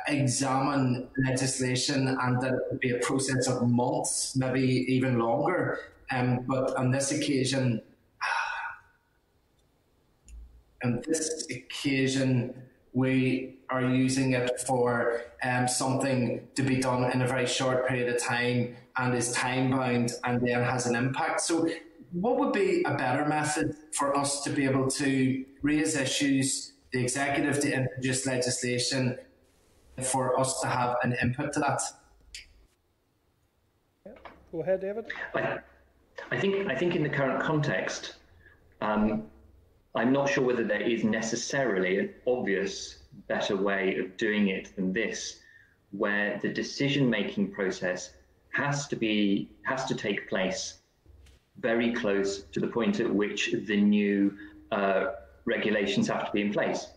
[0.09, 5.79] examine legislation and that it would be a process of months, maybe even longer.
[6.11, 7.83] Um, but on this occasion,
[10.85, 12.55] on this occasion,
[12.93, 18.15] we are using it for um, something to be done in a very short period
[18.15, 21.40] of time and is time bound and then has an impact.
[21.40, 21.69] So,
[22.12, 27.02] what would be a better method for us to be able to raise issues, the
[27.02, 29.19] executive to introduce legislation,
[30.01, 31.82] for us to have an input to that?
[34.52, 35.06] Go ahead, David.
[35.35, 35.59] I,
[36.31, 38.15] I think I think in the current context,
[38.81, 39.24] um,
[39.95, 42.99] I'm not sure whether there is necessarily an obvious
[43.29, 45.41] better way of doing it than this,
[45.93, 48.12] where the decision making process
[48.51, 50.79] has to be has to take place
[51.59, 54.37] very close to the point at which the new
[54.73, 55.07] uh,
[55.45, 56.89] regulations have to be in place.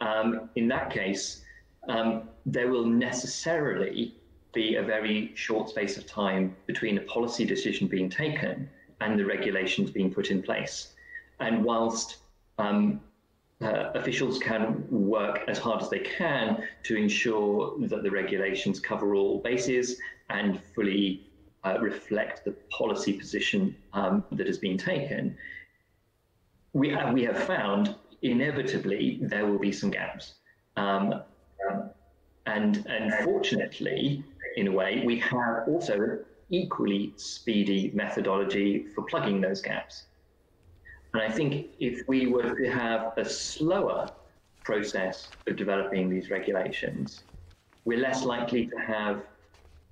[0.00, 1.42] Um, in that case,
[1.88, 4.14] um, there will necessarily
[4.52, 8.68] be a very short space of time between a policy decision being taken
[9.00, 10.91] and the regulations being put in place.
[11.42, 12.18] And whilst
[12.58, 13.00] um,
[13.60, 19.14] uh, officials can work as hard as they can to ensure that the regulations cover
[19.16, 19.96] all bases
[20.30, 21.20] and fully
[21.64, 25.36] uh, reflect the policy position um, that has been taken,
[26.74, 30.34] we have, we have found inevitably there will be some gaps.
[30.76, 31.22] Um,
[32.46, 34.24] and, and fortunately,
[34.56, 36.18] in a way, we have also
[36.50, 40.04] equally speedy methodology for plugging those gaps.
[41.14, 44.08] And I think if we were to have a slower
[44.64, 47.24] process of developing these regulations,
[47.84, 49.22] we're less likely to have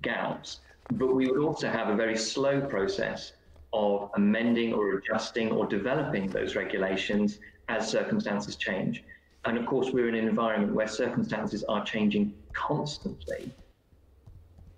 [0.01, 0.61] gaps.
[0.93, 3.33] But we would also have a very slow process
[3.71, 7.39] of amending or adjusting or developing those regulations
[7.69, 9.03] as circumstances change.
[9.45, 13.51] And of course, we're in an environment where circumstances are changing constantly.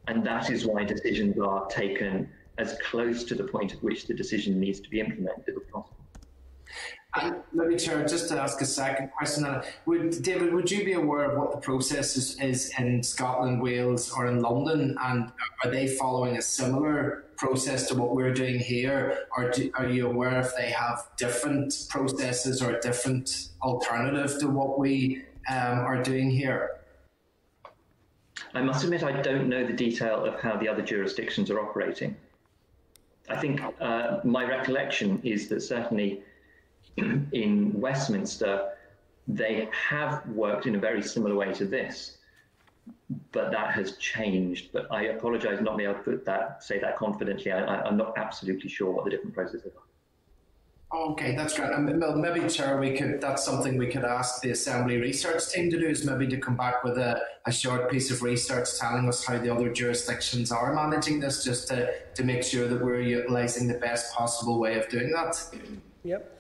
[0.08, 4.14] And that is why decisions are taken as close to the point at which the
[4.14, 6.03] decision needs to be implemented as possible.
[7.16, 9.46] And let me, Chair, just to ask a second question.
[9.86, 14.12] Would, David, would you be aware of what the process is, is, in Scotland, Wales,
[14.12, 14.98] or in London?
[15.00, 15.32] And
[15.64, 19.28] are they following a similar process to what we're doing here?
[19.38, 24.48] Or do, are you aware if they have different processes or a different alternative to
[24.48, 25.22] what we
[25.52, 26.80] um, are doing here?
[28.56, 32.16] I must admit, I don't know the detail of how the other jurisdictions are operating.
[33.30, 36.24] I think uh, my recollection is that certainly
[37.32, 38.74] in Westminster,
[39.28, 42.18] they have worked in a very similar way to this,
[43.32, 44.72] but that has changed.
[44.74, 47.52] But I apologise not being able to put that say that confidently.
[47.52, 49.84] I, am not absolutely sure what the different processes are.
[50.94, 51.72] Okay, that's great.
[51.72, 55.80] And maybe, Chair, we could that's something we could ask the Assembly research team to
[55.80, 59.26] do is maybe to come back with a, a short piece of research telling us
[59.26, 63.68] how the other jurisdictions are managing this, just to, to make sure that we're utilising
[63.68, 65.44] the best possible way of doing that.
[66.04, 66.33] Yep.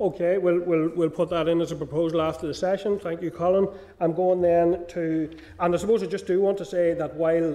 [0.00, 2.98] Okay, we'll, we'll, we'll put that in as a proposal after the session.
[2.98, 3.68] Thank you, Colin.
[4.00, 5.28] I'm going then to,
[5.58, 7.54] and I suppose I just do want to say that while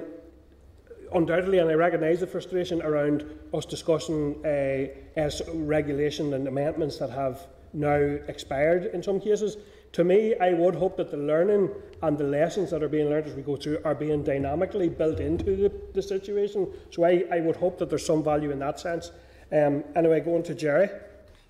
[1.12, 7.10] undoubtedly, and I recognise the frustration around us discussing uh, as regulation and amendments that
[7.10, 7.96] have now
[8.28, 9.58] expired in some cases.
[9.94, 11.72] To me, I would hope that the learning
[12.04, 15.20] and the lessons that are being learned as we go through are being dynamically built
[15.20, 16.68] into the, the situation.
[16.92, 19.12] So I, I would hope that there's some value in that sense.
[19.52, 20.90] Um, anyway, going to Gerry.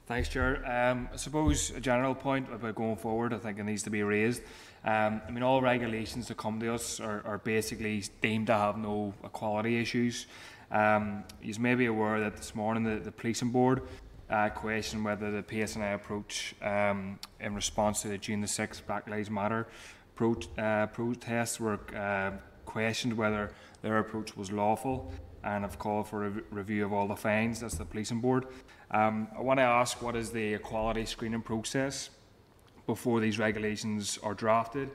[0.08, 0.64] Thanks, Chair.
[0.66, 4.04] Um, I suppose a general point about going forward, I think it needs to be
[4.04, 4.44] raised.
[4.84, 8.78] Um, I mean, all regulations that come to us are, are basically deemed to have
[8.78, 10.28] no equality issues.
[10.70, 13.82] Um, you may be aware that this morning the, the policing board
[14.30, 19.10] uh, questioned whether the PSNI approach um, in response to the June the 6th Black
[19.10, 19.66] Lives Matter
[20.14, 22.32] pro- uh, protests were uh,
[22.66, 23.52] questioned whether
[23.82, 25.12] their approach was lawful
[25.44, 27.60] and have called for a re- review of all the fines.
[27.60, 28.46] That's the policing board.
[28.92, 32.10] Um, I want to ask what is the equality screening process
[32.86, 34.90] before these regulations are drafted?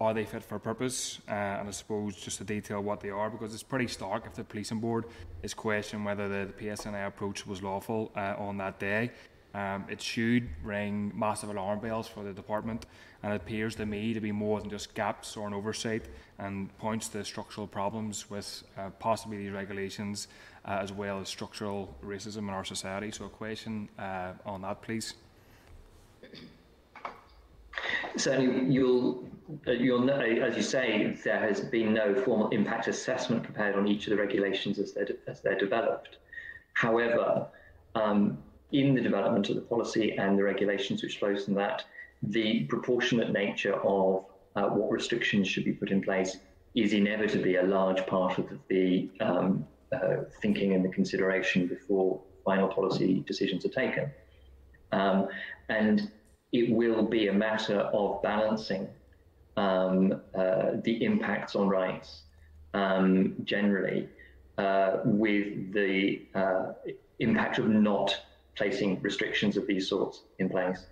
[0.00, 1.18] Are they fit for purpose?
[1.28, 4.34] Uh, and I suppose just to detail what they are, because it's pretty stark if
[4.34, 5.06] the policing board
[5.42, 9.10] is questioning whether the, the PSNI approach was lawful uh, on that day.
[9.54, 12.86] Um, it should ring massive alarm bells for the department,
[13.22, 16.04] and it appears to me to be more than just gaps or an oversight,
[16.38, 20.28] and points to structural problems with uh, possibly these regulations,
[20.68, 23.10] uh, as well as structural racism in our society.
[23.10, 25.14] So, a question uh, on that, please.
[28.16, 29.26] Certainly, you'll,
[29.66, 33.88] uh, you'll know, as you say, there has been no formal impact assessment prepared on
[33.88, 36.18] each of the regulations as they're, as they're developed.
[36.74, 37.46] However,
[37.94, 38.38] um,
[38.72, 41.84] in the development of the policy and the regulations which flows from that,
[42.22, 46.36] the proportionate nature of uh, what restrictions should be put in place
[46.74, 52.68] is inevitably a large part of the um, uh, thinking and the consideration before final
[52.68, 54.10] policy decisions are taken.
[54.92, 55.28] Um,
[55.68, 56.10] and
[56.52, 58.88] it will be a matter of balancing
[59.56, 62.22] um, uh, the impacts on rights
[62.74, 64.08] um, generally
[64.56, 66.72] uh, with the uh,
[67.18, 68.16] impact of not
[68.56, 70.86] placing restrictions of these sorts in place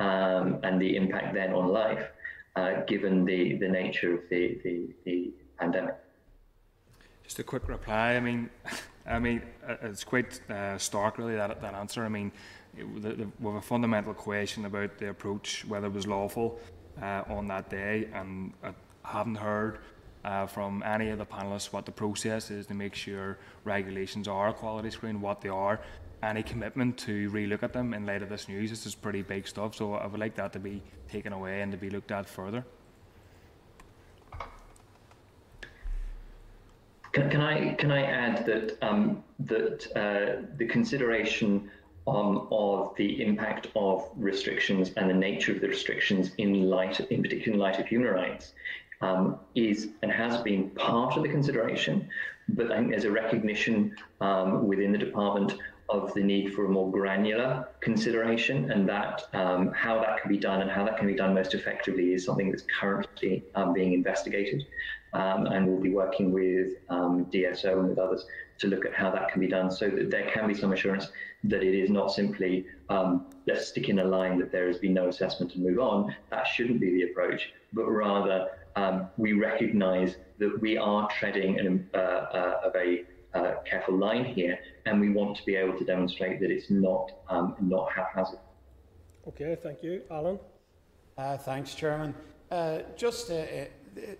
[0.00, 2.06] um, and the impact then on life
[2.56, 5.96] uh, given the, the nature of the, the, the pandemic.
[7.30, 8.16] Just a quick reply.
[8.16, 8.50] I mean,
[9.06, 12.04] I mean, uh, it's quite uh, stark, really, that, that answer.
[12.04, 12.32] I mean,
[12.76, 16.58] it, the, the, we have a fundamental question about the approach, whether it was lawful
[17.00, 18.72] uh, on that day, and I
[19.04, 19.78] haven't heard
[20.24, 24.48] uh, from any of the panelists what the process is to make sure regulations are
[24.48, 25.78] a quality screen, what they are,
[26.24, 28.70] any commitment to relook at them in light of this news.
[28.70, 31.70] This is pretty big stuff, so I would like that to be taken away and
[31.70, 32.64] to be looked at further.
[37.12, 41.70] Can, can I can I add that um, that uh, the consideration
[42.06, 47.22] um, of the impact of restrictions and the nature of the restrictions in light, in
[47.22, 48.52] particular in light of human rights,
[49.00, 52.08] um, is and has been part of the consideration.
[52.48, 55.54] But I think there's a recognition um, within the department
[55.90, 60.38] of the need for a more granular consideration, and that um, how that can be
[60.38, 63.92] done and how that can be done most effectively is something that's currently um, being
[63.92, 64.66] investigated.
[65.12, 68.24] Um, and we'll be working with um, DSO and with others
[68.58, 71.08] to look at how that can be done so that there can be some assurance
[71.44, 74.94] that it is not simply um, let's stick in a line that there has been
[74.94, 76.14] no assessment and move on.
[76.30, 81.88] That shouldn't be the approach, but rather um, we recognise that we are treading an,
[81.94, 85.84] uh, uh, a very uh, careful line here, and we want to be able to
[85.84, 88.40] demonstrate that it's not um, not haphazard.
[89.28, 90.38] Okay, thank you, Alan.
[91.16, 92.14] Uh, thanks, Chairman.
[92.50, 93.44] Uh, just uh,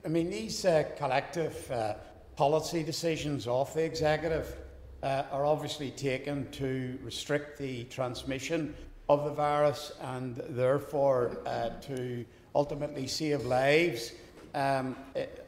[0.05, 1.95] I mean, these uh, collective uh,
[2.37, 4.57] policy decisions of the executive
[5.03, 8.75] uh, are obviously taken to restrict the transmission
[9.09, 12.25] of the virus and therefore uh, to
[12.55, 14.13] ultimately save lives.
[14.55, 14.97] Um,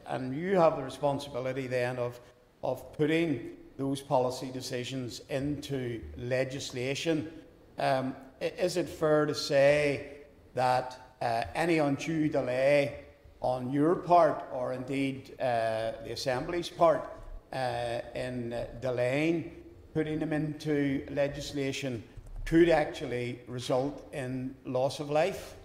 [0.07, 2.19] and you have the responsibility then of,
[2.63, 7.31] of putting those policy decisions into legislation.
[7.77, 10.17] Um, is it fair to say
[10.53, 13.05] that uh, any undue delay
[13.41, 17.03] on your part, or indeed uh, the Assembly's part,
[17.51, 19.63] uh, in delaying
[19.93, 22.03] putting them into legislation
[22.45, 25.55] could actually result in loss of life.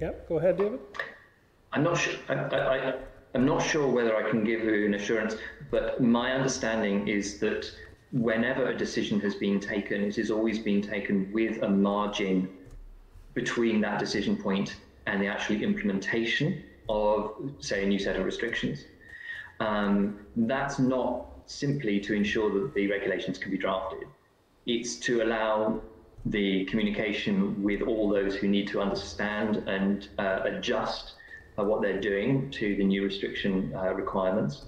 [0.00, 0.80] Yeah, go ahead, David.
[1.74, 2.14] I'm not sure.
[2.28, 2.94] I, I, I,
[3.34, 5.34] I'm not sure whether I can give you an assurance,
[5.70, 7.70] but my understanding is that
[8.12, 12.48] whenever a decision has been taken, it has always been taken with a margin
[13.34, 14.76] between that decision point
[15.06, 18.84] and the actual implementation of, say, a new set of restrictions.
[19.58, 24.06] Um, that's not simply to ensure that the regulations can be drafted.
[24.66, 25.82] It's to allow
[26.26, 31.14] the communication with all those who need to understand and uh, adjust
[31.62, 34.62] what they're doing to the new restriction uh, requirements.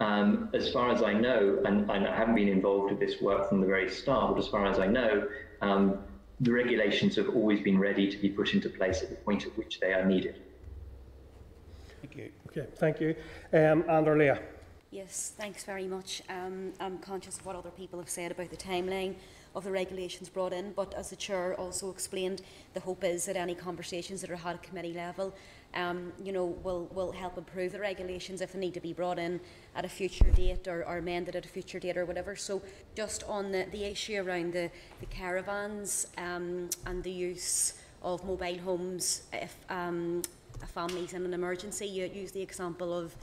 [0.00, 3.48] Um, as far as I know, and, and, I haven't been involved with this work
[3.48, 5.26] from the very start, but as far as I know,
[5.60, 5.98] um,
[6.40, 9.58] the regulations have always been ready to be put into place at the point at
[9.58, 10.40] which they are needed.
[12.00, 12.30] Thank you.
[12.46, 13.16] Okay, thank you.
[13.52, 14.40] Um, and Leah.
[14.92, 16.22] Yes, thanks very much.
[16.30, 19.16] Um, I'm conscious of what other people have said about the timeline
[19.54, 22.42] of the regulations brought in, but as the Chair also explained,
[22.72, 25.34] the hope is that any conversations that are had at committee level
[25.74, 29.18] um, you know, will, will help improve the regulations if they need to be brought
[29.18, 29.40] in
[29.74, 32.34] at a future date or, or amended at a future date or whatever.
[32.36, 32.62] So
[32.94, 34.70] just on the, the issue around the,
[35.00, 40.22] the caravans um, and the use of mobile homes if um,
[40.62, 43.14] a family's in an emergency, you use the example of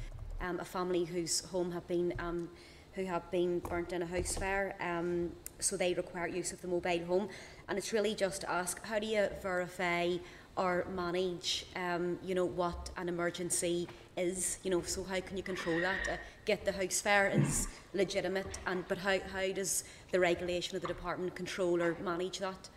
[0.41, 2.49] um, a family whose home have been um,
[2.93, 6.67] who have been burnt in a house fire, um, so they require use of the
[6.67, 7.27] mobile home.
[7.67, 10.15] And it's really just to ask, how do you verify
[10.57, 13.88] or manage, um, you know, what an emergency
[14.18, 14.60] is?
[14.64, 16.07] You know, so how can you control that?
[16.10, 20.82] Uh, get the house fair is legitimate, and but how, how does the regulation of
[20.82, 22.69] the department control or manage that?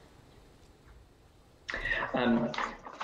[2.15, 2.51] Um,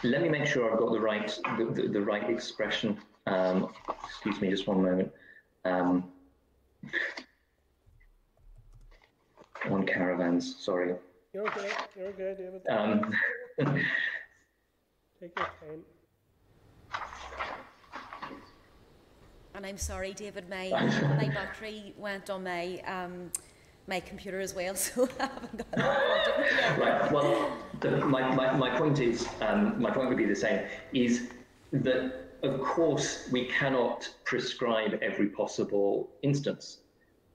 [0.02, 2.98] let me make sure I've got the right the, the, the right expression.
[3.26, 3.72] Um,
[4.04, 5.12] excuse me, just one moment.
[5.64, 6.10] Um,
[9.70, 10.94] on caravans, sorry.
[11.32, 11.70] You're okay.
[11.96, 13.84] You're okay, David.
[15.24, 15.84] Take your time.
[19.54, 20.68] And I'm sorry, David, my
[21.16, 23.30] my battery went on my um,
[23.86, 26.78] my computer as well, so I haven't got it.
[26.78, 27.10] right.
[27.10, 31.28] Well, the, my, my, my point is, um, my point would be the same, is
[31.72, 36.80] that of course we cannot prescribe every possible instance.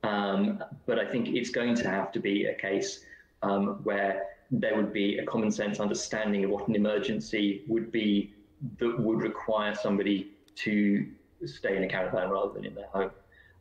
[0.03, 3.05] Um, but I think it's going to have to be a case
[3.41, 8.33] um, where there would be a common sense understanding of what an emergency would be
[8.77, 11.07] that would require somebody to
[11.45, 13.11] stay in a caravan rather than in their home.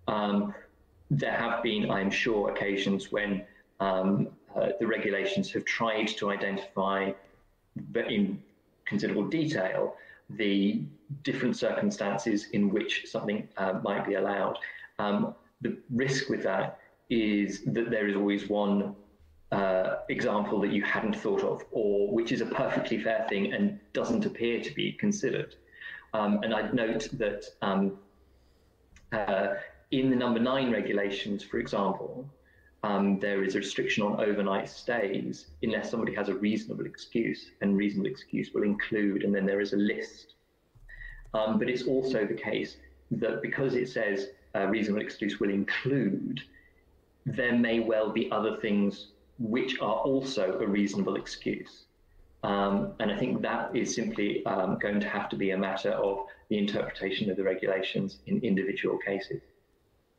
[0.08, 0.54] Um,
[1.10, 3.44] there have been, I'm sure, occasions when
[3.80, 7.12] um, uh, the regulations have tried to identify
[7.94, 8.42] in
[8.86, 9.94] considerable detail
[10.30, 10.82] the
[11.22, 14.58] different circumstances in which something uh, might be allowed.
[14.98, 18.94] Um, the risk with that is that there is always one
[19.52, 23.78] uh, example that you hadn't thought of, or which is a perfectly fair thing and
[23.92, 25.54] doesn't appear to be considered.
[26.12, 27.98] Um, and I'd note that um,
[29.12, 29.54] uh,
[29.90, 32.28] in the number nine regulations, for example,
[32.82, 37.76] um, there is a restriction on overnight stays unless somebody has a reasonable excuse, and
[37.76, 40.34] reasonable excuse will include, and then there is a list.
[41.34, 42.76] Um, but it's also the case
[43.10, 46.42] that because it says reasonable excuse will include,
[47.26, 49.08] there may well be other things
[49.38, 51.84] which are also a reasonable excuse.
[52.42, 55.90] Um, and I think that is simply um, going to have to be a matter
[55.90, 59.40] of the interpretation of the regulations in individual cases.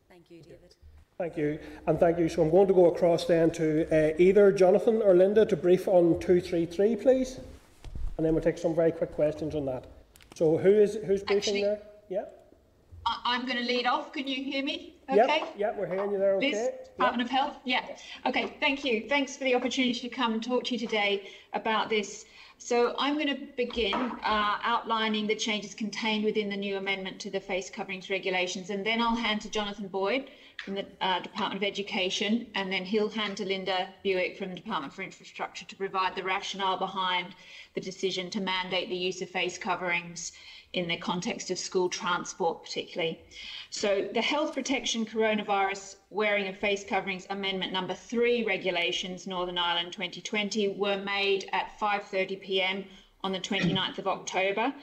[0.10, 0.76] Thank you, David.
[1.18, 2.30] Thank you, and thank you.
[2.30, 5.88] So I'm going to go across then to uh, either Jonathan or Linda to brief
[5.88, 7.40] on 233, please,
[8.18, 9.86] and then we'll take some very quick questions on that.
[10.36, 11.80] So who is who's briefing Actually, there?
[12.08, 12.26] Yeah.
[13.26, 14.14] I'm going to lead off.
[14.14, 14.94] Can you hear me?
[15.12, 15.40] Okay.
[15.40, 16.36] Yep, yep we're hearing you there.
[16.36, 16.52] Okay.
[16.52, 17.26] Liz, Department yep.
[17.26, 17.58] of Health.
[17.66, 17.86] Yeah.
[18.26, 18.54] Okay.
[18.60, 19.08] Thank you.
[19.08, 22.26] Thanks for the opportunity to come and talk to you today about this.
[22.58, 27.30] So I'm going to begin uh, outlining the changes contained within the new amendment to
[27.30, 30.30] the face coverings regulations, and then I'll hand to Jonathan Boyd
[30.64, 34.56] from the uh, Department of Education, and then he'll hand to Linda Buick from the
[34.56, 37.34] Department for Infrastructure to provide the rationale behind
[37.76, 40.34] the decision to mandate the use of face coverings
[40.74, 43.20] in the context of school transport, particularly.
[43.70, 49.94] So, the Health Protection Coronavirus Wearing of Face Coverings Amendment Number Three regulations, Northern Ireland
[49.94, 52.86] 2020, were made at 5:30 p.m.
[53.24, 54.74] on the 29th of October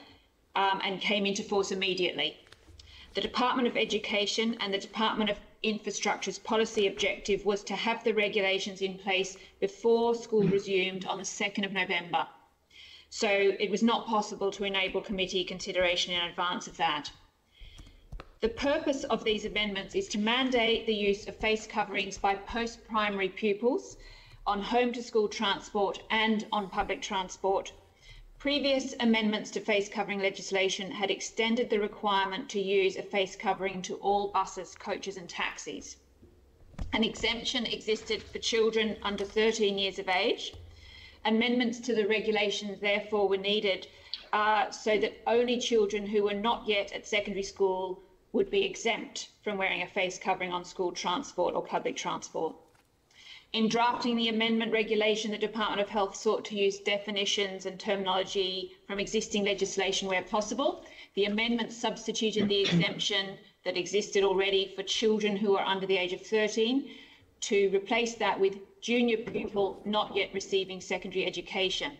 [0.55, 2.37] um, and came into force immediately.
[3.13, 8.13] The Department of Education and the Department of Infrastructure's policy objective was to have the
[8.13, 12.27] regulations in place before school resumed on the 2nd of November.
[13.09, 17.11] So it was not possible to enable committee consideration in advance of that.
[18.39, 23.29] The purpose of these amendments is to mandate the use of face coverings by post-primary
[23.29, 23.97] pupils
[24.45, 27.71] on home to school transport and on public transport.
[28.39, 33.81] Previous amendments to face covering legislation had extended the requirement to use a face covering
[33.81, 35.97] to all buses, coaches and taxis.
[36.93, 40.53] An exemption existed for children under 13 years of age.
[41.25, 43.87] Amendments to the regulations, therefore, were needed
[44.31, 48.03] uh, so that only children who were not yet at secondary school
[48.33, 52.55] would be exempt from wearing a face covering on school transport or public transport.
[53.53, 58.75] In drafting the amendment regulation, the Department of Health sought to use definitions and terminology
[58.85, 60.83] from existing legislation where possible.
[61.13, 66.11] The amendment substituted the exemption that existed already for children who are under the age
[66.11, 66.89] of 13
[67.39, 71.97] to replace that with junior pupil not yet receiving secondary education.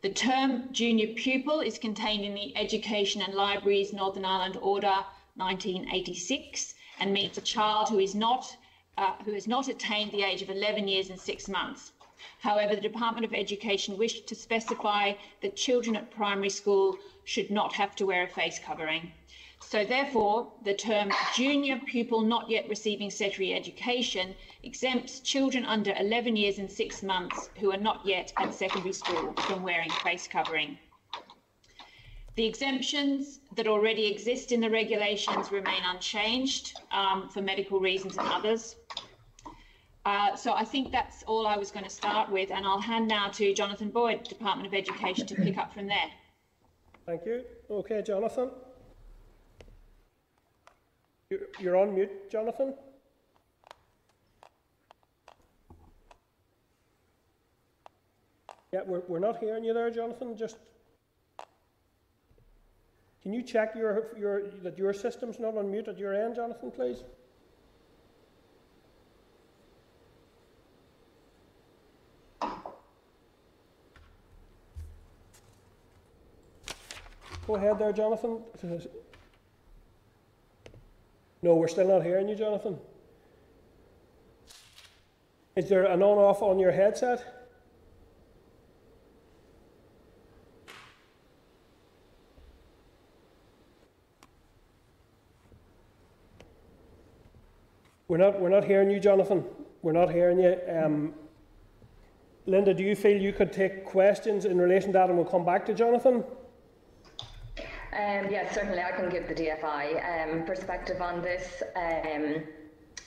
[0.00, 5.04] The term junior pupil is contained in the Education and Libraries Northern Ireland Order
[5.36, 8.56] 1986 and means a child who is not
[8.98, 11.92] uh, who has not attained the age of 11 years and six months.
[12.40, 17.72] However, the Department of Education wished to specify that children at primary school should not
[17.74, 19.12] have to wear a face covering.
[19.60, 24.34] So therefore, the term junior pupil not yet receiving secondary education
[24.64, 29.32] exempts children under 11 years and six months who are not yet at secondary school
[29.34, 30.76] from wearing face covering.
[32.38, 38.28] The exemptions that already exist in the regulations remain unchanged um, for medical reasons and
[38.28, 38.76] others.
[40.04, 43.08] Uh, so I think that's all I was going to start with, and I'll hand
[43.08, 46.10] now to Jonathan Boyd, Department of Education, to pick up from there.
[47.06, 47.42] Thank you.
[47.68, 48.50] Okay, Jonathan.
[51.58, 52.72] You're on mute, Jonathan.
[58.72, 60.36] Yeah, we're, we're not hearing you there, Jonathan.
[60.36, 60.58] Just
[63.28, 66.70] can you check your, your, that your system's not on mute at your end, Jonathan,
[66.70, 67.02] please?
[77.46, 78.40] Go ahead there, Jonathan.
[81.42, 82.78] No, we're still not hearing you, Jonathan.
[85.54, 87.37] Is there an on off on your headset?
[98.08, 99.44] We're not, we're not hearing you, Jonathan.
[99.82, 100.58] We're not hearing you.
[100.66, 101.12] Um,
[102.46, 105.44] Linda, do you feel you could take questions in relation to that and we'll come
[105.44, 106.24] back to Jonathan?
[107.92, 111.62] Um, yes, certainly I can give the DFI um, perspective on this.
[111.76, 112.44] Um,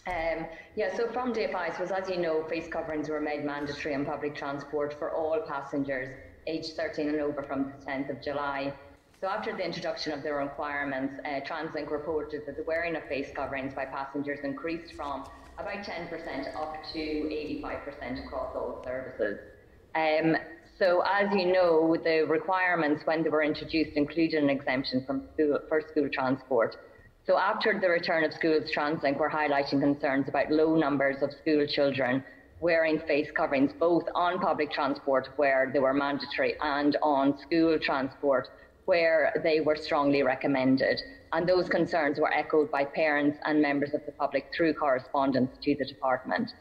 [0.07, 0.45] um,
[0.75, 4.35] yeah, so from DFI, was as you know, face coverings were made mandatory on public
[4.35, 6.09] transport for all passengers
[6.45, 8.73] aged 13 and over from the 10th of July.
[9.21, 13.27] So after the introduction of the requirements, uh, TransLink reported that the wearing of face
[13.35, 15.25] coverings by passengers increased from
[15.59, 19.37] about 10% up to 85% across all services.
[19.93, 20.37] Um,
[20.79, 25.59] so, as you know, the requirements when they were introduced included an exemption from school,
[25.69, 26.77] for school transport.
[27.27, 31.67] So, after the return of schools, TransLink were highlighting concerns about low numbers of school
[31.67, 32.23] children
[32.59, 38.47] wearing face coverings, both on public transport where they were mandatory and on school transport
[38.91, 41.01] where they were strongly recommended.
[41.31, 45.73] And those concerns were echoed by parents and members of the public through correspondence to
[45.79, 46.51] the department.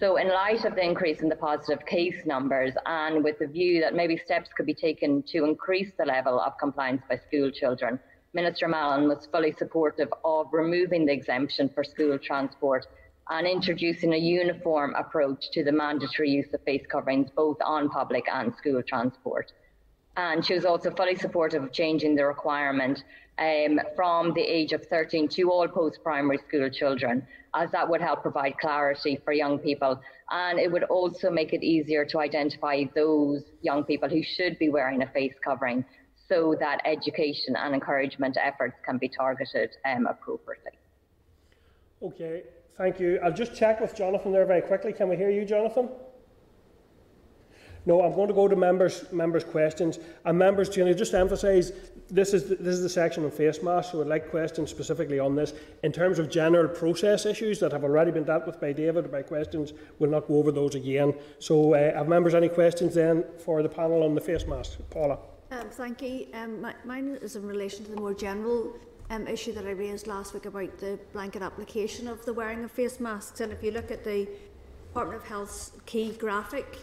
[0.00, 3.82] So, in light of the increase in the positive case numbers and with the view
[3.82, 8.00] that maybe steps could be taken to increase the level of compliance by school children,
[8.32, 12.86] Minister Mallon was fully supportive of removing the exemption for school transport
[13.28, 18.24] and introducing a uniform approach to the mandatory use of face coverings both on public
[18.32, 19.52] and school transport.
[20.18, 23.04] And she was also fully supportive of changing the requirement
[23.38, 27.24] um, from the age of 13 to all post primary school children
[27.54, 30.00] as that would help provide clarity for young people.
[30.30, 34.68] And it would also make it easier to identify those young people who should be
[34.68, 35.84] wearing a face covering
[36.28, 40.72] so that education and encouragement efforts can be targeted um, appropriately.
[42.02, 42.42] Okay,
[42.76, 43.20] thank you.
[43.24, 44.92] I'll just check with Jonathan there very quickly.
[44.92, 45.88] Can we hear you, Jonathan?
[47.88, 49.98] No, I'm going to go to members members' questions.
[50.26, 51.72] And members, Jenny, just emphasise
[52.10, 55.18] this is the, this is the section on face masks, so I'd like questions specifically
[55.18, 55.54] on this.
[55.82, 59.22] In terms of general process issues that have already been dealt with by David, by
[59.22, 61.14] questions, we'll not go over those again.
[61.38, 64.76] So, uh, have members any questions then for the panel on the face masks?
[64.90, 65.18] Paula.
[65.50, 66.26] Um, thank you.
[66.34, 68.76] Um, my, mine is in relation to the more general
[69.08, 72.70] um, issue that I raised last week about the blanket application of the wearing of
[72.70, 73.40] face masks.
[73.40, 74.28] And if you look at the
[74.88, 76.78] Department of Health's key graphic,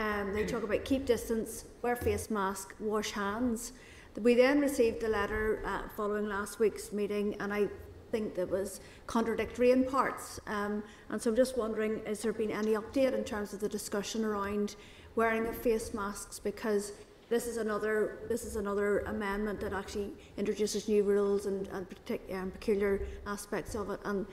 [0.00, 3.72] um, they talk about keep distance, wear face mask, wash hands.
[4.20, 7.68] We then received a letter uh, following last week's meeting, and I
[8.10, 10.40] think that was contradictory in parts.
[10.46, 13.68] Um, and so I'm just wondering, has there been any update in terms of the
[13.68, 14.76] discussion around
[15.16, 16.38] wearing of face masks?
[16.38, 16.92] Because
[17.28, 21.86] this is another this is another amendment that actually introduces new rules and, and,
[22.32, 24.00] um, peculiar aspects of it.
[24.04, 24.26] And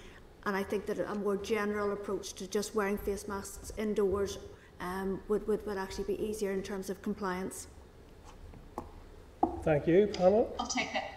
[0.45, 4.39] and I think that a more general approach to just wearing face masks indoors
[4.79, 7.67] um, would, would, would actually be easier in terms of compliance.
[9.63, 10.07] Thank you.
[10.07, 10.53] Panel?
[10.59, 11.11] I'll take that.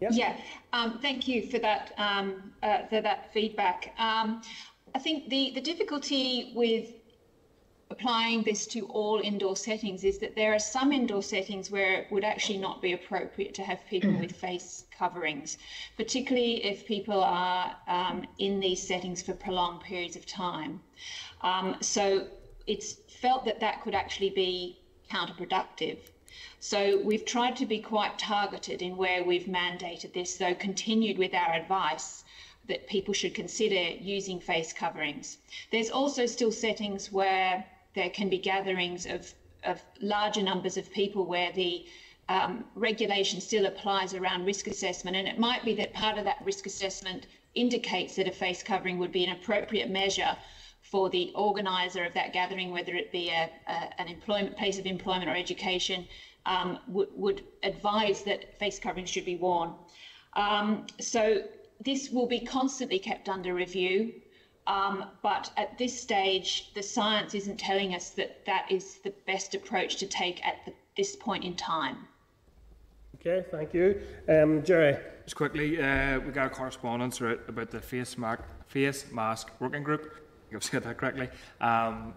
[0.00, 0.08] Yeah.
[0.12, 0.36] Yeah.
[0.72, 3.94] Um, thank you for that um, uh, for that feedback.
[3.98, 4.42] Um,
[4.94, 6.90] I think the the difficulty with
[7.90, 12.06] applying this to all indoor settings is that there are some indoor settings where it
[12.10, 15.58] would actually not be appropriate to have people with face coverings,
[15.96, 20.80] particularly if people are um, in these settings for prolonged periods of time.
[21.44, 22.26] Um, so
[22.66, 24.78] it's felt that that could actually be
[25.12, 25.98] counterproductive.
[26.58, 31.34] So we've tried to be quite targeted in where we've mandated this, though continued with
[31.34, 32.24] our advice
[32.66, 35.36] that people should consider using face coverings.
[35.70, 37.62] There's also still settings where
[37.94, 39.32] there can be gatherings of,
[39.64, 41.84] of larger numbers of people where the
[42.30, 45.14] um, regulation still applies around risk assessment.
[45.14, 48.98] And it might be that part of that risk assessment indicates that a face covering
[48.98, 50.34] would be an appropriate measure
[50.84, 54.86] for the organizer of that gathering, whether it be a, a, an employment place of
[54.86, 56.06] employment or education,
[56.46, 59.72] um, would advise that face coverings should be worn.
[60.34, 61.42] Um, so
[61.80, 64.12] this will be constantly kept under review.
[64.66, 69.54] Um, but at this stage, the science isn't telling us that that is the best
[69.54, 71.96] approach to take at the, this point in time.
[73.16, 74.02] Okay, thank you.
[74.28, 74.98] Um, Gerry.
[75.24, 78.16] Just quickly, uh, we got a correspondence about the face,
[78.66, 80.23] face mask working group.
[80.52, 81.28] I've said that correctly.
[81.60, 82.14] Um,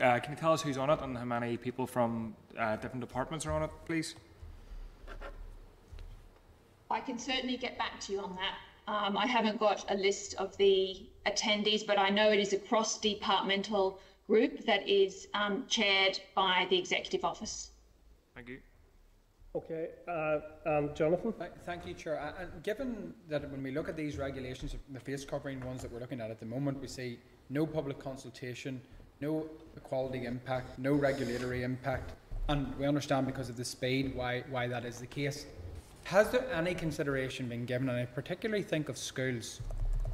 [0.00, 3.00] uh, can you tell us who's on it and how many people from uh, different
[3.00, 4.14] departments are on it, please?
[6.90, 8.54] I can certainly get back to you on that.
[8.90, 12.58] Um, I haven't got a list of the attendees, but I know it is a
[12.58, 17.72] cross-departmental group that is um, chaired by the Executive Office.
[18.34, 18.58] Thank you.
[19.54, 21.34] Okay, uh, um, Jonathan.
[21.64, 22.34] Thank you, Chair.
[22.38, 26.00] And given that when we look at these regulations, the face covering ones that we're
[26.00, 27.18] looking at at the moment, we see
[27.50, 28.80] no public consultation,
[29.20, 29.46] no
[29.76, 32.12] equality impact, no regulatory impact,
[32.48, 35.46] and we understand because of the speed why, why that is the case.
[36.04, 39.60] Has there any consideration been given, and I particularly think of schools,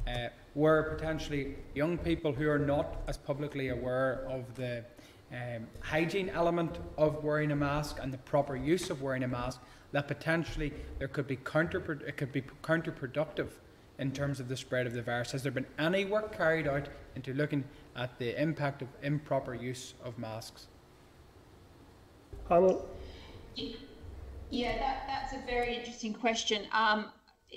[0.07, 4.83] uh, where potentially young people who are not as publicly aware of the
[5.31, 9.61] um, hygiene element of wearing a mask and the proper use of wearing a mask,
[9.91, 13.47] that potentially there could be counter it could be counterproductive
[13.99, 15.31] in terms of the spread of the virus.
[15.31, 17.63] Has there been any work carried out into looking
[17.95, 20.67] at the impact of improper use of masks?
[22.47, 22.87] Panel.
[24.49, 26.67] Yeah, that, that's a very interesting question.
[26.71, 27.11] Um,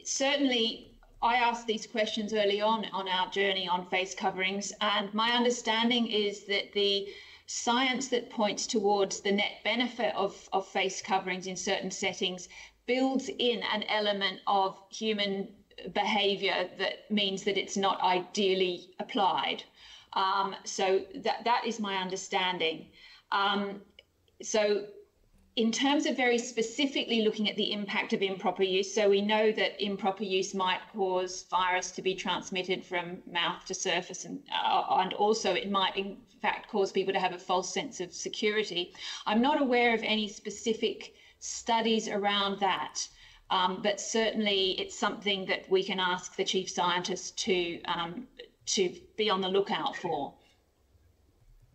[0.05, 5.32] certainly, I asked these questions early on on our journey on face coverings, and my
[5.32, 7.09] understanding is that the
[7.47, 12.48] science that points towards the net benefit of, of face coverings in certain settings
[12.86, 15.48] builds in an element of human
[15.94, 19.62] behavior that means that it's not ideally applied.
[20.14, 22.86] Um, so that that is my understanding.
[23.30, 23.82] Um,
[24.42, 24.86] so
[25.59, 29.50] in terms of very specifically looking at the impact of improper use, so we know
[29.50, 34.84] that improper use might cause virus to be transmitted from mouth to surface, and, uh,
[35.00, 38.92] and also it might, in fact, cause people to have a false sense of security.
[39.26, 43.09] I'm not aware of any specific studies around that,
[43.50, 48.26] um, but certainly it's something that we can ask the chief scientist to um,
[48.66, 50.34] to be on the lookout for.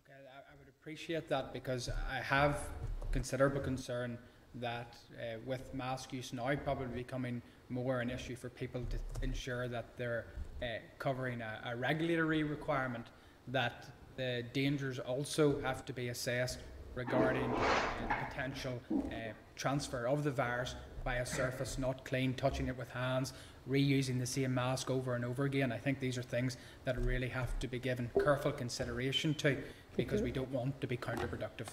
[0.04, 2.68] Okay, I, I would appreciate that because I have
[3.10, 4.18] considerable concern
[4.56, 9.66] that uh, with mask use now probably becoming more an issue for people to ensure
[9.68, 10.26] that they're
[10.62, 10.66] uh,
[10.98, 13.06] covering a, a, regulatory requirement,
[13.48, 13.86] that
[14.16, 16.58] the dangers also have to be assessed
[16.94, 17.68] regarding uh,
[18.08, 22.88] the potential uh, transfer of the virus by a surface not clean, touching it with
[22.90, 23.34] hands,
[23.68, 25.70] reusing the same mask over and over again.
[25.70, 29.56] I think these are things that really have to be given careful consideration to
[29.96, 31.68] because we don't want to be counterproductive.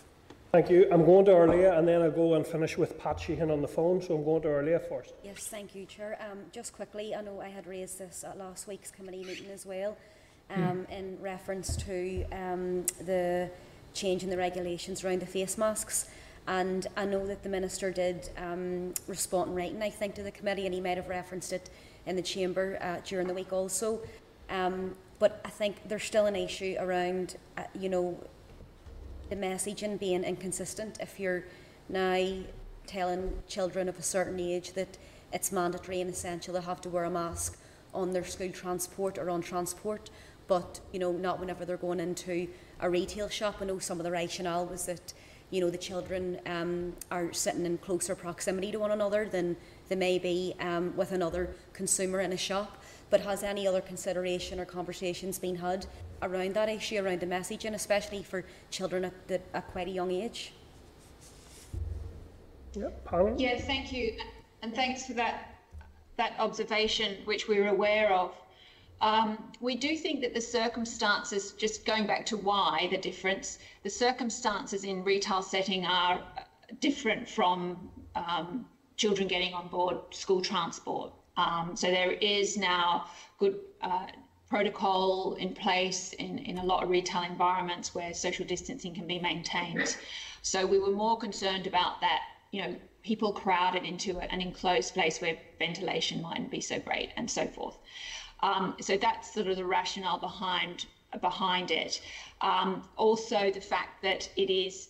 [0.51, 0.85] Thank you.
[0.91, 3.69] I'm going to Órlaithí and then I'll go and finish with Pat Sheehan on the
[3.69, 4.01] phone.
[4.01, 5.13] So I'm going to Órlaithí first.
[5.23, 6.19] Yes, thank you, Chair.
[6.29, 9.65] Um, just quickly, I know I had raised this at last week's committee meeting as
[9.65, 9.97] well
[10.49, 10.89] um, mm.
[10.91, 13.49] in reference to um, the
[13.93, 16.09] change in the regulations around the face masks.
[16.47, 20.31] And I know that the Minister did um, respond in writing, I think, to the
[20.31, 21.69] committee, and he might have referenced it
[22.05, 23.99] in the Chamber uh, during the week also.
[24.49, 28.17] Um, but I think there's still an issue around, uh, you know,
[29.29, 30.97] the messaging being inconsistent.
[30.99, 31.45] If you're
[31.87, 32.43] now
[32.87, 34.97] telling children of a certain age that
[35.31, 37.57] it's mandatory and essential to have to wear a mask
[37.93, 40.09] on their school transport or on transport,
[40.47, 42.47] but you know not whenever they're going into
[42.79, 43.57] a retail shop.
[43.61, 45.13] I know some of the rationale was that
[45.51, 49.55] you know the children um, are sitting in closer proximity to one another than
[49.89, 52.81] they may be um, with another consumer in a shop.
[53.09, 55.85] But has any other consideration or conversations been had
[56.21, 60.11] around that issue, around the messaging, especially for children at, the, at quite a young
[60.11, 60.53] age?
[62.73, 63.35] Yeah, panel.
[63.37, 64.17] Yeah, thank you,
[64.61, 65.49] and thanks for that
[66.17, 68.33] that observation, which we're aware of.
[69.01, 73.89] Um, we do think that the circumstances, just going back to why the difference, the
[73.89, 76.21] circumstances in retail setting are
[76.79, 78.65] different from um,
[78.97, 81.11] children getting on board school transport.
[81.35, 83.05] Um, so there is now
[83.39, 84.05] good uh,
[84.47, 89.17] protocol in place in, in a lot of retail environments where social distancing can be
[89.17, 89.97] maintained.
[90.43, 92.19] So we were more concerned about that,
[92.51, 97.31] you know, people crowded into an enclosed place where ventilation mightn't be so great and
[97.31, 97.77] so forth.
[98.43, 100.85] Um, so that's sort of the rationale behind
[101.19, 102.01] behind it.
[102.39, 104.89] Um, also, the fact that it is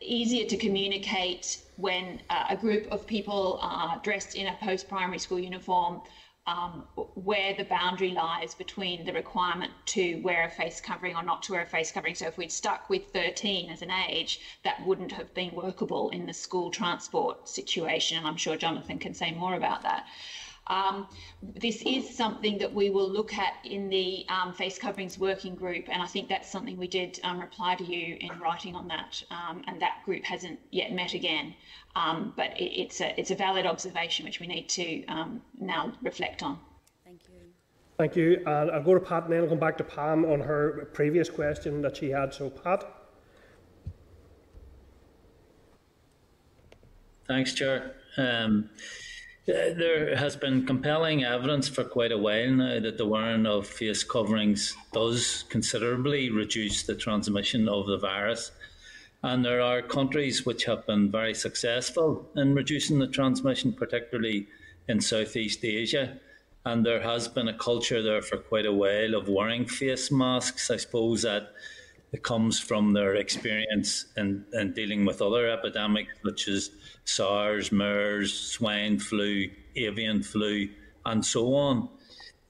[0.00, 5.38] easier to communicate when uh, a group of people are dressed in a post-primary school
[5.38, 6.02] uniform
[6.46, 11.42] um, where the boundary lies between the requirement to wear a face covering or not
[11.42, 12.14] to wear a face covering.
[12.14, 16.26] So if we'd stuck with 13 as an age, that wouldn't have been workable in
[16.26, 18.18] the school transport situation.
[18.18, 20.06] And I'm sure Jonathan can say more about that.
[20.70, 21.08] Um,
[21.42, 25.86] this is something that we will look at in the um, face coverings working group,
[25.90, 29.22] and I think that's something we did um, reply to you in writing on that,
[29.32, 31.54] um, and that group hasn't yet met again.
[31.96, 35.92] Um, but it, it's a it's a valid observation which we need to um, now
[36.02, 36.60] reflect on.
[37.04, 37.34] Thank you.
[37.98, 38.42] Thank you.
[38.46, 41.28] And I'll go to Pat and then I'll come back to Pam on her previous
[41.28, 42.32] question that she had.
[42.32, 42.84] So, Pat.
[47.26, 47.96] Thanks, Chair.
[48.16, 48.70] Um,
[49.48, 53.66] Uh, there has been compelling evidence for quite a while now that the wearing of
[53.66, 58.52] face coverings does considerably reduce the transmission of the virus.
[59.22, 64.46] And there are countries which have been very successful in reducing the transmission, particularly
[64.88, 66.18] in Southeast Asia.
[66.66, 70.70] And there has been a culture there for quite a while of wearing face masks.
[70.70, 71.54] I suppose that
[72.12, 76.70] it comes from their experience in, in dealing with other epidemics such as
[77.04, 80.68] SARS, MERS, swine flu, avian flu,
[81.06, 81.88] and so on.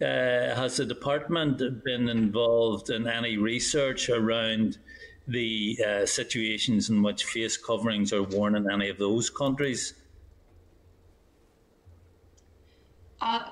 [0.01, 4.79] Uh, has the department been involved in any research around
[5.29, 9.93] the uh, situations in which face coverings are worn in any of those countries?
[13.21, 13.51] Uh,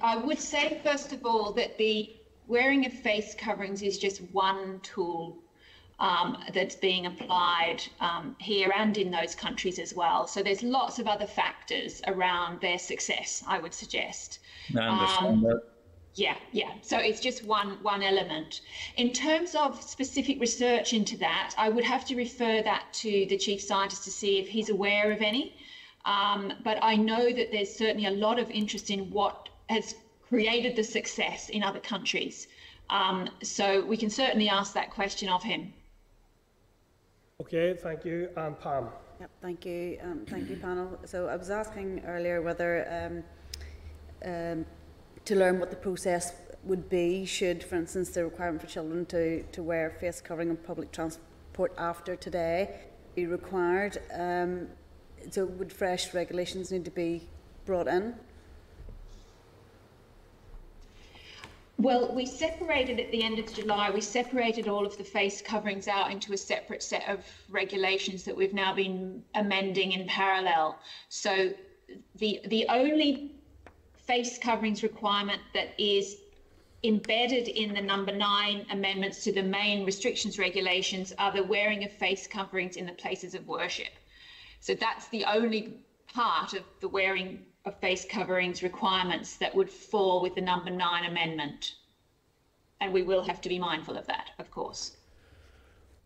[0.00, 2.16] I would say, first of all, that the
[2.48, 5.38] wearing of face coverings is just one tool
[6.00, 10.26] um, that's being applied um, here and in those countries as well.
[10.26, 14.38] So there's lots of other factors around their success, I would suggest.
[14.76, 15.60] I understand um, that.
[16.14, 16.72] Yeah, yeah.
[16.82, 18.62] So it's just one one element.
[18.96, 23.36] In terms of specific research into that, I would have to refer that to the
[23.36, 25.54] chief scientist to see if he's aware of any.
[26.04, 29.94] Um, but I know that there's certainly a lot of interest in what has
[30.28, 32.48] created the success in other countries.
[32.90, 35.72] Um, so we can certainly ask that question of him.
[37.40, 38.28] Okay, thank you.
[38.36, 38.88] And Pam.
[39.20, 39.98] Yep, thank you.
[40.02, 40.98] Um, thank you, panel.
[41.04, 43.24] So I was asking earlier whether
[44.24, 44.66] um, um,
[45.24, 46.32] to learn what the process
[46.64, 50.56] would be should, for instance, the requirement for children to, to wear face covering in
[50.56, 52.80] public transport after today
[53.14, 53.98] be required.
[54.14, 54.68] Um,
[55.30, 57.28] so would fresh regulations need to be
[57.64, 58.14] brought in?
[61.80, 65.86] Well, we separated at the end of July, we separated all of the face coverings
[65.86, 70.80] out into a separate set of regulations that we've now been amending in parallel.
[71.08, 71.52] So
[72.16, 73.36] the the only
[73.94, 76.16] face coverings requirement that is
[76.82, 81.92] embedded in the number nine amendments to the main restrictions regulations are the wearing of
[81.92, 83.92] face coverings in the places of worship.
[84.58, 85.74] So that's the only
[86.12, 91.04] part of the wearing of face coverings requirements that would fall with the number nine
[91.04, 91.74] amendment.
[92.80, 94.96] And we will have to be mindful of that, of course.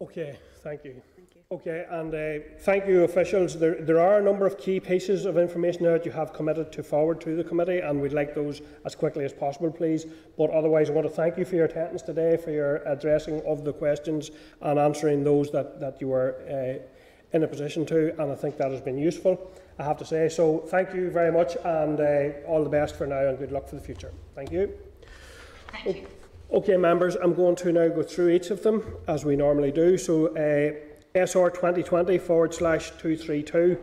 [0.00, 1.00] Okay, thank you.
[1.14, 1.42] Thank you.
[1.52, 3.58] Okay, and uh, thank you, officials.
[3.58, 6.82] There, there are a number of key pieces of information that you have committed to
[6.82, 10.06] forward to the committee, and we'd like those as quickly as possible, please.
[10.38, 13.64] But otherwise, I want to thank you for your attendance today, for your addressing of
[13.64, 14.30] the questions
[14.62, 18.56] and answering those that, that you were uh, in a position to, and I think
[18.56, 19.52] that has been useful.
[19.78, 20.28] I have to say.
[20.28, 23.68] So thank you very much and uh, all the best for now and good luck
[23.68, 24.12] for the future.
[24.34, 24.72] Thank you.
[25.72, 26.06] Thank you.
[26.52, 29.96] Okay, members, I'm going to now go through each of them as we normally do.
[29.96, 30.74] So uh,
[31.14, 33.78] SR 2020 forward slash 232.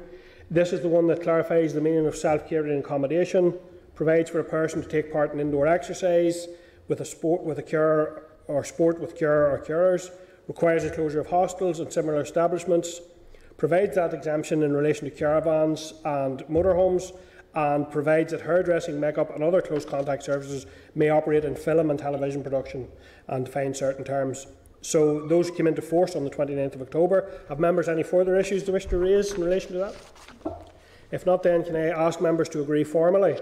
[0.51, 3.53] This is the one that clarifies the meaning of self-care and accommodation,
[3.95, 6.47] provides for a person to take part in indoor exercise
[6.87, 10.09] with a sport with a carer or sport with carer or carers,
[10.47, 13.01] requires the closure of hostels and similar establishments,
[13.59, 17.15] provides that exemption in relation to caravans and motorhomes
[17.53, 20.65] and provides that hairdressing, makeup, and other close contact services
[20.95, 22.87] may operate in film and television production
[23.27, 24.47] and define certain terms.
[24.81, 27.29] So those came into force on the 29th of October.
[27.49, 29.95] Have members any further issues they wish to raise in relation to that?
[31.11, 33.37] If not, then can I ask members to agree formally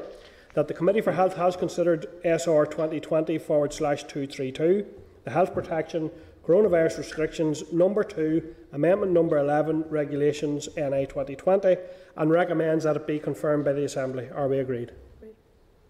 [0.55, 4.87] that the Committee for Health has considered SR 2020 forward slash 232,
[5.25, 6.09] the Health Protection
[6.47, 11.75] Coronavirus Restrictions Number 2, Amendment Number 11, Regulations NI 2020,
[12.15, 14.29] and recommends that it be confirmed by the Assembly.
[14.33, 14.93] Are we agreed?
[15.19, 15.35] Great.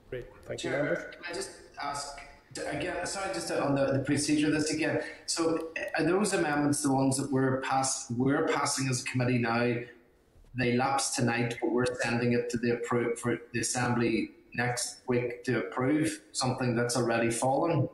[0.10, 0.26] Great.
[0.48, 1.04] Thank Chair, you, members.
[1.14, 2.18] Can I just ask
[2.72, 3.06] again?
[3.06, 5.04] Sorry, just on the, the procedure of this again.
[5.28, 9.76] So, are those amendments the ones that we're pass we're passing as a committee now?
[10.58, 15.44] They lapse tonight, but we're sending it to the appro- for the Assembly next week
[15.44, 17.88] to approve something that's already fallen.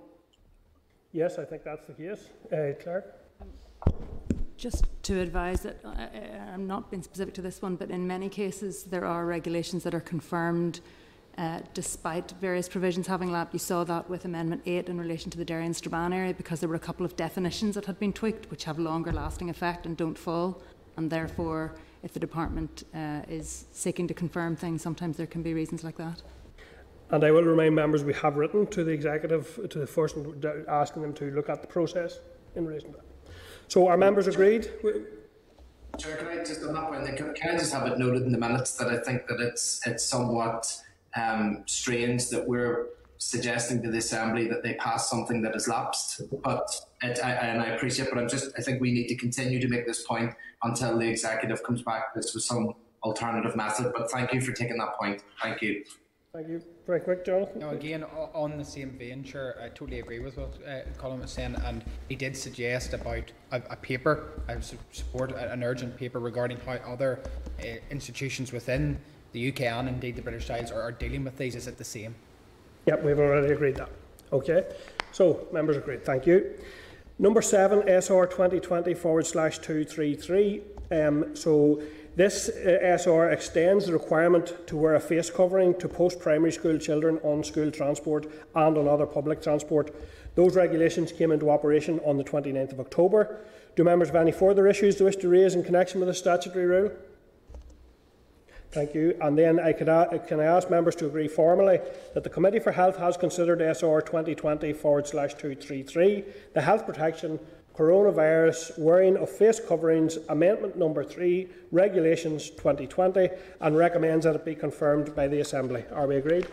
[1.13, 2.29] Yes, I think that's the case.
[2.51, 3.05] Uh, Claire?
[4.57, 8.07] Just to advise that uh, uh, I'm not being specific to this one, but in
[8.07, 10.79] many cases there are regulations that are confirmed
[11.37, 13.53] uh, despite various provisions having lapsed.
[13.53, 16.59] You saw that with Amendment 8 in relation to the Derry and Strabane area because
[16.59, 19.85] there were a couple of definitions that had been tweaked which have longer lasting effect
[19.85, 20.61] and don't fall.
[20.97, 25.53] And therefore, if the department uh, is seeking to confirm things, sometimes there can be
[25.53, 26.23] reasons like that.
[27.13, 30.15] And I will remind members we have written to the executive, to the first,
[30.67, 32.19] asking them to look at the process
[32.55, 33.31] in relation to that.
[33.67, 34.71] So are members agreed?
[35.99, 37.15] Chair, can I just on that?
[37.15, 40.03] Can, I just have it noted in the minutes that I think that it's it's
[40.03, 40.75] somewhat
[41.15, 42.87] um, strange that we're
[43.19, 46.23] suggesting to the assembly that they pass something that has lapsed.
[46.41, 46.67] But
[47.03, 49.67] it, I, and I appreciate, but I'm just I think we need to continue to
[49.67, 50.33] make this point
[50.63, 52.73] until the executive comes back with some
[53.03, 53.93] alternative method.
[53.95, 55.23] But thank you for taking that point.
[55.43, 55.83] Thank you.
[56.33, 56.63] Thank you.
[56.87, 57.59] Very quick, Jonathan.
[57.59, 58.03] Now, again,
[58.33, 61.83] on the same vein, Chair, I totally agree with what uh, Colin was saying, and
[62.09, 64.31] he did suggest about a, a paper.
[64.49, 67.19] I support an urgent paper regarding how other
[67.61, 68.97] uh, institutions within
[69.33, 71.55] the UK and indeed the British Isles are, are dealing with these.
[71.55, 72.15] Is it the same?
[72.87, 73.89] Yep, we've already agreed that.
[74.31, 74.65] Okay.
[75.11, 76.03] So, members agreed.
[76.03, 76.55] Thank you.
[77.19, 80.63] Number seven, SR 2020 forward slash 233.
[80.89, 81.79] Um, so,
[82.15, 86.77] this uh, SR extends the requirement to wear a face covering to post primary school
[86.77, 88.25] children on school transport
[88.55, 89.95] and on other public transport.
[90.35, 93.39] Those regulations came into operation on the 29th of October.
[93.75, 96.65] Do members have any further issues they wish to raise in connection with the statutory
[96.65, 96.91] rule?
[98.73, 99.15] Thank you.
[99.21, 101.79] And then I could, uh, can I ask members to agree formally
[102.15, 106.23] that the Committee for Health has considered SR 2020 forward slash 233,
[106.53, 107.39] the Health Protection
[107.75, 113.29] Coronavirus Wearing of Face Coverings Amendment Number 3, Regulations 2020,
[113.61, 115.83] and recommends that it be confirmed by the Assembly.
[115.91, 116.47] Are we agreed?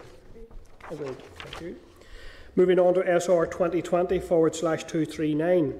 [0.91, 1.17] Agreed.
[1.39, 1.77] Thank you.
[2.57, 5.79] Moving on to SR 2020 forward slash 239.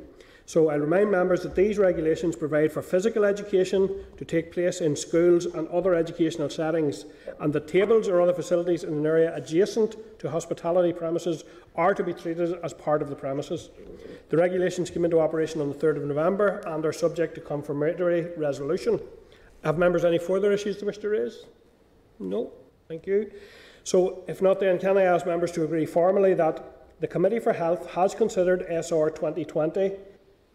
[0.51, 4.97] So I remind members that these regulations provide for physical education to take place in
[4.97, 7.05] schools and other educational settings,
[7.39, 11.45] and that tables or other facilities in an area adjacent to hospitality premises
[11.77, 13.71] are to be treated as part of the premises.
[14.31, 18.37] The regulations came into operation on the 3rd of November and are subject to confirmatory
[18.37, 18.99] resolution.
[19.63, 21.45] Have members any further issues to wish to raise?
[22.19, 22.51] No.
[22.89, 23.31] Thank you.
[23.85, 27.53] So, if not, then can I ask members to agree formally that the Committee for
[27.53, 29.93] Health has considered SR 2020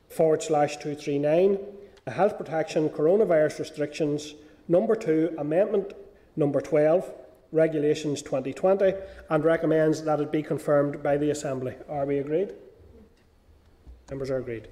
[0.10, 1.58] forward slash 239,
[2.06, 4.36] the Health Protection Coronavirus Restrictions,
[4.68, 5.94] number 2, Amendment
[6.36, 7.12] number 12,
[7.52, 8.94] Regulations 2020,
[9.30, 11.74] and recommends that it be confirmed by the Assembly.
[11.90, 12.54] Are we agreed?
[14.10, 14.68] Members are agreed.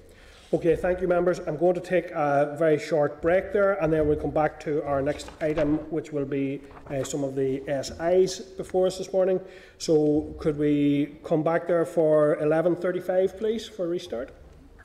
[0.52, 1.40] Okay, thank you, members.
[1.40, 4.84] I'm going to take a very short break there, and then we'll come back to
[4.84, 9.40] our next item, which will be uh, some of the SIs before us this morning.
[9.78, 14.30] So, could we come back there for 11:35, please, for a restart?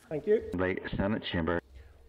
[0.10, 0.42] Thank you.
[0.56, 1.62] Right, Senate chamber.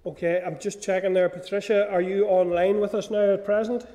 [0.06, 1.28] Okay, I'm just checking there.
[1.28, 3.86] Patricia, are you online with us now at present?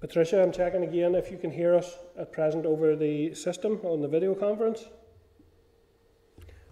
[0.00, 4.00] Patricia, I'm checking again if you can hear us at present over the system on
[4.00, 4.86] the video conference.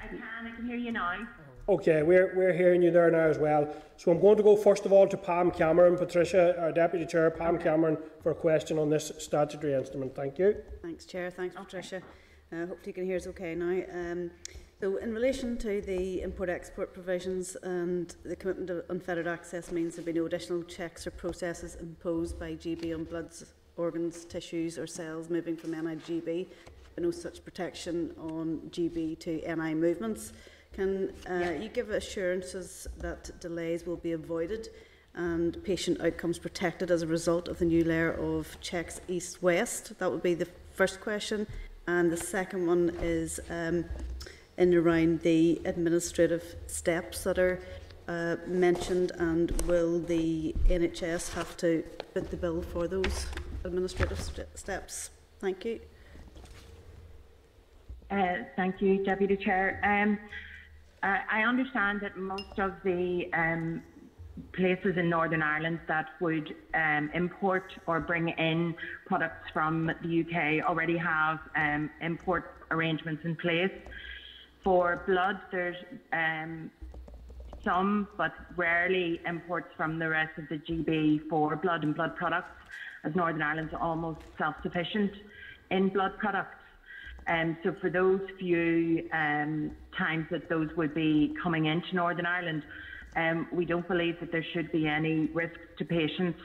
[0.01, 1.27] I can, I can hear you now.
[1.73, 3.67] Okay, we're, we're hearing you there now as well.
[3.97, 7.31] So I'm going to go first of all to Pam Cameron, Patricia, our Deputy Chair,
[7.31, 7.57] Pam.
[7.57, 10.15] Cameron, for a question on this statutory instrument.
[10.15, 10.55] Thank you.
[10.83, 11.31] Thanks, Chair.
[11.31, 11.57] Thanks.
[11.57, 12.03] Patricia.
[12.53, 13.83] Uh, hopefully you can hear us okay now.
[13.91, 14.31] Um,
[14.83, 20.05] so in relation to the import-export provisions and the commitment to unfettered access means there
[20.05, 24.87] will be no additional checks or processes imposed by GB on bloods, organs, tissues or
[24.87, 26.49] cells moving from NI to GB,
[26.95, 30.35] but no such protection on GB to NI movements.
[30.73, 34.69] Can uh, you give assurances that delays will be avoided
[35.15, 39.99] and patient outcomes protected as a result of the new layer of checks east-west?
[39.99, 41.47] That would be the first question.
[41.87, 43.85] And the second one is, um,
[44.57, 47.61] in around the administrative steps that are
[48.09, 51.85] uh, mentioned and will the NHS have to
[52.15, 53.27] foot the bill for those
[53.65, 55.11] administrative st steps?
[55.41, 55.81] Thank you.
[58.11, 59.81] Uh, thank you, Deputy Chair.
[59.83, 60.19] Um,
[61.03, 63.83] uh, I understand that most of the um,
[64.55, 68.75] places in Northern Ireland that would um, import or bring in
[69.07, 73.73] products from the UK already have um, import arrangements in place.
[74.63, 75.77] For blood, there's
[76.13, 76.71] um,
[77.65, 82.55] some, but rarely imports from the rest of the GB for blood and blood products,
[83.05, 85.13] as Northern Ireland's almost self-sufficient
[85.71, 86.62] in blood products.
[87.27, 92.63] Um, so for those few um, times that those would be coming into Northern Ireland,
[93.17, 96.39] um, we don't believe that there should be any risk to patients.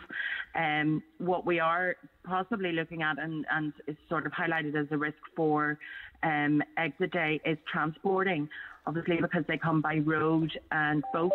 [0.55, 1.95] Um, what we are
[2.25, 5.77] possibly looking at and, and is sort of highlighted as a risk for
[6.23, 8.49] um, exit day is transporting.
[8.85, 11.31] Obviously, because they come by road and boat,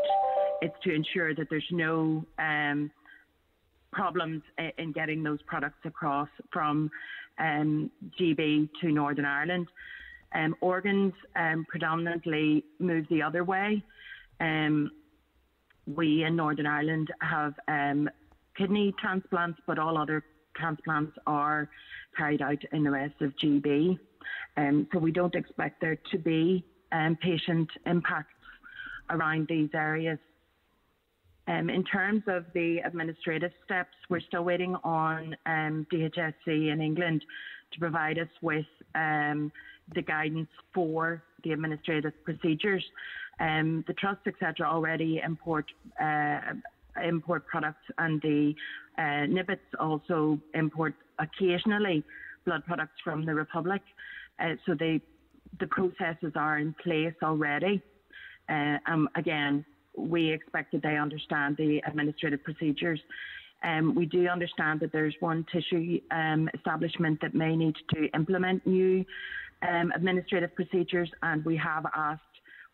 [0.60, 2.90] it's to ensure that there's no um,
[3.92, 4.42] problems
[4.78, 6.90] in getting those products across from
[7.38, 9.68] um, GB to Northern Ireland.
[10.34, 13.82] Um, organs um, predominantly move the other way.
[14.40, 14.90] Um,
[15.86, 18.08] we in Northern Ireland have um,
[18.56, 20.24] kidney transplants, but all other
[20.56, 21.68] transplants are
[22.16, 23.98] carried out in the rest of GB.
[24.56, 26.64] Um, so we don't expect there to be
[27.20, 28.34] patient impacts
[29.10, 30.18] around these areas.
[31.52, 37.24] Um, in terms of the administrative steps, we're still waiting on um, DHSC in England
[37.72, 38.64] to provide us with
[38.94, 39.52] um,
[39.94, 42.84] the guidance for the administrative procedures.
[43.40, 45.66] Um, the trusts, etc., already import
[46.00, 46.38] uh,
[47.02, 48.54] import products, and the
[48.98, 52.04] uh, NIBTS also import occasionally
[52.44, 53.82] blood products from the Republic.
[54.38, 55.00] Uh, so they,
[55.60, 57.82] the processes are in place already.
[58.48, 59.64] Uh, um, again,
[59.96, 63.00] we expect that they understand the administrative procedures.
[63.62, 68.66] Um, we do understand that there's one tissue um, establishment that may need to implement
[68.66, 69.04] new
[69.68, 72.22] um, administrative procedures, and we have asked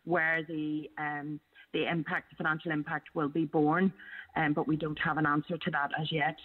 [0.05, 1.39] where the um,
[1.71, 3.93] the impact, the financial impact, will be borne,
[4.35, 6.35] um, but we don't have an answer to that as yet.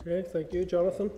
[0.00, 1.10] Okay, thank you, Jonathan.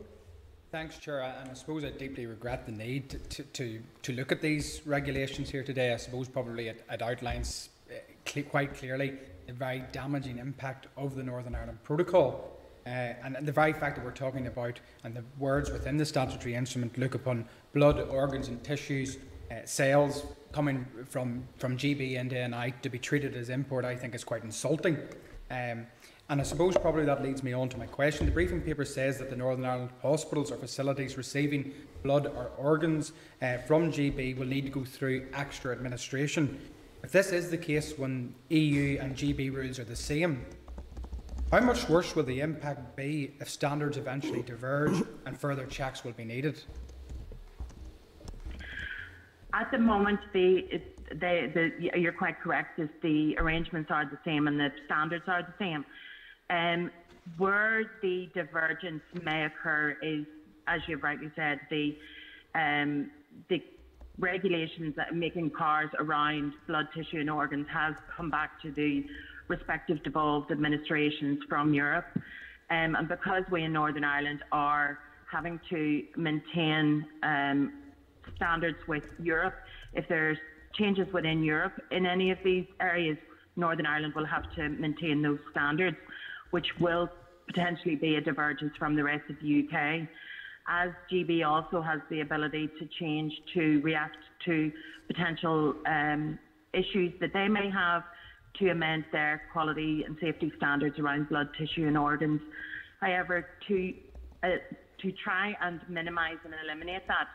[0.72, 1.22] Thanks, Chair.
[1.22, 5.48] And I suppose I deeply regret the need to, to, to look at these regulations
[5.48, 5.92] here today.
[5.92, 9.14] I suppose probably it, it outlines uh, quite clearly
[9.46, 12.50] the very damaging impact of the Northern Ireland Protocol.
[12.84, 16.04] Uh, and, and, the very fact that we're talking about and the words within the
[16.04, 19.18] statutory instrument look upon blood, organs, and tissues
[19.50, 24.14] uh, sales coming from, from GB into NI to be treated as import, I think
[24.14, 24.98] is quite insulting.
[25.50, 25.86] Um,
[26.28, 28.26] and I suppose probably that leads me on to my question.
[28.26, 31.72] The briefing paper says that the Northern Ireland hospitals or facilities receiving
[32.02, 36.58] blood or organs uh, from GB will need to go through extra administration.
[37.04, 40.44] If this is the case when EU and GB rules are the same,
[41.52, 46.12] how much worse will the impact be if standards eventually diverge and further checks will
[46.12, 46.60] be needed?
[49.54, 54.58] At the moment, the, the, the, you're quite correct, the arrangements are the same and
[54.58, 55.84] the standards are the same.
[56.50, 56.90] Um,
[57.38, 60.24] where the divergence may occur is,
[60.68, 61.96] as you've rightly said, the
[62.54, 63.10] um,
[63.50, 63.62] the
[64.18, 69.04] regulations that are making cars around blood tissue and organs has come back to the
[69.48, 72.06] respective devolved administrations from Europe.
[72.70, 74.98] Um, and because we in Northern Ireland are
[75.30, 77.72] having to maintain um,
[78.36, 79.54] standards with Europe,
[79.92, 80.38] if there's
[80.74, 83.18] changes within Europe in any of these areas,
[83.56, 85.96] Northern Ireland will have to maintain those standards
[86.50, 87.08] which will
[87.46, 90.08] potentially be a divergence from the rest of the UK.
[90.68, 94.16] As GB also has the ability to change to react
[94.46, 94.72] to
[95.06, 96.38] potential um,
[96.72, 98.02] issues that they may have
[98.58, 102.40] to amend their quality and safety standards around blood tissue and organs.
[103.00, 103.94] However, to
[104.42, 104.48] uh,
[105.02, 107.28] to try and minimise and eliminate that,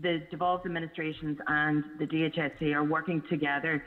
[0.00, 3.82] the devolved administrations and the DHSC are working together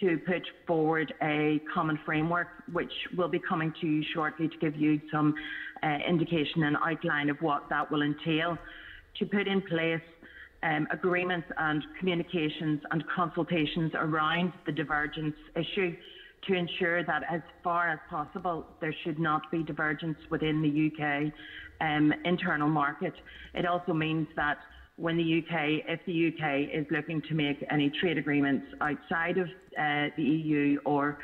[0.00, 4.76] to put forward a common framework, which will be coming to you shortly to give
[4.76, 5.34] you some
[5.82, 8.58] uh, indication and outline of what that will entail,
[9.18, 10.00] to put in place
[10.62, 15.94] um, agreements and communications and consultations around the divergence issue
[16.46, 21.32] to ensure that as far as possible there should not be divergence within the UK
[21.80, 23.14] um, internal market.
[23.54, 24.58] It also means that
[24.96, 29.48] when the UK, if the UK is looking to make any trade agreements outside of
[29.48, 31.18] uh, the EU or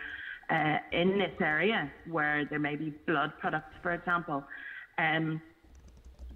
[0.51, 4.45] uh, in this area where there may be blood products, for example,
[4.99, 5.41] um,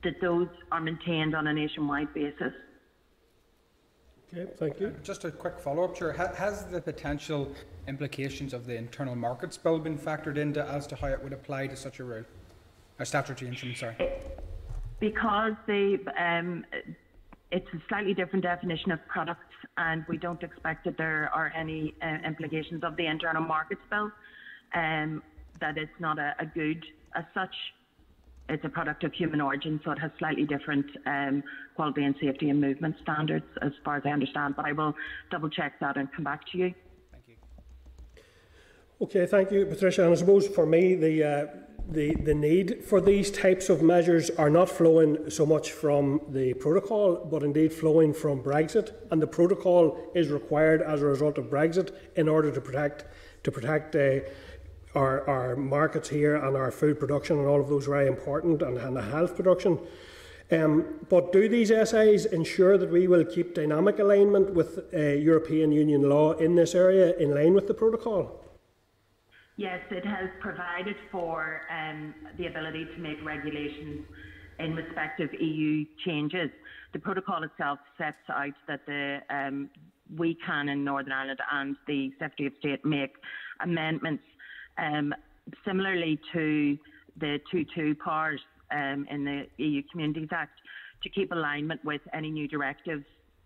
[0.05, 2.53] that those are maintained on a nationwide basis.
[4.33, 4.95] Okay, thank you.
[5.03, 6.13] Just a quick follow-up, Chair.
[6.13, 7.53] Has the potential
[7.89, 11.67] implications of the internal markets bill been factored into as to how it would apply
[11.69, 12.25] to such a rule?
[13.01, 13.97] A statutory instrument, sorry.
[15.01, 16.65] Because the um,
[17.55, 21.95] it's a slightly different definition of products, and we don't expect that there are any
[22.03, 24.11] uh, implications of the internal markets bill.
[24.75, 25.23] Um,
[25.61, 27.55] that it's not a, a good as such.
[28.49, 31.45] It's a product of human origin, so it has slightly different um,
[31.77, 34.57] quality and safety and movement standards, as far as I understand.
[34.57, 34.95] But I will
[35.31, 36.75] double check that and come back to you.
[37.13, 37.37] Thank you.
[39.01, 40.03] Okay, thank you, Patricia.
[40.03, 41.47] And I suppose for me, the uh,
[41.89, 46.55] the the need for these types of measures are not flowing so much from the
[46.55, 48.93] protocol, but indeed flowing from Brexit.
[49.11, 53.05] And the protocol is required as a result of Brexit in order to protect
[53.45, 53.97] to protect.
[53.97, 54.21] Uh,
[54.95, 58.79] our, our markets here and our food production and all of those very important and,
[58.79, 59.79] and the health production.
[60.51, 65.73] Um, but do these SIs ensure that we will keep dynamic alignment with uh, European
[65.73, 68.44] Union law in this area in line with the protocol?
[69.57, 74.05] Yes, it has provided for um, the ability to make regulations
[74.59, 76.51] in respect of EU changes.
[76.93, 79.71] The protocol itself sets out that the um,
[80.17, 83.15] we can in Northern Ireland and the Secretary of State make
[83.61, 84.25] amendments
[84.77, 85.15] um,
[85.65, 86.77] similarly to
[87.21, 88.41] the 2-2 powers
[88.73, 90.59] um, in the EU Communities Act,
[91.03, 93.05] to keep alignment with any new directives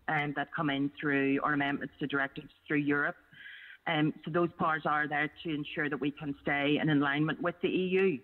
[0.09, 3.17] um, that come in through or amendments to directives through Europe.
[3.89, 7.55] Um, so those powers are there to ensure that we can stay in alignment with
[7.63, 8.19] the EU,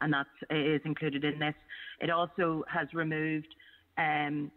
[0.00, 1.54] and that is included in this.
[2.00, 3.54] It also has removed,
[3.96, 4.50] um,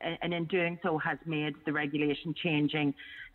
[0.00, 2.92] and in doing so, has made the regulation changing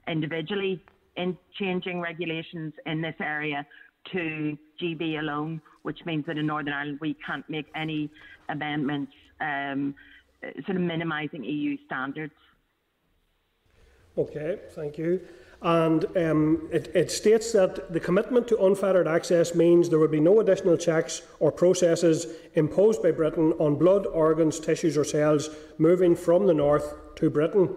[0.07, 0.83] individually
[1.17, 3.65] in changing regulations in this area
[4.11, 8.09] to GB alone, which means that in Northern Ireland we can't make any
[8.49, 9.11] amendments
[9.41, 9.95] um,
[10.65, 12.33] sort of minimising EU standards.
[14.17, 15.21] Okay, thank you.
[15.63, 20.19] And um, it, it, states that the commitment to unfettered access means there will be
[20.19, 22.25] no additional checks or processes
[22.55, 27.69] imposed by Britain on blood, organs, tissues, or cells moving from the north to Britain.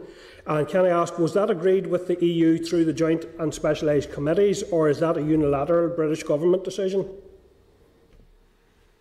[0.47, 4.11] And can I ask, was that agreed with the EU through the joint and specialised
[4.13, 7.07] committees, or is that a unilateral British government decision?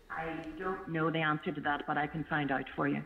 [0.10, 0.26] I
[0.60, 3.02] don't know the answer to that, but I can find out for you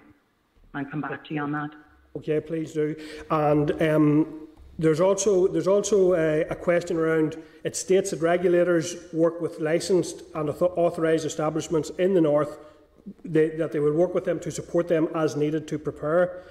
[0.73, 1.69] and come back to you on that.
[2.15, 2.95] Okay, please do.
[3.29, 4.46] And um,
[4.79, 7.37] there's also there's also a, a, question around.
[7.63, 12.59] It states that regulators work with licensed and authorised establishments in the north.
[13.23, 16.43] They, that they will work with them to support them as needed to prepare.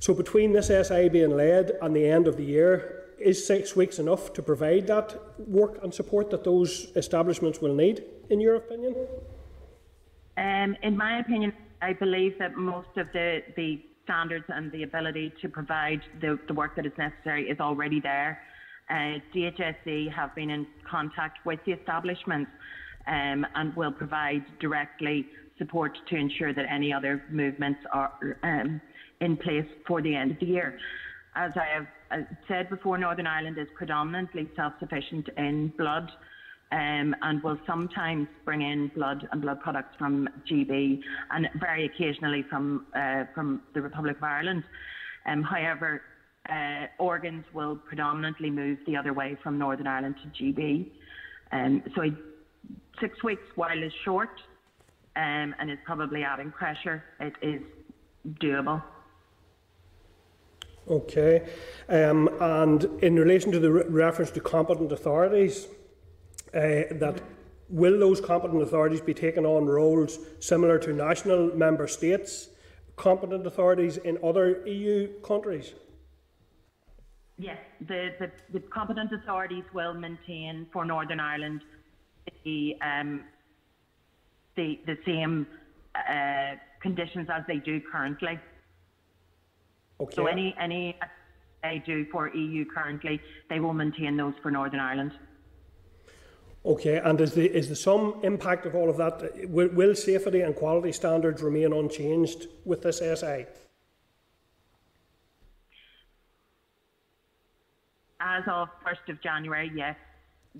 [0.00, 3.98] So between this SI being led and the end of the year, is six weeks
[3.98, 8.94] enough to provide that work and support that those establishments will need, in your opinion?
[10.36, 15.32] Um, in my opinion, I believe that most of the, the standards and the ability
[15.40, 18.40] to provide the, the work that is necessary is already there.
[18.90, 22.50] Uh, DHSC have been in contact with the establishments
[23.06, 25.26] um, and will provide directly
[25.58, 28.12] support to ensure that any other movements are
[28.42, 28.80] um,
[29.20, 30.78] in place for the end of the year.
[31.34, 36.10] As I have uh, said before, Northern Ireland is predominantly self-sufficient in blood
[36.72, 41.00] um, and will sometimes bring in blood and blood products from GB
[41.30, 44.64] and very occasionally from, uh, from the Republic of Ireland.
[45.26, 46.02] Um, however,
[46.48, 50.90] uh, organs will predominantly move the other way from Northern Ireland to GB.
[51.52, 52.10] Um, so
[53.00, 54.40] six weeks, while is short
[55.14, 57.60] um, and is probably adding pressure, it is
[58.40, 58.82] doable.
[60.88, 61.46] Okay.
[61.88, 65.68] Um, and in relation to the re reference to competent authorities,
[66.52, 67.20] that
[67.68, 72.48] will those competent authorities be taking on roles similar to national member states,
[72.96, 75.72] competent authorities in other EU countries?
[77.38, 81.62] Yes, the, the, the competent authorities will maintain for Northern Ireland
[82.44, 83.24] the, um,
[84.54, 85.46] the, the same
[85.94, 88.38] uh, conditions as they do currently.
[90.00, 90.14] Okay.
[90.14, 90.96] So any any
[91.62, 95.12] they do for EU currently, they will maintain those for Northern Ireland.
[96.64, 99.48] Okay, and is the is the some impact of all of that?
[99.48, 103.46] Will, will safety and quality standards remain unchanged with this SI?
[108.20, 109.96] As of 1st of January, yes.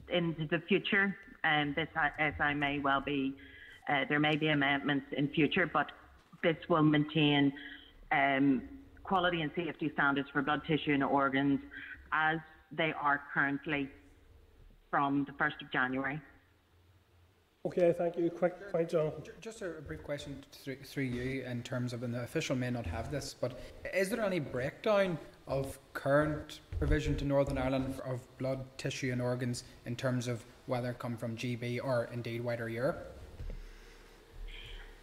[0.08, 1.86] In the future, um, this
[2.18, 3.34] SI may well be,
[3.88, 5.92] uh, there may be amendments in future, but
[6.42, 7.52] this will maintain
[8.10, 8.62] um,
[9.04, 11.60] quality and safety standards for blood tissue and organs
[12.12, 12.38] as
[12.72, 13.88] they are currently
[14.92, 16.20] from the 1st of January.
[17.64, 18.28] Okay, thank you.
[18.28, 19.22] Quick point, Jonathan.
[19.40, 22.84] Just a brief question through, through you in terms of, and the official may not
[22.84, 23.58] have this, but
[23.94, 29.64] is there any breakdown of current provision to Northern Ireland of blood, tissue, and organs
[29.86, 33.18] in terms of whether it come from GB or indeed wider Europe?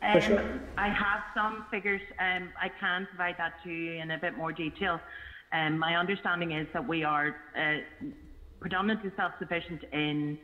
[0.03, 2.01] Um, I have some figures.
[2.19, 4.99] Um, I can provide that to you in a bit more detail.
[5.51, 8.05] Um, my understanding is that we are uh,
[8.59, 10.37] predominantly self-sufficient in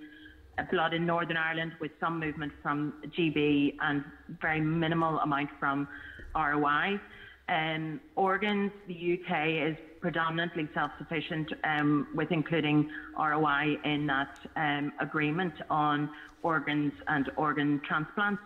[0.71, 4.03] blood in Northern Ireland, with some movement from GB and
[4.41, 5.87] very minimal amount from
[6.35, 6.99] ROI.
[7.47, 15.53] Um, organs, the UK is predominantly self-sufficient, um, with including ROI in that um, agreement
[15.69, 16.09] on
[16.41, 18.41] organs and organ transplants.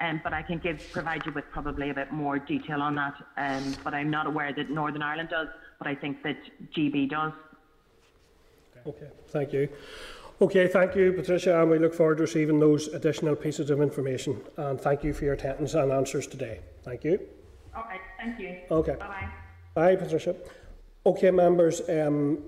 [0.00, 3.14] Um, but I can give provide you with probably a bit more detail on that.
[3.36, 5.48] Um, but I'm not aware that Northern Ireland does,
[5.78, 6.36] but I think that
[6.76, 7.32] GB does.
[8.86, 9.68] Okay, thank you.
[10.40, 14.40] Okay, thank you, Patricia, and we look forward to receiving those additional pieces of information.
[14.56, 16.60] And thank you for your attendance and answers today.
[16.82, 17.20] Thank you.
[17.74, 18.58] All right, thank you.
[18.70, 18.96] Okay.
[18.98, 19.28] Bye bye.
[19.74, 20.34] Bye, Patricia.
[21.06, 22.42] Okay, members, um,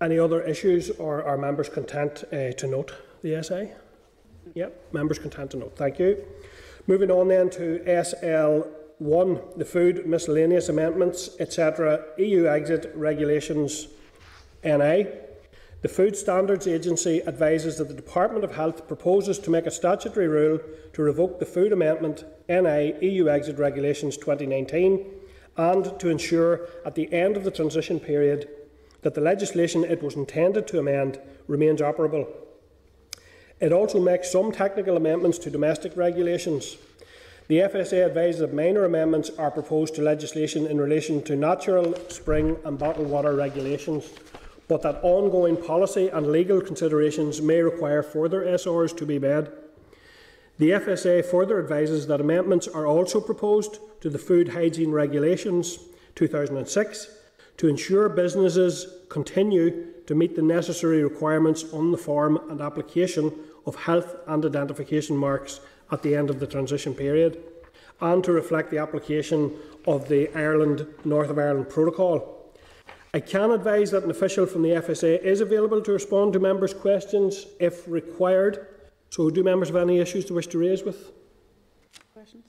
[0.00, 3.64] any other issues or are members content uh, to note the SA?
[4.54, 5.76] Yep, members content to note.
[5.76, 6.22] Thank you.
[6.86, 13.86] Moving on then to SL1, the food miscellaneous amendments, etc., EU exit regulations
[14.64, 15.04] NA.
[15.82, 20.28] The Food Standards Agency advises that the Department of Health proposes to make a statutory
[20.28, 20.60] rule
[20.92, 25.04] to revoke the Food Amendment NA EU Exit Regulations 2019
[25.56, 28.48] and to ensure at the end of the transition period
[29.00, 31.18] that the legislation it was intended to amend
[31.48, 32.28] remains operable.
[33.58, 36.76] It also makes some technical amendments to domestic regulations.
[37.48, 42.56] The FSA advises that minor amendments are proposed to legislation in relation to natural, spring
[42.64, 44.08] and bottled water regulations
[44.72, 49.46] but that ongoing policy and legal considerations may require further SRs to be made.
[50.56, 55.78] The FSA further advises that amendments are also proposed to the Food Hygiene Regulations
[56.14, 57.10] 2006
[57.58, 63.30] to ensure businesses continue to meet the necessary requirements on the form and application
[63.66, 67.44] of health and identification marks at the end of the transition period,
[68.00, 69.54] and to reflect the application
[69.86, 72.41] of the Ireland North of Ireland Protocol.
[73.14, 76.72] I can advise that an official from the FSA is available to respond to members'
[76.72, 78.66] questions if required.
[79.10, 81.12] So, do members have any issues to wish to raise with?
[82.14, 82.44] Questions?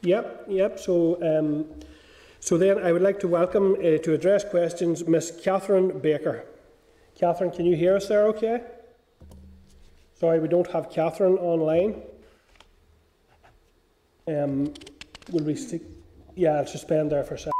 [0.00, 0.80] Yep, yep.
[0.80, 1.66] So, um,
[2.40, 6.46] so then I would like to welcome uh, to address questions Miss Catherine Baker.
[7.14, 8.26] Catherine, can you hear us there?
[8.28, 8.62] Okay.
[10.14, 12.00] Sorry, we don't have Catherine online.
[14.26, 14.72] Um,
[15.30, 15.82] will we stick?
[16.36, 17.59] Yeah, I'll suspend there for a second.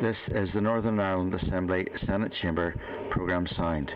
[0.00, 2.72] This is the Northern Ireland Assembly Senate Chamber
[3.10, 3.90] programme sound.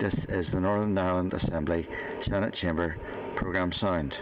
[0.00, 1.86] This is the Northern Ireland Assembly
[2.26, 2.96] Senate Chamber
[3.36, 4.14] programme sound.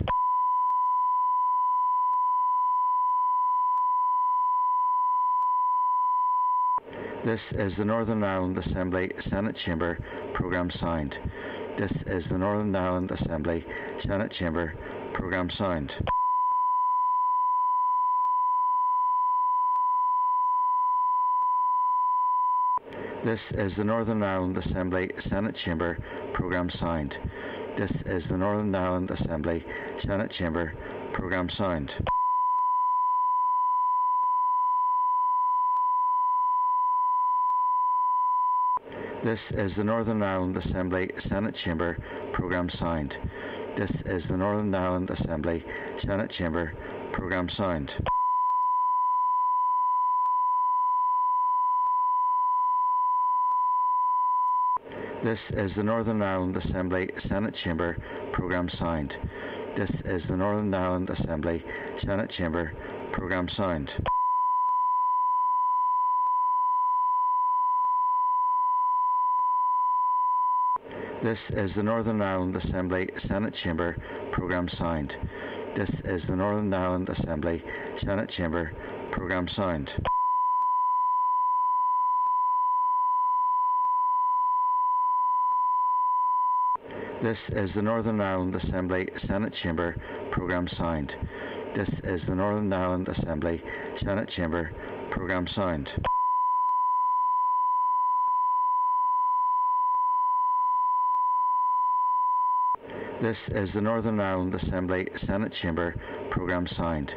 [7.24, 9.97] This is the Northern Ireland Assembly Senate Chamber
[10.35, 11.15] programme sound.
[11.78, 13.65] This is the Northern Ireland Assembly
[14.05, 14.74] Senate Chamber
[15.15, 15.93] programme sound.
[23.24, 25.97] This is the Northern Ireland Assembly Senate Chamber
[26.35, 27.15] programme sound.
[27.78, 29.65] This is the Northern Ireland Assembly
[30.05, 30.73] Senate Chamber
[31.12, 31.89] programme sound.
[39.23, 41.97] This is the Northern Ireland Assembly Senate Chamber
[42.32, 43.15] programme sound.
[43.78, 45.65] This is the Northern Ireland Assembly
[46.05, 46.73] Senate Chamber
[47.12, 47.89] programme sound.
[55.24, 57.97] This is the Northern Ireland Assembly Senate Chamber
[58.32, 59.15] programme sound.
[59.78, 61.62] This is the Northern Ireland Assembly
[62.05, 62.73] Senate Chamber
[63.12, 63.89] programme sound.
[71.23, 73.97] This is the Northern Ireland Assembly Senate Chamber
[74.32, 75.12] programme sound.
[75.77, 77.62] This is the Northern Ireland Assembly
[78.05, 78.73] Senate Chamber
[79.12, 79.89] programme sound.
[87.23, 89.94] This is the Northern Ireland Assembly Senate Chamber
[90.32, 91.12] programme sound.
[91.77, 93.62] This is the Northern Ireland Assembly
[94.03, 94.73] Senate Chamber
[95.12, 95.89] programme sound.
[103.23, 105.94] This is the Northern Ireland Assembly Senate Chamber
[106.32, 107.12] programme sound.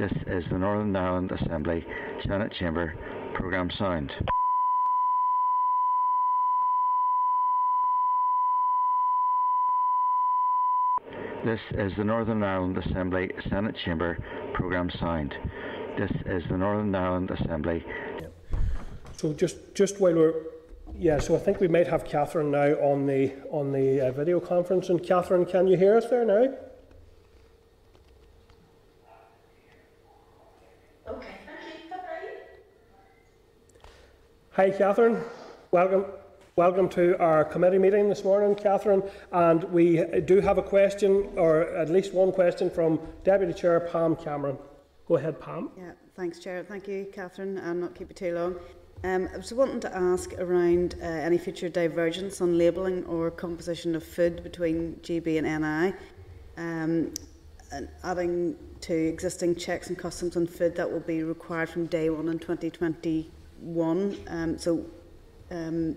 [0.00, 1.86] This is the Northern Ireland Assembly
[2.26, 2.94] Senate Chamber
[3.36, 4.10] programme sound.
[11.46, 14.18] This is the Northern Ireland Assembly Senate Chamber
[14.52, 15.32] Programme Sound.
[15.96, 17.84] This is the Northern Ireland Assembly.
[19.12, 20.34] So just just while we're
[20.98, 24.40] yeah, so I think we might have Catherine now on the on the uh, video
[24.40, 24.88] conference.
[24.88, 26.52] And Catherine, can you hear us there now?
[31.06, 31.90] Okay, thank you.
[31.90, 31.98] Bye
[34.50, 35.22] Hi, Catherine.
[35.70, 36.06] Welcome.
[36.58, 39.02] Welcome to our committee meeting this morning, Catherine.
[39.30, 44.16] And we do have a question, or at least one question, from Deputy Chair Pam
[44.16, 44.56] Cameron.
[45.06, 45.68] Go ahead, Pam.
[45.76, 46.64] Yeah, thanks, Chair.
[46.66, 47.60] Thank you, Catherine.
[47.62, 48.56] I'll not keep it too long.
[49.04, 53.94] Um, I was wanting to ask around uh, any future divergence on labelling or composition
[53.94, 55.92] of food between GB and NI,
[56.56, 57.12] um,
[57.70, 62.08] and adding to existing checks and customs on food that will be required from day
[62.08, 64.16] one in 2021.
[64.28, 64.86] Um, so,
[65.50, 65.96] um,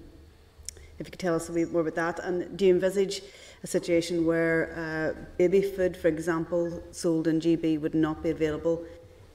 [0.99, 3.21] if you could tell us a bit more about that, and do you envisage
[3.63, 8.83] a situation where uh, baby food, for example, sold in GB would not be available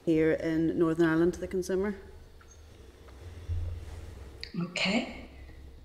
[0.05, 1.95] here in Northern Ireland to the consumer?
[4.61, 5.27] Okay.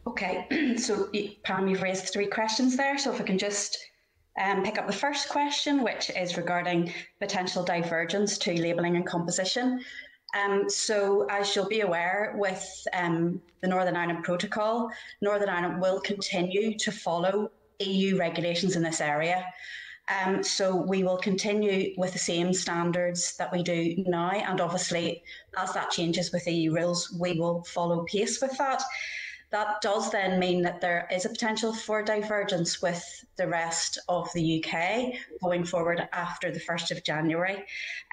[0.07, 0.77] Okay.
[0.77, 1.11] so,
[1.45, 2.99] Pam, you've raised three questions there.
[2.99, 3.79] So, if I can just
[4.41, 9.81] um, pick up the first question, which is regarding potential divergence to labelling and composition.
[10.35, 14.91] Um, so, as you'll be aware, with um, the Northern Ireland Protocol,
[15.21, 17.51] Northern Ireland will continue to follow
[17.81, 19.45] EU regulations in this area.
[20.25, 25.23] Um, so we will continue with the same standards that we do now, and obviously,
[25.57, 28.83] as that changes with EU rules, we will follow pace with that.
[29.51, 33.03] That does then mean that there is a potential for divergence with
[33.37, 37.65] the rest of the UK going forward after the 1st of January.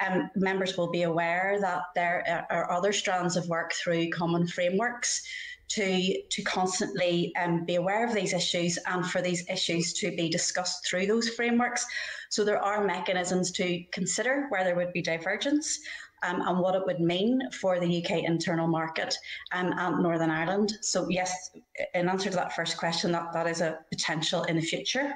[0.03, 5.21] Um, members will be aware that there are other strands of work through common frameworks
[5.69, 10.29] to to constantly um, be aware of these issues and for these issues to be
[10.29, 11.85] discussed through those frameworks.
[12.29, 15.79] So there are mechanisms to consider where there would be divergence.
[16.23, 19.15] Um, and what it would mean for the UK internal market
[19.51, 20.73] um, and Northern Ireland.
[20.81, 21.51] So, yes,
[21.93, 25.13] in answer to that first question, that, that is a potential in the future.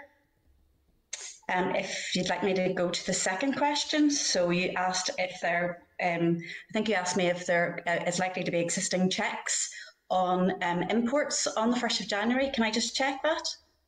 [1.54, 5.42] Um, if you'd like me to go to the second question, so you asked if
[5.42, 9.10] there, um, I think you asked me if there uh, is likely to be existing
[9.10, 9.70] checks
[10.10, 12.52] on um, imports on the 1st of January.
[12.54, 13.44] Can I just check that?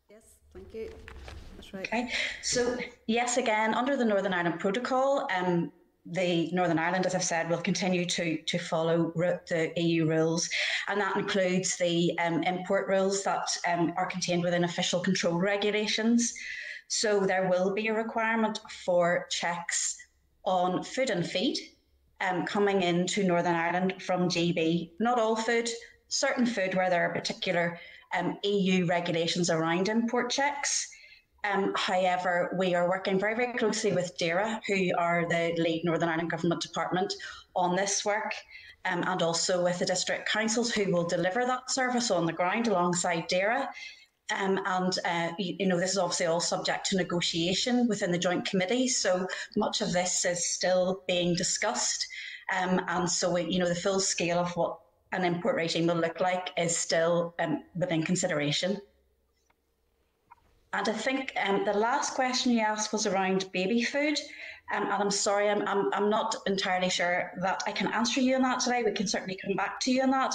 [0.10, 0.24] Yes,
[0.54, 0.90] thank you.
[1.56, 1.88] That's right.
[1.88, 2.12] Okay.
[2.42, 2.78] So,
[3.08, 5.72] yes, again, under the Northern Ireland Protocol, um,
[6.06, 10.50] the Northern Ireland, as I've said, will continue to, to follow the EU rules,
[10.88, 16.34] and that includes the um, import rules that um, are contained within official control regulations.
[16.90, 19.98] So, there will be a requirement for checks
[20.44, 21.58] on food and feed
[22.22, 24.92] um, coming into Northern Ireland from GB.
[25.00, 25.70] Not all food,
[26.10, 27.80] certain food where there are particular
[28.16, 30.90] um, EU regulations around import checks.
[31.44, 36.10] Um, however, we are working very, very closely with DAERA, who are the lead Northern
[36.10, 37.14] Ireland Government department
[37.56, 38.34] on this work,
[38.86, 42.68] um, and also with the district councils who will deliver that service on the ground
[42.68, 43.68] alongside DAERA.
[44.32, 48.18] Um, and uh, you, you, know this is obviously all subject to negotiation within the
[48.18, 48.88] joint committee.
[48.88, 52.08] So much of this is still being discussed,
[52.58, 54.80] um, and so we, you know the full scale of what
[55.12, 58.80] an import regime will look like is still um, within consideration.
[60.74, 64.18] And I think um, the last question you asked was around baby food.
[64.74, 68.36] Um, and I'm sorry, I'm, I'm, I'm not entirely sure that I can answer you
[68.36, 68.82] on that today.
[68.84, 70.34] We can certainly come back to you on that.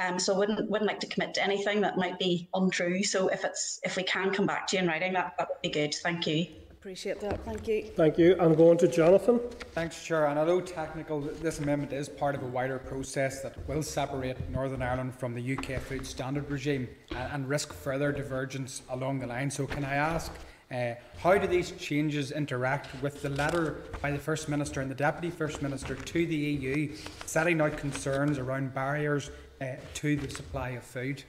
[0.00, 3.02] Um, so wouldn't, wouldn't like to commit to anything that might be untrue.
[3.04, 5.62] So if it's if we can come back to you in writing, that, that would
[5.62, 5.94] be good.
[5.94, 6.46] Thank you.
[6.80, 7.44] Appreciate that.
[7.44, 7.82] Thank you.
[7.96, 8.36] Thank you.
[8.38, 9.40] I'm going to Jonathan.
[9.72, 10.26] Thanks, Chair.
[10.26, 14.80] And although technical, this amendment is part of a wider process that will separate Northern
[14.80, 19.50] Ireland from the UK food standard regime and, and risk further divergence along the line.
[19.50, 20.30] So, can I ask?
[20.70, 24.94] Uh, how do these changes interact with the letter by the First Minister and the
[24.94, 26.94] Deputy First Minister to the EU
[27.26, 31.24] setting out concerns around barriers uh, to the supply of food?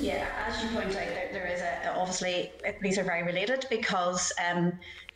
[0.00, 4.32] Yeah, as you point out, there, there is a obviously these are very related because
[4.50, 4.72] um,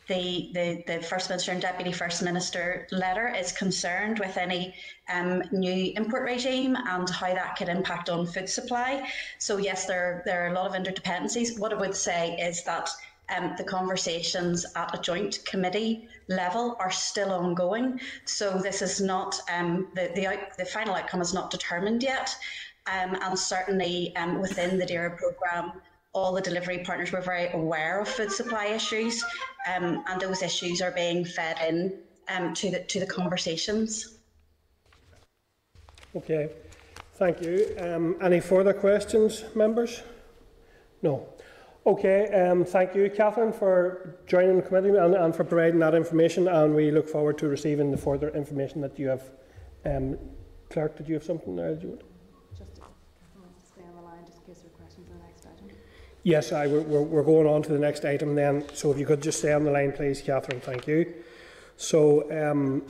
[0.07, 4.75] the, the the First Minister and Deputy First Minister letter is concerned with any
[5.11, 9.07] um, new import regime and how that could impact on food supply.
[9.39, 11.59] So yes, there there are a lot of interdependencies.
[11.59, 12.89] What I would say is that.
[13.35, 17.99] Um, the conversations at a joint committee level are still ongoing.
[18.25, 22.37] So this is not um, the the, out, the final outcome is not determined yet.
[22.87, 25.81] Um, and certainly um, within the DAERA programme,
[26.13, 29.23] all the delivery partners were very aware of food supply issues,
[29.73, 31.97] um, and those issues are being fed in
[32.29, 34.17] um, to the to the conversations.
[36.15, 36.49] Okay,
[37.15, 37.75] thank you.
[37.79, 40.03] Um, any further questions, members?
[41.01, 41.27] No.
[41.85, 46.47] Okay, um, thank you, Catherine, for joining the committee and, and, for providing that information.
[46.47, 49.23] And we look forward to receiving the further information that you have.
[50.69, 51.75] Clerk, did you have something there?
[51.75, 52.01] Did you want?
[52.57, 52.75] Just
[53.67, 55.69] stay on the line, just in case there are questions on the next item.
[56.25, 58.65] Yes, I, we're, we're going on to the next item then.
[58.73, 60.59] So if you could just stay on the line, please, Catherine.
[60.59, 61.13] Thank you.
[61.77, 62.81] So, um,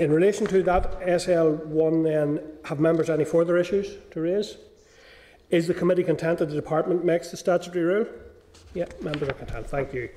[0.00, 4.56] in relation to that SL1, then, have members any further issues to raise?
[5.50, 8.06] Is the committee content that the department makes the statutory rule?
[8.72, 9.66] Yeah, members are content.
[9.66, 10.08] Thank you.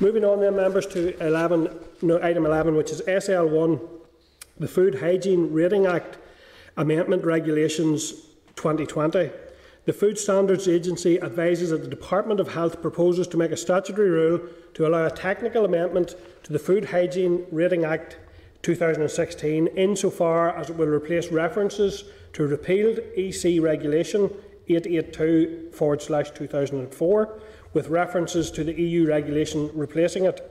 [0.00, 3.80] Moving on then, members, to 11, no, item 11, which is SL1,
[4.58, 6.18] the Food Hygiene Rating Act
[6.76, 8.14] Amendment Regulations
[8.56, 9.30] 2020.
[9.86, 14.08] The Food Standards Agency advises that the Department of Health proposes to make a statutory
[14.08, 14.40] rule
[14.72, 18.16] to allow a technical amendment to the Food Hygiene Rating Act
[18.62, 24.30] 2016 insofar as it will replace references to repealed EC regulation
[24.68, 27.38] 882 forward slash 2004
[27.74, 30.50] with references to the EU regulation replacing it.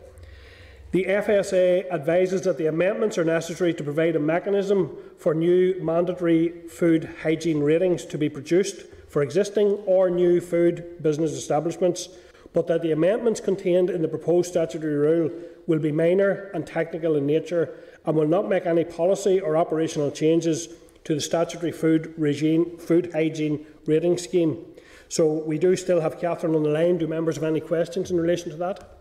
[0.92, 6.68] The FSA advises that the amendments are necessary to provide a mechanism for new mandatory
[6.70, 8.84] food hygiene ratings to be produced
[9.14, 12.10] for existing or new food business establishments,
[12.52, 15.30] but that the amendments contained in the proposed statutory rule
[15.68, 17.78] will be minor and technical in nature
[18.08, 20.70] and will not make any policy or operational changes
[21.04, 24.66] to the statutory food regime, food hygiene rating scheme.
[25.10, 26.98] So we do still have Catherine on the line.
[26.98, 28.98] Do members have any questions in relation to that?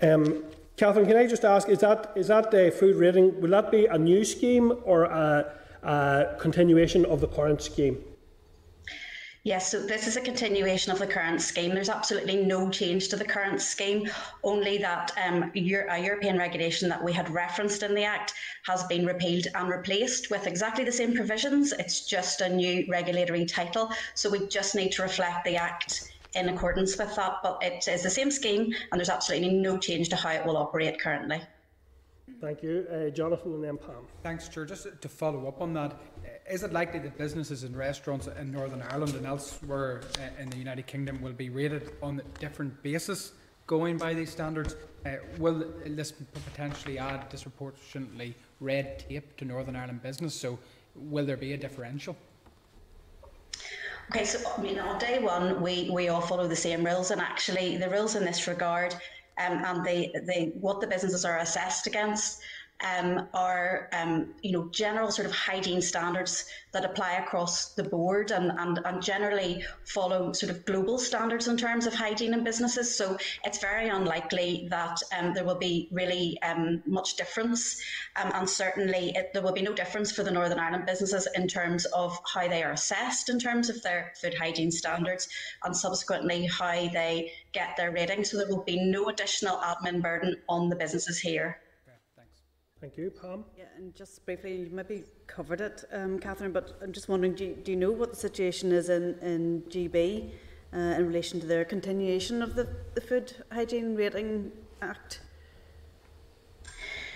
[0.00, 0.44] Um,
[0.78, 3.42] Catherine, can I just ask, is that is that the food rating?
[3.42, 5.52] Will that be a new scheme or a,
[5.82, 7.98] a continuation of the current scheme?
[9.44, 11.74] Yes, so this is a continuation of the current scheme.
[11.74, 14.08] There's absolutely no change to the current scheme,
[14.44, 18.34] only that um, a European regulation that we had referenced in the Act
[18.66, 21.72] has been repealed and replaced with exactly the same provisions.
[21.72, 26.48] It's just a new regulatory title, so we just need to reflect the Act in
[26.48, 27.38] accordance with that.
[27.42, 30.56] But it is the same scheme, and there's absolutely no change to how it will
[30.56, 31.42] operate currently.
[32.42, 32.84] Thank you.
[32.90, 34.04] Uh, Jonathan and then Pam.
[34.24, 34.64] Thanks, Chair.
[34.64, 36.00] Just to follow up on that,
[36.50, 40.56] is it likely that businesses and restaurants in Northern Ireland and elsewhere uh, in the
[40.56, 43.34] United Kingdom will be rated on a different basis
[43.68, 44.74] going by these standards?
[45.06, 50.34] Uh, will this potentially add disproportionately red tape to Northern Ireland business?
[50.34, 50.58] So,
[50.96, 52.16] will there be a differential?
[54.10, 57.20] Okay, so I mean, on day one, we, we all follow the same rules, and
[57.20, 58.96] actually, the rules in this regard
[59.46, 62.40] um, and they, they, what the businesses are assessed against
[62.82, 68.30] um, are um, you know general sort of hygiene standards that apply across the board
[68.30, 72.96] and, and, and generally follow sort of global standards in terms of hygiene in businesses.
[72.96, 77.80] So it's very unlikely that um, there will be really um, much difference,
[78.16, 81.46] um, and certainly it, there will be no difference for the Northern Ireland businesses in
[81.46, 85.28] terms of how they are assessed in terms of their food hygiene standards,
[85.64, 88.24] and subsequently how they get their rating.
[88.24, 91.61] So there will be no additional admin burden on the businesses here.
[92.82, 93.12] Thank you.
[93.12, 93.44] Pam?
[93.56, 97.44] Yeah, and just briefly, you maybe covered it, um, Catherine, but I'm just wondering, do
[97.44, 100.30] you, do you know what the situation is in, in GB
[100.74, 104.50] uh, in relation to their continuation of the, the Food Hygiene Rating
[104.82, 105.20] Act?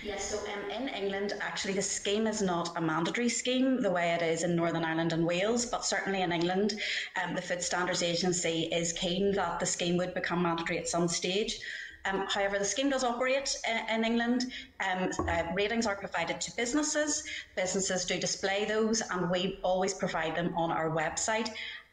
[0.01, 4.13] Yes, so um, in England, actually, the scheme is not a mandatory scheme the way
[4.13, 6.79] it is in Northern Ireland and Wales, but certainly in England,
[7.21, 11.09] um, the Food Standards Agency is keen that the scheme would become mandatory at some
[11.09, 11.59] stage.
[12.07, 14.51] Um, however, the scheme does operate uh, in England.
[14.79, 17.23] Um, uh, ratings are provided to businesses.
[17.55, 21.49] Businesses do display those, and we always provide them on our website.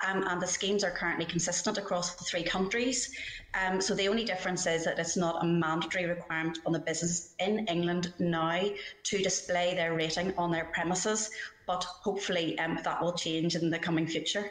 [0.07, 3.15] Um, and the schemes are currently consistent across the three countries.
[3.55, 7.35] Um, so the only difference is that it's not a mandatory requirement on the business
[7.39, 8.61] in England now
[9.05, 11.31] to display their rating on their premises,
[11.67, 14.51] but hopefully um, that will change in the coming future.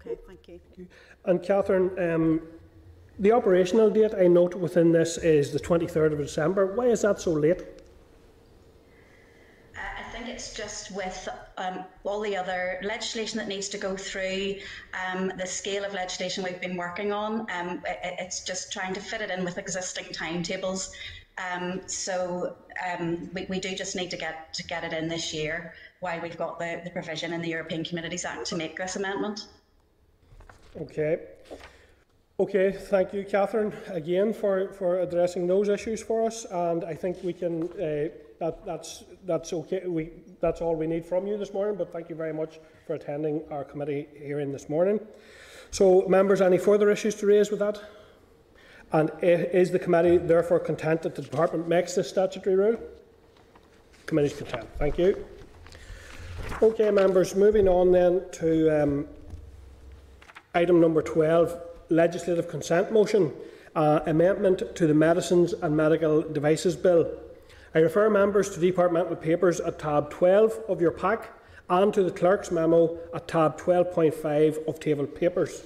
[0.00, 0.60] Okay, thank you.
[1.24, 2.42] And Catherine, um,
[3.18, 6.74] the operational date I note within this is the 23rd of December.
[6.74, 7.62] Why is that so late?
[9.76, 13.96] Uh, I think it's just with um, all the other legislation that needs to go
[13.96, 14.56] through,
[14.94, 17.46] um, the scale of legislation we've been working on.
[17.50, 20.92] Um, it, it's just trying to fit it in with existing timetables.
[21.38, 22.56] Um, so
[22.88, 26.20] um, we, we, do just need to get to get it in this year while
[26.20, 29.46] we've got the, the provision in the European Communities Act to make this amendment.
[30.80, 31.18] Okay.
[32.40, 36.44] Okay, thank you, Catherine, again for, for addressing those issues for us.
[36.48, 39.82] And I think we can uh, that, that's that's okay.
[39.84, 40.10] We
[40.40, 41.74] that's all we need from you this morning.
[41.74, 45.00] But thank you very much for attending our committee hearing this morning.
[45.72, 47.82] So, members, any further issues to raise with that?
[48.92, 52.78] And is the committee therefore content that the department makes this statutory rule?
[54.06, 54.68] Committee's content.
[54.78, 55.26] Thank you.
[56.62, 59.08] Okay, members, moving on then to um,
[60.54, 63.32] item number 12, legislative consent motion,
[63.74, 67.10] uh, amendment to the Medicines and Medical Devices Bill.
[67.74, 71.30] I refer members to departmental papers at tab 12 of your pack
[71.70, 75.62] and to the clerk's memo at tab 12.5 of table papers.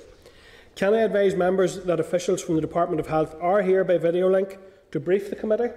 [0.74, 4.28] Can I advise members that officials from the Department of Health are here by video
[4.30, 4.58] link
[4.90, 5.70] to brief the committee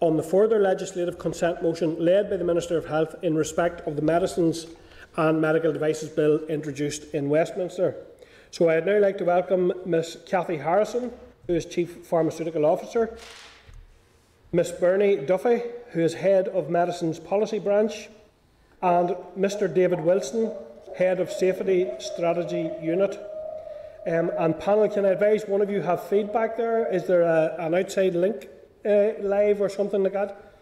[0.00, 3.96] on the further legislative consent motion led by the Minister of Health in respect of
[3.96, 4.66] the Medicines
[5.16, 7.96] and Medical Devices Bill introduced in Westminster?
[8.54, 11.10] So I'd now like to welcome Ms Cathy Harrison,
[11.48, 13.18] who is Chief Pharmaceutical Officer,
[14.52, 15.60] Ms Bernie Duffy,
[15.90, 18.08] who is Head of Medicines Policy Branch,
[18.80, 20.52] and Mr David Wilson,
[20.96, 23.18] Head of Safety Strategy Unit.
[24.06, 26.86] Um, and panel, can I advise one of you have feedback there?
[26.94, 28.48] Is there a, an outside link
[28.86, 30.60] uh, live or something like that?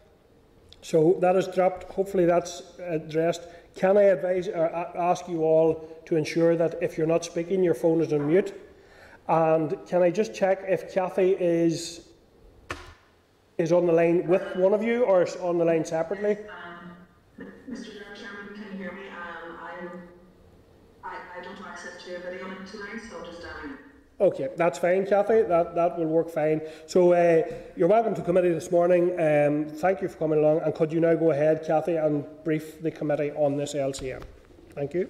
[0.81, 1.93] So that is dropped.
[1.93, 3.43] Hopefully that's addressed.
[3.75, 7.75] Can I advise or ask you all to ensure that if you're not speaking, your
[7.75, 8.55] phone is on mute?
[9.29, 12.09] And can I just check if Kathy is
[13.59, 16.37] is on the line with one of you or is on the line separately?
[17.39, 17.85] Um, Mr.
[18.15, 19.03] Chairman, can you hear me?
[19.09, 20.03] Um, I'm,
[21.05, 23.79] I, I don't access to a video tonight, so I'm just um,
[24.21, 25.43] Okay, that's fine, Kathy.
[25.43, 26.61] That, that will work fine.
[26.87, 27.43] So uh,
[27.77, 29.11] you're welcome to committee this morning.
[29.21, 30.61] Um, thank you for coming along.
[30.61, 34.23] And could you now go ahead, Kathy, and brief the committee on this LCM?
[34.75, 35.09] Thank you.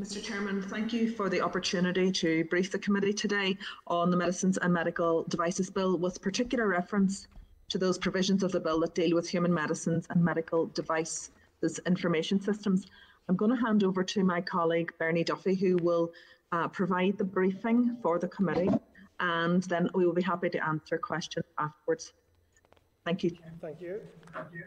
[0.00, 4.56] Mr Chairman, thank you for the opportunity to brief the committee today on the Medicines
[4.56, 7.28] and Medical Devices Bill with particular reference
[7.68, 11.30] to those provisions of the bill that deal with human medicines and medical devices
[11.86, 12.86] information systems.
[13.28, 16.10] I'm going to hand over to my colleague Bernie Duffy who will
[16.52, 18.70] uh, provide the briefing for the committee
[19.20, 22.12] and then we will be happy to answer questions afterwards.
[23.04, 23.30] Thank you.
[23.60, 24.00] Thank you.
[24.32, 24.64] Thank you.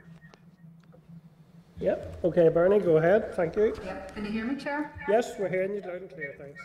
[1.79, 2.19] Yep.
[2.23, 3.33] Okay, Bernie, go ahead.
[3.35, 3.73] Thank you.
[3.83, 4.15] Yep.
[4.15, 4.93] Can you hear me, Chair?
[5.09, 6.35] Yes, we're hearing you loud and clear.
[6.37, 6.61] Thanks.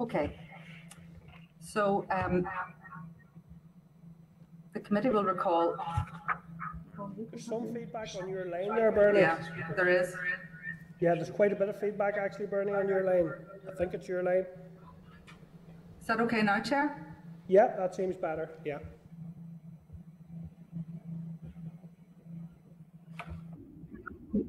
[0.00, 0.38] Okay.
[1.60, 2.46] So um,
[4.72, 5.76] the committee will recall.
[7.30, 9.20] There's some feedback on your line there, Bernie.
[9.20, 9.38] Yeah,
[9.76, 10.14] there is.
[11.00, 13.32] Yeah, there's quite a bit of feedback actually, Bernie, on your line.
[13.70, 14.46] I think it's your line.
[16.00, 17.16] Is that okay now, Chair?
[17.48, 18.50] Yeah, that seems better.
[18.64, 18.78] Yeah.
[24.32, 24.42] No?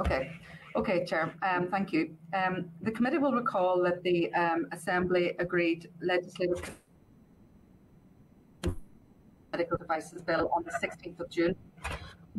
[0.00, 0.32] Okay.
[0.74, 1.34] Okay, Chair.
[1.42, 2.16] Um, thank you.
[2.34, 6.78] Um, the committee will recall that the um, Assembly agreed legislative
[9.52, 11.54] medical devices bill on the 16th of June.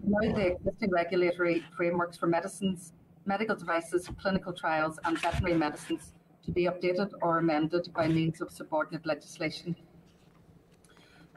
[0.03, 2.93] Now the existing regulatory frameworks for medicines,
[3.26, 6.14] medical devices, clinical trials and veterinary medicines
[6.45, 9.76] to be updated or amended by means of subordinate legislation.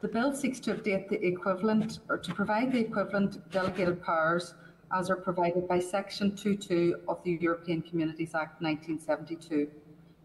[0.01, 4.53] The bill seeks to update the equivalent or to provide the equivalent delegated powers
[4.93, 9.67] as are provided by Section 2.2 of the European Communities Act 1972,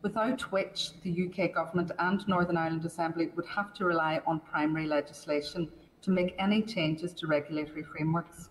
[0.03, 4.87] without which the UK Government and Northern Ireland Assembly would have to rely on primary
[4.87, 5.71] legislation
[6.03, 8.51] to make any changes to regulatory frameworks.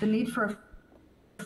[0.00, 0.58] The need for a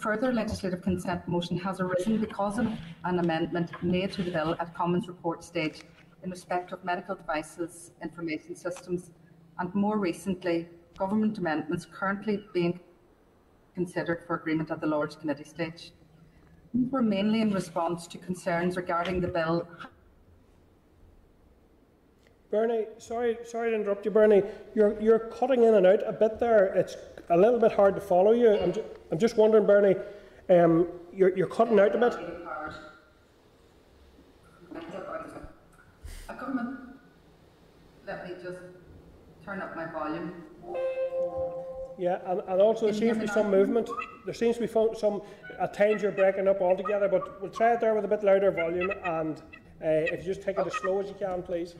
[0.02, 2.66] further legislative consent motion has arisen because of
[3.04, 5.82] an amendment made to the bill at Commons report stage
[6.24, 9.10] in respect of medical devices information systems
[9.60, 12.80] and more recently government amendments currently being
[13.76, 15.92] considered for agreement at the Lords Committee stage.
[16.74, 19.68] These were mainly in response to concerns regarding the bill.
[22.50, 24.42] Bernie, sorry, sorry to interrupt you, Bernie.
[24.74, 26.66] You're you're cutting in and out a bit there.
[26.74, 26.96] It's
[27.30, 28.74] a little bit hard to follow you.
[29.12, 29.94] I'm, just wondering, Bernie,
[30.48, 32.14] um, you're you're cutting out a bit.
[36.28, 36.78] A government.
[38.06, 38.58] Let me just
[39.44, 40.32] turn up my volume.
[41.98, 43.88] Yeah, and, and also there seems to be some movement.
[44.24, 45.22] There seems to be some,
[45.60, 48.50] at times you're breaking up altogether, but we'll try it there with a bit louder
[48.50, 49.38] volume and
[49.84, 51.74] uh, if you just take it as slow as you can, please.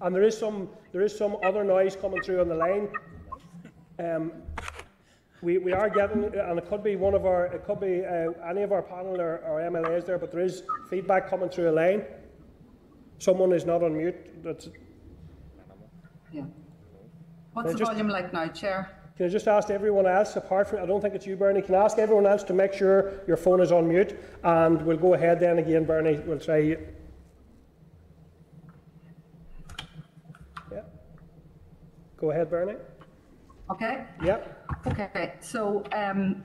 [0.00, 2.88] And there is some, there is some other noise coming through on the line.
[3.98, 4.32] Um,
[5.44, 8.32] we, we are getting, and it could be one of our, it could be uh,
[8.48, 11.72] any of our panel or, or MLAs there, but there is feedback coming through a
[11.72, 12.02] line.
[13.18, 14.42] Someone is not on mute.
[14.42, 14.70] That's,
[16.32, 16.44] yeah.
[17.52, 18.90] What's the just, volume like now, Chair?
[19.16, 21.74] Can I just ask everyone else, apart from, I don't think it's you, Bernie, can
[21.74, 24.18] I ask everyone else to make sure your phone is on mute?
[24.42, 26.76] And we'll go ahead then again, Bernie, we'll try.
[30.72, 30.80] Yeah.
[32.16, 32.74] Go ahead, Bernie.
[33.70, 34.04] Okay.
[34.22, 34.68] Yep.
[34.86, 36.44] Okay, so um,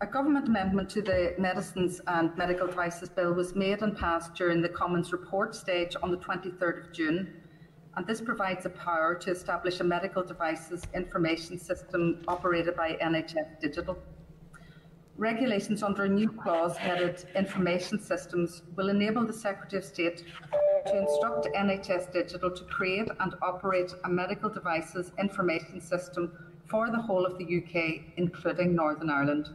[0.00, 4.60] a government amendment to the Medicines and Medical Devices Bill was made and passed during
[4.60, 7.42] the Commons report stage on the 23rd of June
[7.96, 13.58] and this provides a power to establish a medical devices information system operated by NHS
[13.58, 13.96] Digital.
[15.18, 20.22] Regulations under a new clause headed Information Systems will enable the Secretary of State
[20.84, 26.30] to instruct NHS Digital to create and operate a medical devices information system
[26.66, 29.48] for the whole of the UK, including Northern Ireland.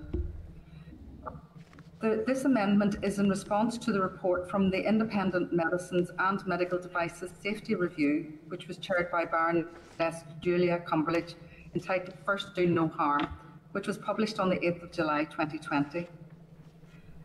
[2.02, 6.80] The, this amendment is in response to the report from the Independent Medicines and Medical
[6.80, 11.36] Devices Safety Review, which was chaired by Baroness Julia Cumberlege,
[11.76, 13.28] entitled First Do No Harm,
[13.72, 16.08] which was published on the 8th of July 2020.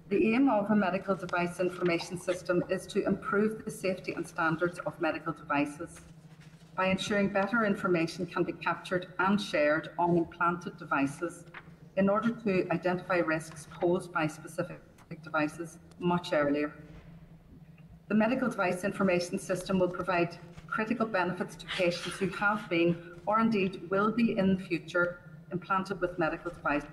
[0.09, 4.79] The aim of a medical device information system is to improve the safety and standards
[4.87, 6.01] of medical devices
[6.77, 11.45] by ensuring better information can be captured and shared on implanted devices
[11.97, 14.79] in order to identify risks posed by specific
[15.25, 16.73] devices much earlier.
[18.09, 23.41] The medical device information system will provide critical benefits to patients who have been or
[23.41, 25.19] indeed will be in the future
[25.53, 26.89] implanted with medical devices.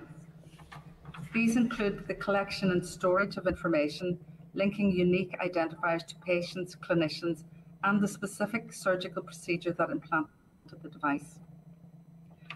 [1.34, 4.20] These include the collection and storage of information
[4.54, 7.44] linking unique identifiers to patients, clinicians,
[7.84, 10.32] and the specific surgical procedure that implanted
[10.82, 11.40] the device.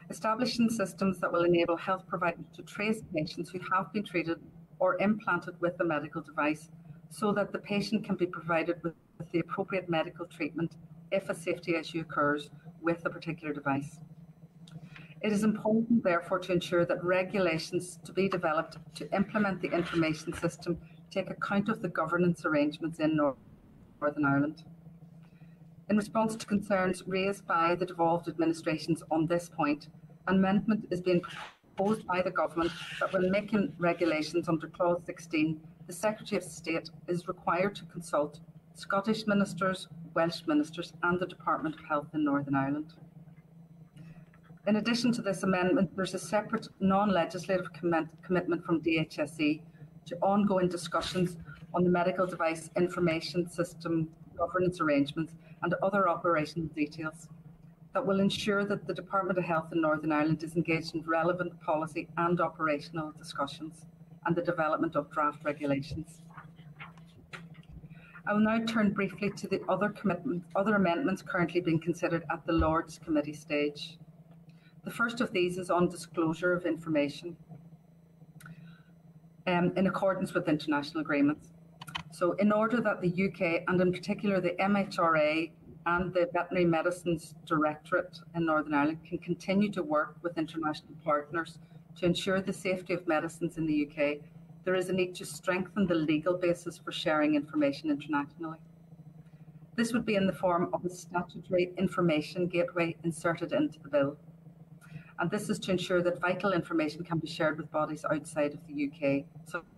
[0.10, 4.40] Establishing systems that will enable health providers to trace patients who have been treated
[4.80, 6.70] or implanted with a medical device
[7.10, 8.94] so that the patient can be provided with,
[9.32, 10.74] the appropriate medical treatment
[11.12, 12.50] if a safety issue occurs
[12.82, 14.00] with a particular device.
[15.22, 20.32] It is important, therefore, to ensure that regulations to be developed to implement the information
[20.34, 20.80] system
[21.10, 24.64] take account of the governance arrangements in Northern Ireland.
[25.90, 29.88] In response to concerns raised by the devolved administrations on this point,
[30.28, 35.60] an amendment is being proposed by the Government that when making regulations under Clause 16,
[35.88, 38.40] the Secretary of State is required to consult
[38.76, 42.94] Scottish ministers, Welsh ministers, and the Department of Health in Northern Ireland.
[44.68, 49.62] In addition to this amendment, there's a separate non-legislative commitment from DHSC
[50.08, 51.38] to ongoing discussions
[51.74, 57.30] on the medical device information system governance arrangements and other operational details
[57.94, 61.58] that will ensure that the Department of Health in Northern Ireland is engaged in relevant
[61.62, 63.86] policy and operational discussions
[64.26, 66.22] and the development of draft regulations.
[68.28, 69.96] I will now turn briefly to the other,
[70.58, 73.98] other amendments currently being considered at the Lords Committee stage.
[74.88, 77.36] The first of these is on disclosure of information
[79.46, 81.52] um, in accordance with international agreements.
[82.14, 85.52] So, in order that the UK and in particular the MHRA
[85.88, 91.60] and the Veterinary Medicines Directorate in Northern Ireland can continue to work with international partners
[91.98, 94.20] to ensure the safety of medicines in the UK,
[94.64, 98.60] there is a need to strengthen the legal basis for sharing information internationally.
[99.76, 104.18] This would be in the form of a statutory information gateway inserted into the bill
[105.20, 108.60] and this is to ensure that vital information can be shared with bodies outside of
[108.68, 109.26] the UK,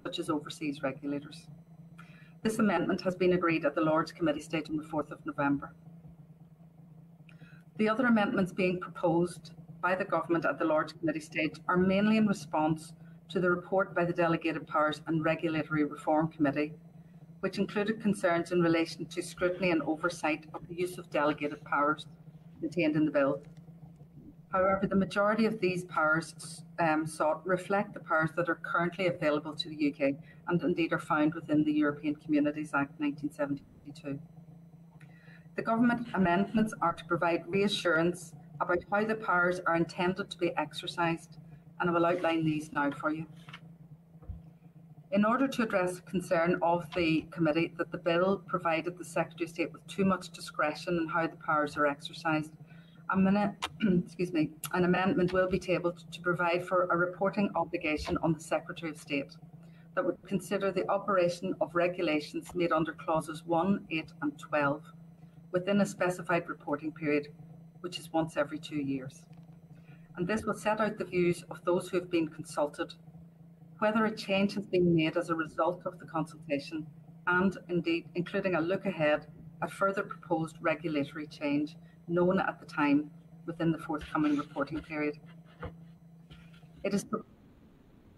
[0.03, 1.47] such as overseas regulators.
[2.41, 5.73] This amendment has been agreed at the Lords Committee stage on the 4th of November.
[7.77, 9.51] The other amendments being proposed
[9.81, 12.93] by the Government at the Lords Committee stage are mainly in response
[13.29, 16.73] to the report by the Delegated Powers and Regulatory Reform Committee,
[17.39, 22.05] which included concerns in relation to scrutiny and oversight of the use of delegated powers
[22.59, 23.41] contained in the bill.
[24.51, 29.53] However, the majority of these powers um, sought reflect the powers that are currently available
[29.53, 30.15] to the UK
[30.47, 34.19] and indeed are found within the European Communities Act 1972.
[35.55, 40.55] The government amendments are to provide reassurance about how the powers are intended to be
[40.57, 41.37] exercised,
[41.79, 43.27] and I will outline these now for you.
[45.11, 49.49] In order to address concern of the committee that the bill provided the Secretary of
[49.49, 52.51] State with too much discretion in how the powers are exercised,
[53.11, 53.51] a minute,
[54.05, 58.39] excuse me, an amendment will be tabled to provide for a reporting obligation on the
[58.39, 59.35] Secretary of State
[59.95, 64.83] that would consider the operation of regulations made under clauses 1, 8 and 12
[65.51, 67.29] within a specified reporting period,
[67.81, 69.23] which is once every two years.
[70.15, 72.93] And this will set out the views of those who have been consulted,
[73.79, 76.85] whether a change has been made as a result of the consultation,
[77.25, 79.25] and indeed including a look ahead
[79.63, 81.75] at further proposed regulatory change
[82.09, 83.11] known at the time
[83.45, 85.17] within the forthcoming reporting period.
[86.83, 87.05] It is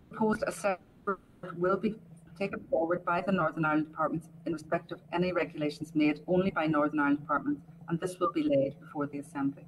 [0.10, 1.20] proposed a separate
[1.58, 1.96] will be
[2.38, 6.66] taken forward by the Northern Ireland Department in respect of any regulations made only by
[6.66, 9.66] Northern Ireland Department, and this will be laid before the Assembly.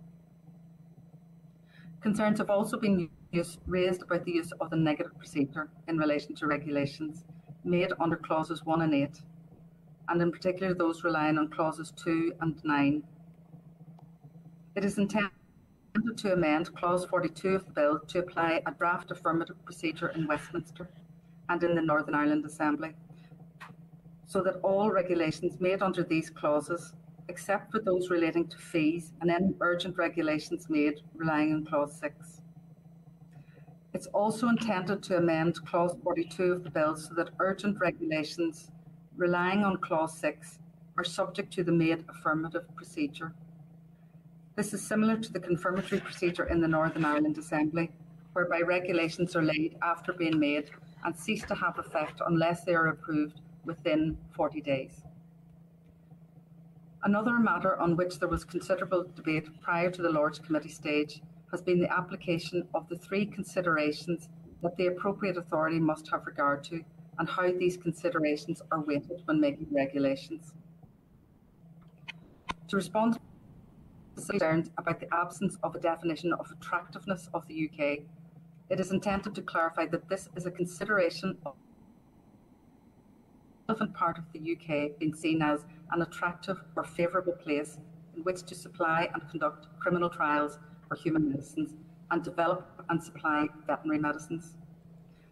[2.02, 6.36] Concerns have also been use, raised about the use of the negative procedure in relation
[6.36, 7.24] to regulations
[7.64, 9.22] made under clauses 1 and 8,
[10.10, 13.04] and in particular those relying on clauses 2 and 9
[14.76, 15.32] it is intended
[16.18, 20.90] to amend Clause 42 of the Bill to apply a draft affirmative procedure in Westminster
[21.50, 22.96] and in the Northern Ireland Assembly,
[24.26, 26.94] so that all regulations made under these clauses,
[27.30, 32.42] except for those relating to fees and any urgent regulations made relying on Clause 6.
[33.94, 38.72] It's also intended to amend Clause 42 of the bill so that urgent regulations
[39.16, 40.58] relying on Clause 6
[40.98, 43.36] are subject to the made affirmative procedure.
[44.56, 47.90] This is similar to the confirmatory procedure in the Northern Ireland Assembly,
[48.34, 50.70] whereby regulations are laid after being made
[51.04, 55.02] and cease to have effect unless they are approved within 40 days.
[57.04, 61.62] Another matter on which there was considerable debate prior to the Lords Committee stage has
[61.62, 64.30] been the application of the three considerations
[64.62, 66.84] that the appropriate authority must have regard to
[67.18, 70.54] and how these considerations are weighted when making regulations.
[72.68, 73.20] To respond
[74.16, 78.00] to concerns about the absence of a definition of attractiveness of the UK,
[78.70, 81.56] it is intended to clarify that this is a consideration of
[83.68, 87.78] relevant part of the UK being seen as an attractive or favourable place
[88.16, 91.74] in which to supply and conduct clinical trials for human medicines
[92.12, 94.56] and develop and supply veterinary medicines.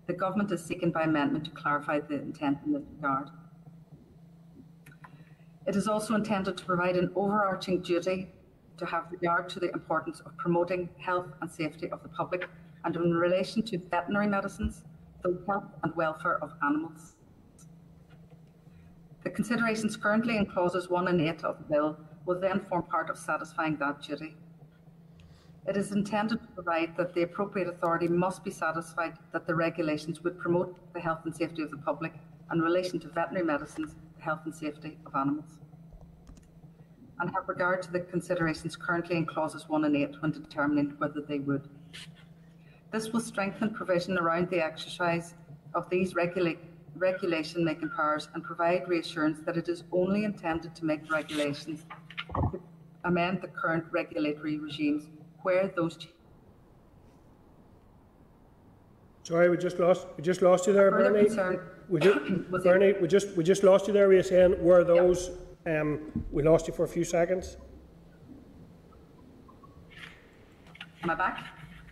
[0.08, 3.30] The Government is seeking by amendment to clarify the intent in this regard.
[5.68, 8.30] It is also intended to provide an overarching duty
[8.82, 12.50] to have regard to the importance of promoting health and safety of the public
[12.84, 14.84] and in relation to veterinary medicines,
[15.22, 17.14] the health and welfare of animals.
[19.24, 23.12] The considerations currently in clauses 1 and 8 of the bill will then form part
[23.12, 24.36] of satisfying that duty.
[25.68, 30.24] It is intended to provide that the appropriate authority must be satisfied that the regulations
[30.24, 32.14] would promote the health and safety of the public
[32.52, 35.60] in relation to veterinary medicines, the health and safety of animals,
[37.20, 41.22] and have regard to the considerations currently in clauses 1 and 8 when determining whether
[41.22, 41.68] they would.
[42.92, 45.36] This will strengthen provision around the exercise
[45.74, 46.54] of these regula
[46.96, 51.86] regulation making powers and provide reassurance that it is only intended to make regulations
[52.52, 52.62] to
[53.06, 55.06] amend the current regulatory regimes
[55.42, 55.98] where those
[59.24, 61.30] Sorry, we just lost we just lost you there, Bernie.
[61.90, 62.20] We just,
[62.64, 64.08] Bernie, we just we just lost you there.
[64.08, 65.30] Were you saying were those?
[65.66, 67.58] Um, we lost you for a few seconds.
[71.04, 71.46] Am I back?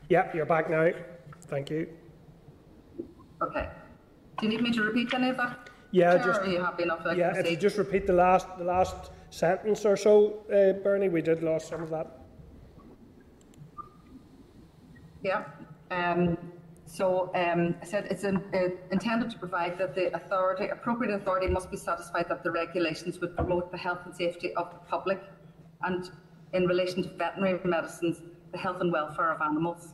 [0.10, 0.92] Yeah, you're back now.
[1.48, 1.88] Thank you.
[3.42, 3.70] Okay.
[4.40, 5.70] Do you need me to repeat any of that?
[5.92, 7.02] Yeah, Chair, just are you happy enough?
[7.16, 7.36] Yeah.
[7.36, 11.42] If you just repeat the last the last sentence or so, uh, Bernie, we did
[11.44, 12.20] lost some of that.
[15.24, 15.44] Yeah.
[15.92, 16.38] Um,
[16.92, 21.46] so um, I said it's in, uh, intended to provide that the authority, appropriate authority,
[21.46, 25.22] must be satisfied that the regulations would promote the health and safety of the public,
[25.84, 26.10] and
[26.54, 29.94] in relation to veterinary medicines, the health and welfare of animals.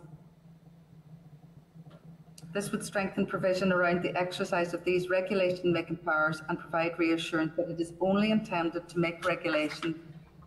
[2.53, 7.69] This would strengthen provision around the exercise of these regulation-making powers and provide reassurance that
[7.69, 9.99] it is only intended to make regulation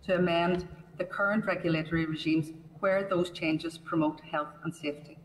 [0.04, 5.17] to amend the current regulatory regimes where those changes promote health and safety.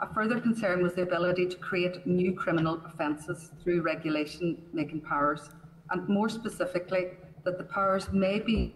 [0.00, 5.48] A further concern was the ability to create new criminal offences through regulation-making powers,
[5.90, 7.12] and more specifically,
[7.44, 8.74] that the powers may be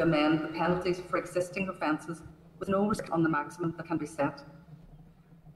[0.00, 2.22] amend the penalties for existing offences
[2.58, 4.42] with no risk on the maximum that can be set.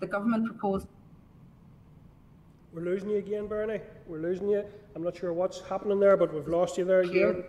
[0.01, 0.87] The government proposed
[2.73, 3.81] We're losing you again, Bernie.
[4.07, 4.65] We're losing you.
[4.95, 7.45] I'm not sure what's happening there, but we've lost you there again.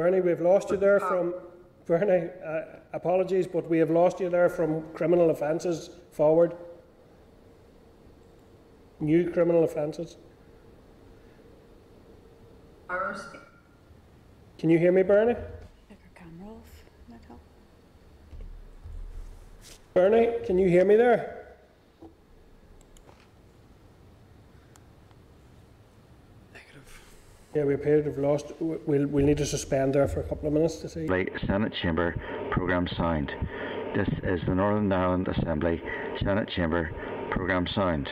[0.00, 1.34] Bernie, we've lost you there from.
[1.86, 2.60] Bernie, uh,
[2.94, 6.54] apologies, but we have lost you there from criminal offences forward.
[8.98, 10.16] New criminal offences.
[14.58, 15.34] Can you hear me, Bernie?
[16.14, 16.84] Camera off.
[17.10, 17.40] Might help.
[19.92, 21.39] Bernie, can you hear me there?
[27.54, 28.52] Yeah, we appear to have lost.
[28.60, 31.06] We'll, we'll need to suspend there for a couple of minutes to see.
[31.46, 32.14] Senate Chamber
[32.52, 33.32] Programme Sound.
[33.96, 35.82] This is the Northern Ireland Assembly
[36.22, 36.92] Senate Chamber
[37.32, 38.08] Programme Sound.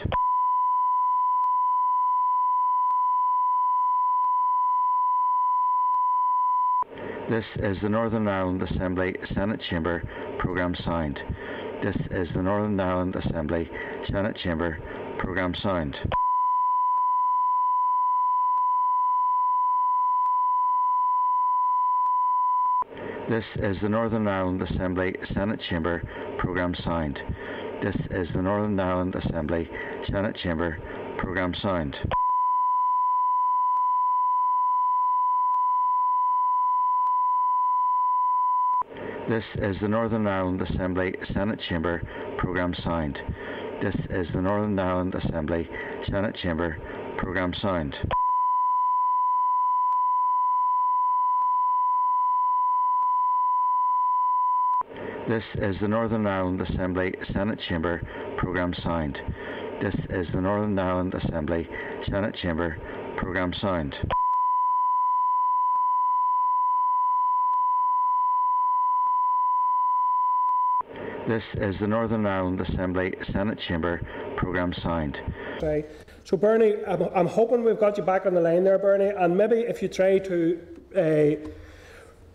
[7.31, 10.03] This is the Northern Ireland Assembly Senate Chamber
[10.41, 11.21] Programme Sound.
[11.85, 13.71] This is the Northern Ireland Assembly
[14.11, 14.79] Senate Chamber
[15.21, 15.95] Programme Sound.
[23.29, 26.03] This is the Northern Ireland Assembly Senate Chamber
[26.39, 27.19] Programme signed.
[27.83, 29.69] This is the Northern Ireland Assembly
[30.11, 30.79] Senate Chamber
[31.19, 31.95] Programme signed.
[39.29, 42.01] This is the Northern Ireland Assembly Senate Chamber
[42.39, 43.19] Programme signed.
[43.83, 45.69] This is the Northern Ireland Assembly
[46.11, 46.79] Senate Chamber
[47.19, 47.95] Programme signed.
[55.29, 58.01] This is the Northern Ireland Assembly Senate Chamber
[58.39, 59.19] Programme Sound.
[59.83, 61.69] This is the Northern Ireland Assembly
[62.09, 62.79] Senate Chamber
[63.19, 63.95] Programme Sound.
[71.29, 74.01] This is the Northern Ireland Assembly Senate Chamber
[74.39, 75.19] Programme Sound.
[75.59, 75.85] Okay.
[76.25, 79.37] So Bernie, I'm, I'm hoping we've got you back on the line there, Bernie, and
[79.37, 80.59] maybe if you try to
[80.97, 81.51] uh,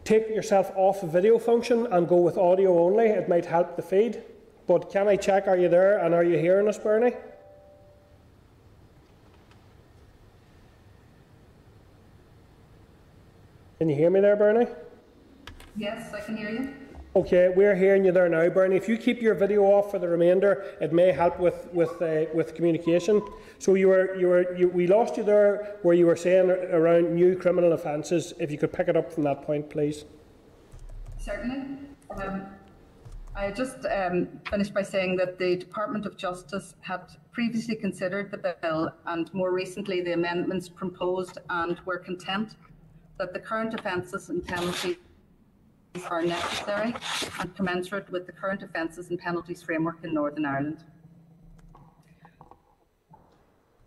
[0.04, 3.82] take yourself off the video function and go with audio only, it might help the
[3.82, 4.22] feed.
[4.68, 7.14] But can I check, are you there and are you hearing us, Bernie?
[13.80, 14.68] Can you hear me there, Bernie?
[15.76, 16.74] Yes, I can hear you.
[17.16, 18.76] Okay, we're hearing you there now, Bernie.
[18.76, 22.26] If you keep your video off for the remainder, it may help with with uh,
[22.34, 23.22] with communication.
[23.60, 27.14] So you were you were you, we lost you there where you were saying around
[27.14, 28.34] new criminal offences.
[28.40, 30.06] If you could pick it up from that point, please.
[31.20, 31.78] Certainly.
[32.10, 32.48] Um,
[33.36, 37.02] I just um, finished by saying that the Department of Justice had
[37.32, 42.56] previously considered the bill and more recently the amendments proposed and were content
[43.20, 44.98] that the current offences and penalties
[46.10, 46.96] are necessary
[47.40, 50.84] and commensurate with the current offences and penalties framework in Northern Ireland.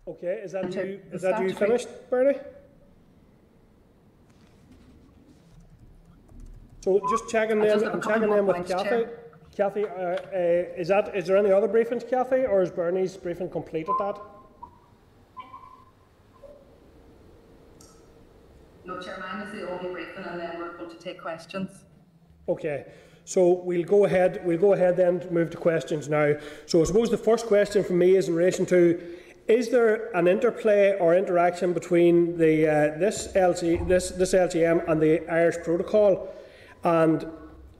[0.07, 1.01] Okay, is that you?
[1.11, 2.39] Is that you finished, Bernie?
[6.81, 8.89] So just checking then, I'm checking in with Kathy.
[8.89, 9.19] Chair.
[9.53, 10.17] Kathy, uh, uh,
[10.77, 14.21] is that is there any other briefings, Kathy, or is Bernie's briefing complete at that?
[18.85, 21.83] No, Chair, mine is the only briefing, and then we're going to take questions.
[22.47, 22.85] Okay.
[23.25, 24.41] So we'll go ahead.
[24.45, 26.35] We'll go ahead then to move to questions now.
[26.65, 29.01] So I suppose the first question from me is in relation to:
[29.49, 35.01] Is there an interplay or interaction between the uh, this LC this this LCM and
[35.01, 36.33] the Irish Protocol?
[36.85, 37.27] And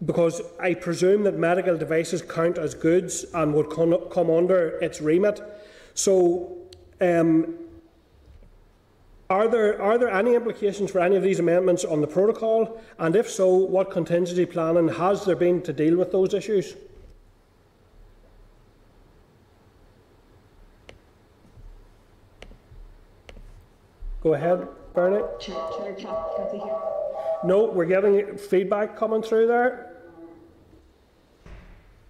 [0.05, 5.41] because I presume that medical devices count as goods and would come under its remit.
[5.93, 6.57] So
[7.01, 7.55] um,
[9.29, 12.81] are there, are there any implications for any of these amendments on the protocol?
[12.97, 16.75] And if so, what contingency planning has there been to deal with those issues?
[24.21, 25.23] Go ahead, Bernie.
[27.43, 29.93] No, we're getting feedback coming through there.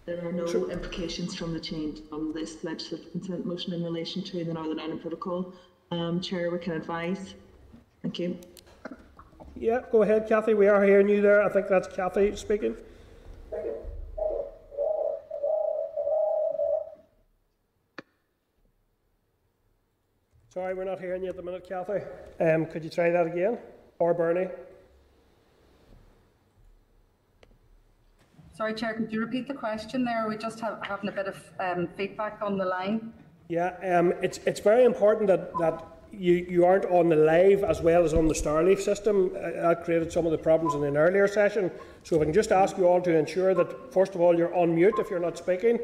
[0.05, 4.45] There are no implications from the change on this legislative consent motion in relation to
[4.45, 5.53] the Northern Ireland Protocol
[5.91, 7.35] um, Chair, we can advise.
[8.01, 8.37] Thank you.
[9.55, 10.53] Yeah, go ahead, Kathy.
[10.53, 11.41] We are hearing you there.
[11.41, 12.75] I think that's Kathy speaking.
[20.49, 22.03] Sorry, we're not hearing you at the minute, Kathy.
[22.39, 23.57] Um, could you try that again?
[23.99, 24.47] Or Bernie?
[28.53, 30.25] Sorry, Chair, could you repeat the question there?
[30.27, 33.13] We just have having a bit of um, feedback on the line.
[33.49, 37.81] Yeah, um, it's it's very important that that you, you aren't on the live as
[37.81, 39.31] well as on the StarLeaf system.
[39.35, 41.71] Uh, that created some of the problems in an earlier session.
[42.03, 44.53] So if I can just ask you all to ensure that first of all you're
[44.53, 45.79] on mute if you're not speaking,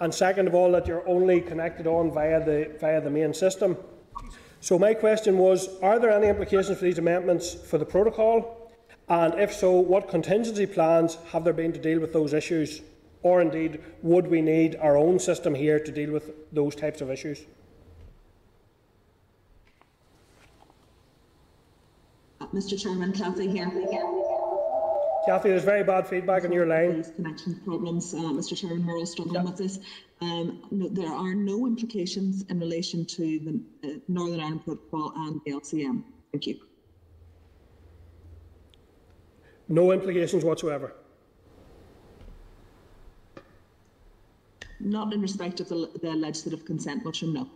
[0.00, 3.76] and second of all that you're only connected on via the via the main system.
[4.60, 8.70] So my question was: Are there any implications for these amendments for the protocol?
[9.08, 12.80] And if so, what contingency plans have there been to deal with those issues?
[13.22, 17.10] Or indeed, would we need our own system here to deal with those types of
[17.10, 17.44] issues?
[22.40, 23.70] Uh, Mr Chairman, Kathy here.
[25.24, 27.04] Kathy, there's very bad feedback on your line.
[27.14, 29.78] Connection problems, uh, Mr Chairman, we're all struggling with this.
[30.20, 35.40] Um, no, there are no implications in relation to the uh, Northern Ireland Protocol and
[35.44, 36.02] the LCM.
[36.32, 36.58] Thank you.
[39.68, 40.92] No implications whatsoever.
[44.82, 47.48] Not in respect of the, the legislative consent motion, no.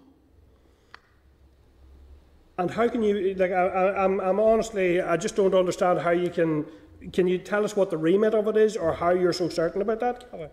[2.58, 6.10] And how can you, like, I, am I'm, I'm honestly, I just don't understand how
[6.10, 6.64] you can,
[7.12, 9.82] can you tell us what the remit of it is or how you're so certain
[9.82, 10.52] about that?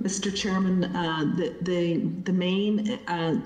[0.00, 0.34] Mr.
[0.34, 3.40] Chairman, uh, the, the, the main uh,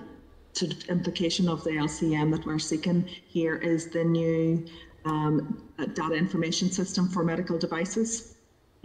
[0.61, 3.05] sort of implication of the LCM that we're seeking
[3.37, 4.65] here is the new
[5.05, 5.63] um,
[5.95, 8.35] data information system for medical devices.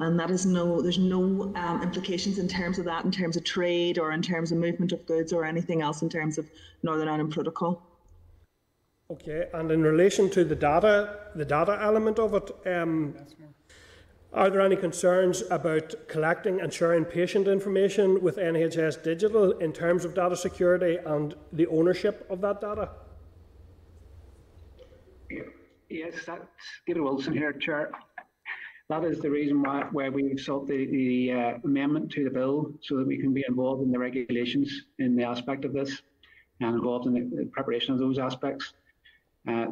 [0.05, 1.23] and that is no there's no
[1.63, 4.91] um, implications in terms of that in terms of trade or in terms of movement
[4.97, 6.45] of goods or anything else in terms of
[6.83, 7.73] Northern Ireland Protocol.
[9.15, 10.93] Okay, and in relation to the data,
[11.35, 13.15] the data element of it, um,
[14.35, 20.03] are there any concerns about collecting and sharing patient information with NHS Digital in terms
[20.03, 22.89] of data security and the ownership of that data?
[25.89, 26.45] Yes, that's
[26.85, 27.91] David Wilson here, Chair.
[28.89, 32.73] That is the reason why, why we've sought the, the uh, amendment to the bill
[32.81, 36.01] so that we can be involved in the regulations in the aspect of this
[36.59, 38.73] and involved in the, the preparation of those aspects.
[39.47, 39.67] Uh,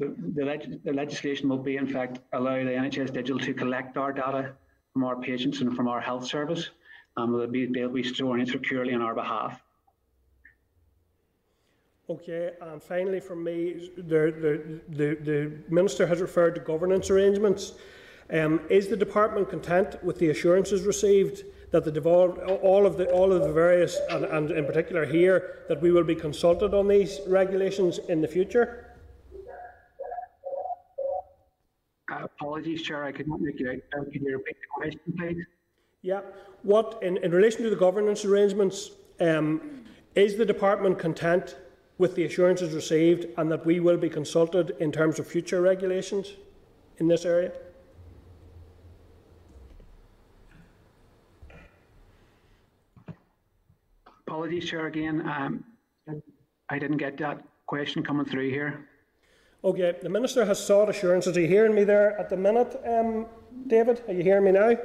[0.00, 3.96] the, the, leg the, legislation will be, in fact, allow the NHS Digital to collect
[3.96, 4.52] our data
[4.92, 6.70] from our patients and from our health service,
[7.16, 9.62] and will be, be able to be storing it securely on our behalf.
[12.08, 14.02] Okay, and finally, from me, the,
[14.44, 17.74] the, the, the Minister has referred to governance arrangements.
[18.32, 23.10] Um, is the department content with the assurances received that the devolved, all of the
[23.10, 26.86] all of the various and, and in particular here that we will be consulted on
[26.86, 28.89] these regulations in the future?
[32.10, 34.04] Uh, apologies, Chair, I could not make it out.
[34.04, 35.44] Could you repeat the question, please?
[36.02, 36.22] Yeah.
[36.62, 38.90] What, in, in relation to the governance arrangements,
[39.20, 41.56] um, is the department content
[41.98, 46.32] with the assurances received and that we will be consulted in terms of future regulations
[46.98, 47.52] in this area?
[54.26, 55.20] Apologies, Chair, again.
[55.28, 55.64] Um,
[56.70, 58.89] I didn't get that question coming through here.
[59.62, 61.36] Okay, the Minister has sought assurances.
[61.36, 63.26] Are you hearing me there at the minute, um,
[63.66, 64.02] David?
[64.08, 64.70] Are you hearing me now?
[64.70, 64.76] I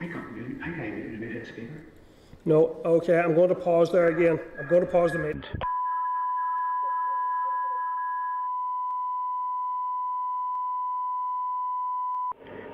[0.00, 1.84] can't hear I can't hear the speaker.
[2.46, 4.40] No, okay, I'm going to pause there again.
[4.58, 5.44] I'm going to pause the meeting.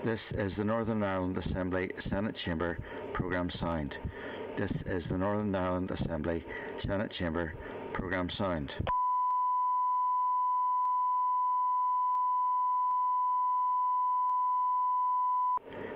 [0.04, 2.78] This is the Northern Ireland Assembly Senate Chamber
[3.12, 3.92] programme sound.
[4.56, 6.44] This is the Northern Ireland Assembly
[6.86, 7.54] Senate Chamber
[7.92, 8.70] programme sound.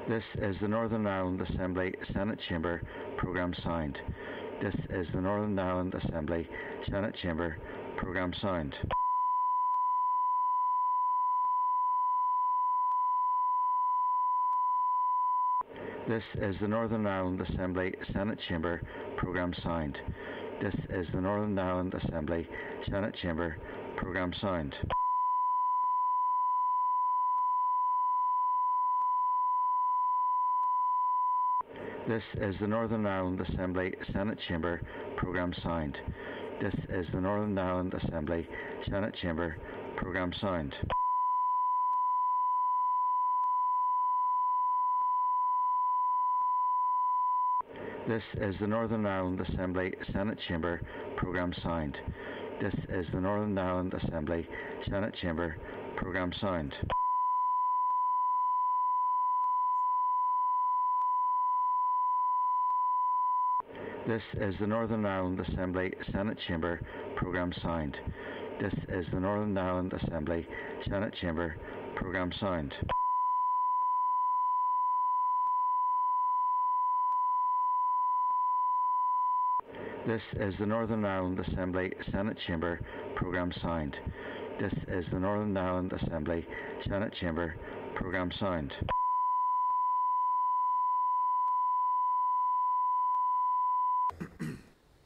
[0.07, 2.83] This is the Northern Ireland Assembly Senate Chamber
[3.16, 3.97] programme sound.
[4.62, 6.47] This is the Northern Ireland Assembly
[6.91, 7.57] Senate Chamber
[7.97, 8.74] programme sound.
[16.07, 18.83] This is the Northern Ireland Assembly Senate Chamber
[19.16, 19.97] programme sound.
[20.60, 22.47] This is the Northern Ireland Assembly
[22.91, 23.57] Senate Chamber
[23.97, 24.74] programme sound.
[32.07, 34.78] This is the Northern Ireland Assembly Senate Chamber
[35.16, 35.97] programme sound.
[36.60, 38.47] This is the Northern Ireland Assembly
[38.91, 39.57] Senate Chamber
[39.97, 40.74] programme sound.
[48.07, 50.83] This is the Northern Ireland Assembly Senate Chamber
[51.16, 51.97] programme sound.
[52.60, 54.47] This is the Northern Ireland Assembly
[54.91, 55.57] Senate Chamber
[55.97, 56.74] programme sound.
[64.07, 66.78] This is the Northern Ireland Assembly Senate Chamber
[67.16, 67.97] programme sound.
[68.60, 70.47] This is the Northern Ireland Assembly
[70.86, 71.57] Senate Chamber
[71.97, 72.74] programme sound.
[80.07, 82.81] This is the Northern Ireland Assembly Senate Chamber
[83.16, 83.97] programme sound.
[84.60, 86.47] This is the Northern Ireland Assembly
[86.86, 87.55] Senate Chamber
[87.94, 88.70] programme sound.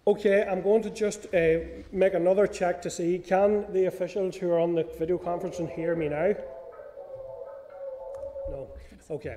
[0.09, 1.59] Okay, I'm going to just uh,
[1.93, 5.95] make another check to see can the officials who are on the video conferencing hear
[5.95, 6.33] me now?
[8.49, 8.70] No.
[9.11, 9.37] Okay.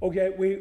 [0.00, 0.60] Okay, we,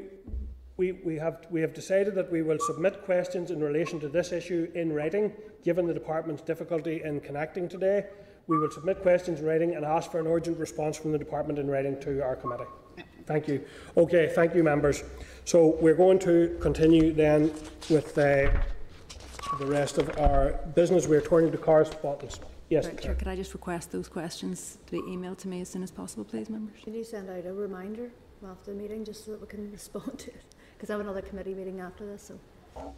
[0.75, 4.33] we, we, have, we have decided that we will submit questions in relation to this
[4.33, 5.31] issue in writing,
[5.63, 8.07] given the Department's difficulty in connecting today.
[8.47, 11.59] We will submit questions in writing and ask for an urgent response from the Department
[11.59, 12.65] in writing to our committee.
[13.25, 13.63] Thank you.
[13.95, 15.05] Okay, thank you, members.
[15.45, 17.53] So we're going to continue then
[17.89, 18.51] with uh,
[19.57, 21.07] the rest of our business.
[21.07, 21.89] We're turning to cars.
[21.89, 22.39] correspondence.
[22.69, 25.69] Yes, right, Chair, could I just request those questions to be emailed to me as
[25.69, 26.79] soon as possible, please, members?
[26.83, 28.09] Can you send out a reminder
[28.43, 30.55] after the meeting just so that we can respond to it?
[30.75, 32.23] Because I have another committee meeting after this.
[32.23, 32.93] So.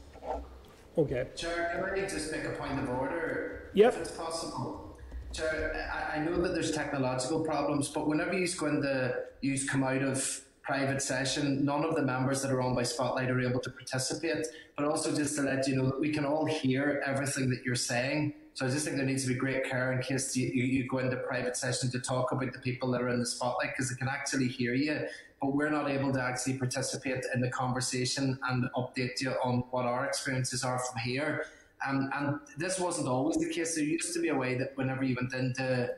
[0.97, 1.27] Okay.
[1.35, 3.69] Chair, can I just make a point of order?
[3.73, 3.93] Yep.
[3.93, 4.97] If it's possible.
[5.33, 9.83] Chair, I, I know that there's technological problems, but whenever you go into, you come
[9.83, 11.63] out of private session.
[11.63, 15.15] None of the members that are on by Spotlight are able to participate, but also
[15.15, 18.33] just to let you know that we can all hear everything that you're saying.
[18.53, 20.97] So I just think there needs to be great care in case you, you, go
[20.97, 23.95] into private session to talk about the people that are in the spotlight because they
[23.95, 24.99] can actually hear you,
[25.39, 29.85] but we're not able to actually participate in the conversation and update you on what
[29.85, 31.45] our experiences are from here.
[31.87, 33.75] Um, and this wasn't always the case.
[33.75, 35.91] There used to be a way that whenever you went into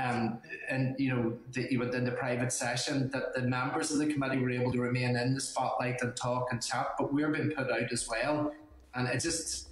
[0.00, 0.38] um,
[0.68, 4.50] and you know the, went into private session that the members of the committee were
[4.50, 7.92] able to remain in the spotlight and talk and chat, but we're being put out
[7.92, 8.52] as well,
[8.94, 9.68] and it just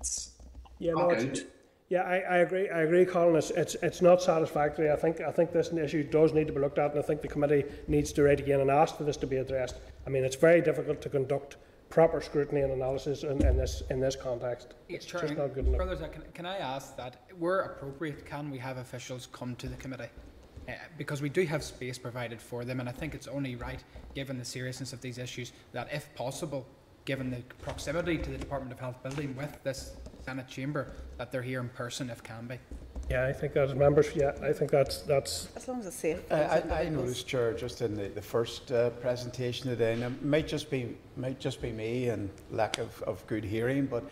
[0.00, 0.32] it's
[0.78, 1.28] yeah, not no, good.
[1.28, 1.42] it's,
[1.88, 2.68] yeah, I, I agree.
[2.68, 3.36] I agree, Colin.
[3.36, 4.90] It's, it's it's not satisfactory.
[4.90, 7.22] I think I think this issue does need to be looked at, and I think
[7.22, 9.76] the committee needs to write again and ask for this to be addressed.
[10.06, 11.56] I mean, it's very difficult to conduct
[11.90, 14.74] proper scrutiny and analysis in, in this in this context.
[14.88, 15.78] It's just not good enough.
[15.78, 19.76] Brothers, can, can I ask that, where appropriate, can we have officials come to the
[19.76, 20.08] committee?
[20.68, 23.82] Uh, because we do have space provided for them, and I think it's only right,
[24.14, 26.66] given the seriousness of these issues, that if possible,
[27.06, 31.40] given the proximity to the Department of Health building with this Senate chamber, that they're
[31.40, 32.58] here in person if can be.
[33.10, 35.48] Yeah, I think as members, yeah, I think that's that's.
[35.56, 36.20] As long as it's safe.
[36.30, 40.24] Uh, I, I noticed, Chair, just in the, the first uh, presentation today, and it
[40.24, 44.04] might just be might just be me and lack of, of good hearing, but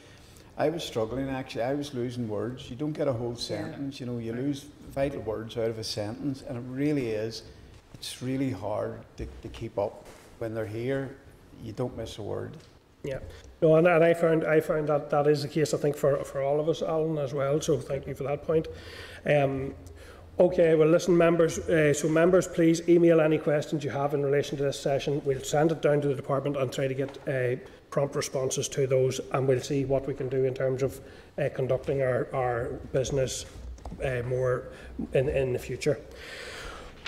[0.56, 1.64] I was struggling actually.
[1.64, 2.70] I was losing words.
[2.70, 5.84] You don't get a whole sentence, you know, you lose vital words out of a
[5.84, 7.42] sentence, and it really is.
[7.92, 10.06] It's really hard to, to keep up
[10.38, 11.16] when they're here.
[11.62, 12.56] You don't miss a word.
[13.06, 13.20] Yeah.
[13.62, 15.72] No, and, and I found I found that that is the case.
[15.72, 17.60] I think for for all of us, Alan, as well.
[17.60, 18.68] So thank you for that point.
[19.24, 19.74] Um,
[20.38, 20.74] okay.
[20.74, 21.58] Well, listen, members.
[21.58, 25.22] Uh, so members, please email any questions you have in relation to this session.
[25.24, 27.56] We'll send it down to the department and try to get uh,
[27.90, 31.00] prompt responses to those, and we'll see what we can do in terms of
[31.38, 33.46] uh, conducting our our business
[34.04, 34.64] uh, more
[35.14, 35.98] in in the future.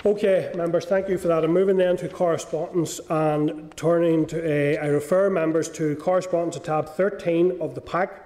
[0.05, 1.43] Okay, members, thank you for that.
[1.43, 6.63] I'm moving then to correspondence and turning to, uh, I refer members to correspondence at
[6.63, 8.25] tab 13 of the pack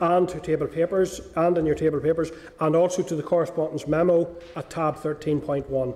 [0.00, 4.34] and to table papers and in your table papers and also to the correspondence memo
[4.56, 5.94] at tab 13.1.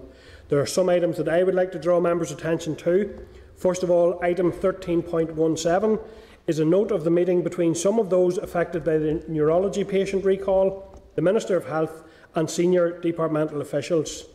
[0.50, 3.26] There are some items that I would like to draw members' attention to.
[3.56, 5.98] First of all, item 13.17
[6.46, 10.26] is a note of the meeting between some of those affected by the neurology patient
[10.26, 12.04] recall, the Minister of Health
[12.34, 14.26] and senior departmental officials.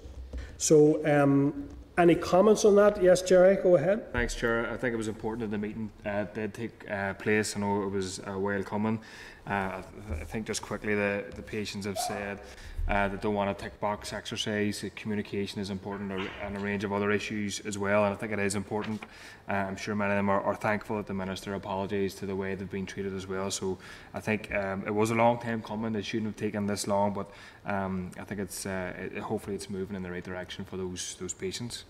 [0.62, 1.68] So, um,
[1.98, 3.02] any comments on that?
[3.02, 4.14] Yes, Gerry, go ahead.
[4.14, 4.72] Thanks, Chair.
[4.72, 7.58] I think it was important that the meeting uh, did take uh, place.
[7.58, 9.00] I know it was uh, well coming.
[9.48, 9.82] Uh,
[10.22, 12.40] I think just quickly, the, the patients have said
[12.88, 14.84] uh, that they want a tick box exercise.
[14.96, 16.12] Communication is important
[16.44, 18.06] and a range of other issues as well.
[18.06, 19.04] And I think it is important.
[19.48, 22.36] Uh, I'm sure many of them are, are, thankful that the Minister apologised to the
[22.36, 23.52] way they've been treated as well.
[23.52, 23.78] So
[24.14, 25.96] I think um, it was a long time coming.
[25.96, 27.32] It shouldn't have taken this long, but
[27.66, 31.16] um, I think it's uh, it, hopefully it's moving in the right direction for those
[31.20, 31.86] those patients.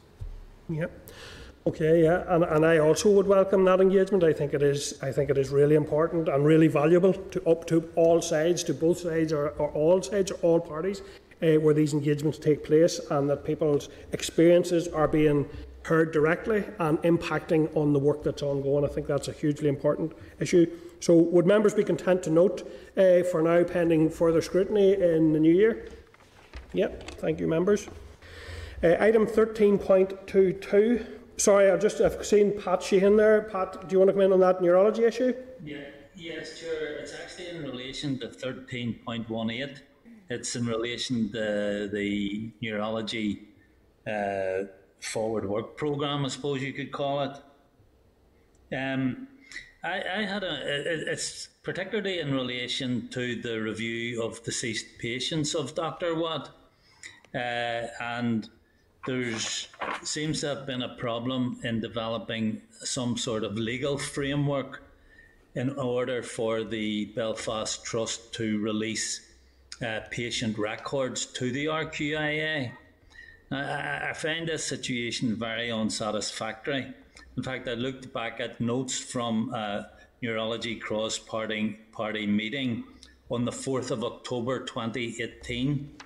[0.70, 0.92] Yep.
[1.68, 4.24] Okay, yeah, and, and I also would welcome that engagement.
[4.24, 4.96] I think it is.
[5.04, 8.74] I think it is really important and really valuable to up to all sides, to
[8.74, 11.04] both sides or, or all sides or all parties,
[11.44, 15.48] uh, where these engagements take place, and that people's experiences are being
[15.84, 18.84] heard directly and impacting on the work that's ongoing.
[18.84, 20.66] I think that's a hugely important issue.
[21.00, 22.68] So, would members be content to note
[22.98, 25.90] uh, for now, pending further scrutiny in the new year?
[26.74, 27.12] Yep.
[27.20, 27.88] Thank you, members.
[28.84, 31.21] Uh, item 13.22.
[31.42, 33.42] Sorry, I've just I've seen Pat Sheehan there.
[33.42, 35.34] Pat, do you want to come in on that neurology issue?
[35.64, 35.80] Yeah,
[36.16, 36.98] yes, sure.
[37.00, 39.80] It's actually in relation to 13.18.
[40.30, 43.48] It's in relation to the neurology
[44.08, 44.66] uh,
[45.00, 48.76] forward work program, I suppose you could call it.
[48.78, 49.28] Um,
[49.84, 51.12] I, I had a.
[51.12, 56.14] It's particularly in relation to the review of deceased patients of Dr.
[56.14, 56.52] Watt,
[57.34, 58.48] uh, and
[59.06, 59.34] there
[60.04, 64.84] seems to have been a problem in developing some sort of legal framework
[65.56, 69.22] in order for the Belfast Trust to release
[69.86, 72.72] uh, patient records to the RQIA.
[73.52, 76.94] I, I find this situation very unsatisfactory.
[77.38, 79.90] In fact, I looked back at notes from a
[80.22, 82.84] neurology cross party meeting
[83.30, 85.98] on the 4th of October 2018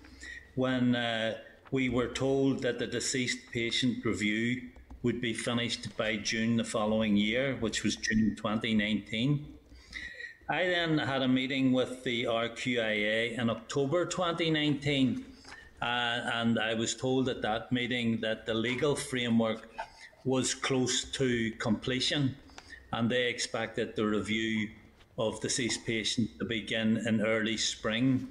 [0.56, 1.36] when uh,
[1.76, 4.62] we were told that the deceased patient review
[5.04, 9.46] would be finished by June the following year, which was June 2019.
[10.48, 15.26] I then had a meeting with the RQIA in October 2019,
[15.82, 19.68] uh, and I was told at that meeting that the legal framework
[20.24, 22.38] was close to completion,
[22.94, 24.70] and they expected the review
[25.18, 28.30] of deceased patients to begin in early spring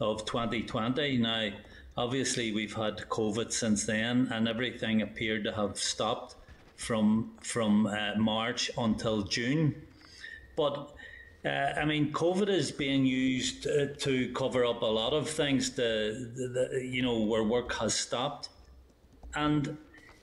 [0.00, 1.18] of 2020.
[1.18, 1.50] Now,
[1.96, 6.36] Obviously, we've had COVID since then, and everything appeared to have stopped
[6.76, 9.74] from from uh, March until June.
[10.56, 10.94] But
[11.44, 15.70] uh, I mean, COVID is being used uh, to cover up a lot of things.
[15.72, 18.50] The, the, the, you know where work has stopped,
[19.34, 19.76] and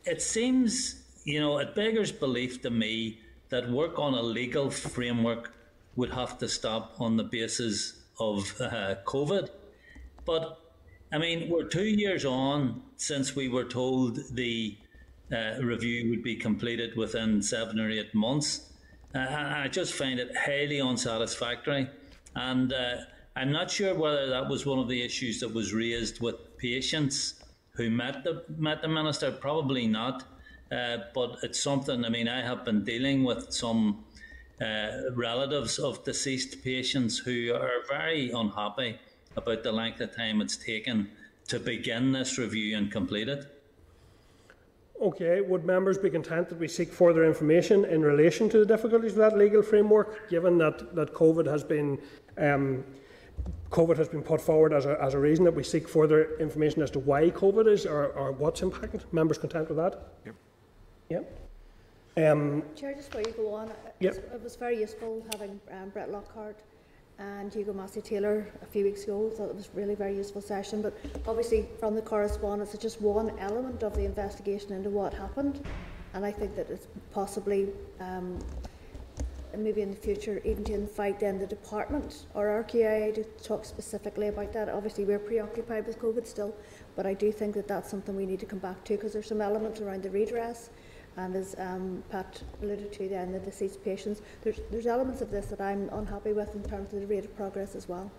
[0.06, 5.54] it seems you know it beggars belief to me that work on a legal framework
[5.96, 9.50] would have to stop on the basis of uh, COVID.
[10.26, 10.60] But
[11.12, 14.78] I mean, we're two years on since we were told the
[15.32, 18.74] uh, review would be completed within seven or eight months.
[19.16, 21.90] Uh, I just find it highly unsatisfactory.
[22.36, 22.98] And uh,
[23.38, 27.36] I'm not sure whether that was one of the issues that was raised with patients
[27.72, 29.32] who met the, met the minister.
[29.32, 30.26] Probably not.
[30.70, 34.04] Uh, but it's something, I mean, I have been dealing with some
[34.60, 39.00] uh, relatives of deceased patients who are very unhappy
[39.38, 41.10] about the length of time it's taken
[41.48, 43.54] to begin this review and complete it.
[45.00, 49.12] Okay, would members be content that we seek further information in relation to the difficulties
[49.12, 52.00] of that legal framework, given that, that COVID has been
[52.38, 52.84] um,
[53.70, 56.82] COVID has been put forward as a, as a reason that we seek further information
[56.82, 59.04] as to why COVID is or, or what's impacted?
[59.12, 60.08] Members content with that?
[60.26, 60.36] Yep.
[61.10, 62.32] Yep.
[62.32, 64.16] Um, Chair, just before you go on, yep.
[64.16, 66.60] it was very useful having um, Brett Lockhart
[67.20, 69.30] and Hugo Mascie-Taylor a few weeks ago.
[69.30, 70.82] thought it was really very useful session.
[70.82, 70.96] But
[71.28, 75.64] obviously, from the correspondence, it's just one element of the investigation into what happened.
[76.14, 78.40] And I think that it's possibly, um,
[79.58, 84.28] maybe in the future, even to invite then the department or RQIA to talk specifically
[84.28, 84.70] about that.
[84.70, 86.56] Obviously, we're preoccupied with COVID still,
[86.96, 89.28] but I do think that that's something we need to come back to because there's
[89.28, 90.70] some elements around the redress
[91.18, 95.48] and as um, Pat alluded to then, the deceased patients, there's, there's elements of this
[95.48, 98.12] that I'm unhappy with in terms of the rate of progress as well.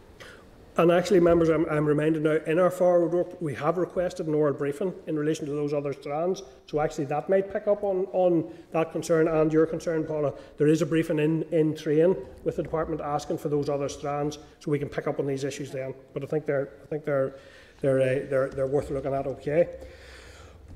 [0.76, 4.34] And actually, members, I'm, I'm reminded now, in our forward work, we have requested an
[4.34, 6.42] oral briefing in relation to those other strands.
[6.66, 10.34] So actually, that might pick up on, on that concern and your concern, Paula.
[10.56, 14.38] There is a briefing in, in train with the department asking for those other strands,
[14.60, 15.94] so we can pick up on these issues then.
[16.14, 17.34] But I think they're, I think they're,
[17.80, 19.26] they're, uh, they're, they're worth looking at.
[19.26, 19.68] Okay.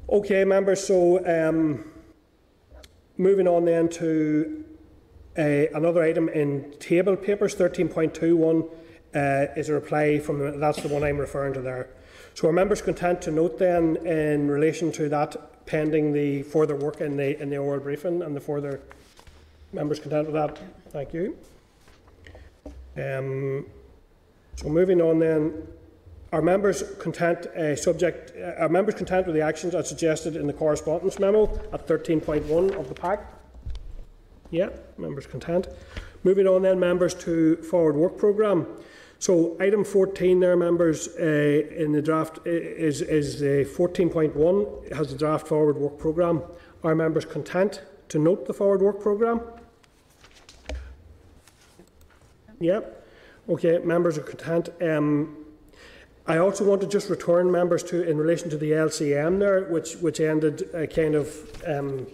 [0.09, 0.85] Okay, members.
[0.85, 1.25] So.
[1.27, 1.85] Um,
[3.23, 4.65] Moving on then to
[5.39, 5.43] uh,
[5.77, 8.69] another item in table papers, 13.21
[9.15, 11.91] uh, is a reply from the, that's the one I'm referring to there.
[12.35, 17.01] So are members content to note then in relation to that pending the further work
[17.01, 18.81] in the in the oral briefing and the further
[19.73, 20.59] members content with that?
[20.91, 21.39] Thank you.
[22.97, 23.67] Um,
[24.57, 25.69] so moving on then
[26.33, 30.47] are members content, uh, subject, uh, are members content with the actions as suggested in
[30.47, 33.31] the correspondence memo at 13.1 of the pack?
[34.51, 35.69] Yeah, members content.
[36.25, 38.67] Moving on then, members to forward work programme.
[39.19, 41.23] So item 14 there, members, uh,
[41.77, 46.43] in the draft uh, is, is uh, 14.1, it has the draft forward work programme.
[46.83, 49.41] Are members content to note the forward work programme?
[52.59, 53.07] Yep.
[53.49, 54.71] Okay, members are content.
[54.81, 55.42] Um,
[56.25, 59.95] I also want to just return members to in relation to the LCM there, which
[59.97, 61.29] which ended uh, kind of
[61.67, 62.07] um,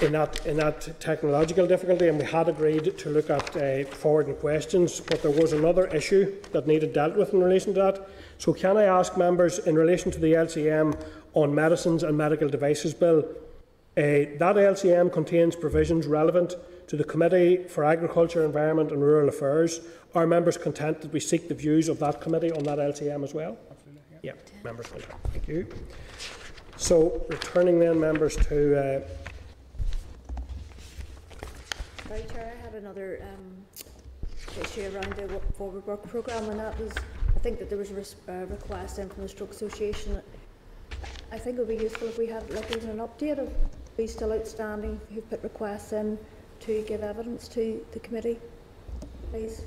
[0.00, 4.36] in that in that technological difficulty, and we had agreed to look at uh, forwarding
[4.36, 8.08] questions, but there was another issue that needed dealt with in relation to that.
[8.38, 10.96] So, can I ask members in relation to the LCM
[11.34, 13.24] on medicines and medical devices bill?
[13.94, 16.54] Uh, that LCM contains provisions relevant
[16.86, 19.80] to the Committee for Agriculture, Environment and Rural Affairs
[20.14, 23.34] are members content that we seek the views of that committee on that LCM as
[23.34, 23.56] well?
[23.70, 24.02] Absolutely.
[24.22, 25.14] Yeah, yeah members content.
[25.32, 25.66] Thank you.
[26.76, 28.78] So, returning then, members to.
[28.78, 29.00] Uh,
[32.08, 33.82] Sorry, Chair, I had another um,
[34.60, 36.92] issue around the forward work programme, and that was
[37.34, 40.20] I think that there was a uh, request in from the Stroke Association.
[41.30, 43.52] I think it would be useful if we had like even an update of
[43.96, 46.18] who's still outstanding, who have put requests in
[46.60, 48.38] to give evidence to the committee,
[49.30, 49.62] please.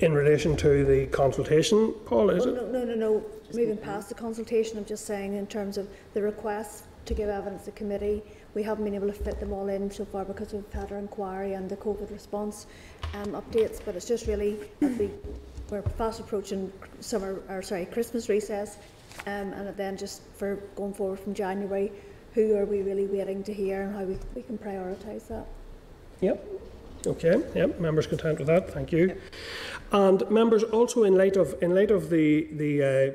[0.00, 2.54] In relation to the consultation, Paul, is oh, it?
[2.54, 3.24] No, no, no, no.
[3.52, 7.66] Moving past the consultation, I'm just saying in terms of the requests to give evidence
[7.66, 8.22] to committee,
[8.54, 10.98] we haven't been able to fit them all in so far because we've had our
[10.98, 12.66] inquiry and the COVID response
[13.14, 13.80] um, updates.
[13.84, 15.10] But it's just really as we
[15.70, 18.78] we're fast approaching summer or sorry Christmas recess,
[19.26, 21.92] um, and then just for going forward from January,
[22.32, 25.46] who are we really waiting to hear and how we, we can prioritise that.
[26.20, 26.44] Yep.
[27.06, 27.42] Okay.
[27.54, 27.80] Yep.
[27.80, 28.72] Members content with that.
[28.72, 29.08] Thank you.
[29.08, 29.18] Yep.
[29.94, 33.12] And members, also in light of in light of the the uh,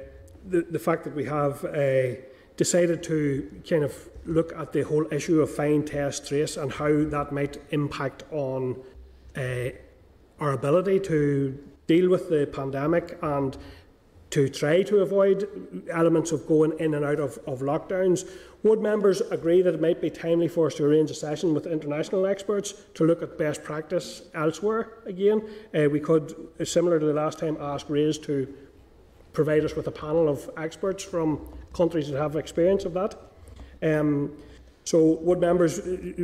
[0.47, 2.15] the, the, fact that we have uh,
[2.55, 7.03] decided to kind of look at the whole issue of fine test trace, and how
[7.03, 8.81] that might impact on
[9.35, 9.71] uh,
[10.39, 13.57] our ability to deal with the pandemic and
[14.29, 15.49] to try to avoid
[15.91, 18.25] elements of going in and out of, of lockdowns.
[18.63, 21.65] Would members agree that it might be timely for us to arrange a session with
[21.65, 25.47] international experts to look at best practice elsewhere again?
[25.73, 28.53] Uh, we could, similar to the last time, ask RAISE to
[29.31, 31.39] provide us with a panel of experts from
[31.73, 33.15] countries that have experience of that.
[33.81, 34.37] Um,
[34.83, 35.81] so, would members,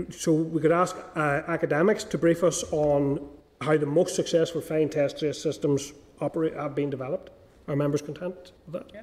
[0.10, 3.30] so we could ask uh, academics to brief us on
[3.62, 7.30] how the most successful fine test trace systems operate have been developed.
[7.68, 8.92] Are members content with that?
[8.94, 9.02] Yeah.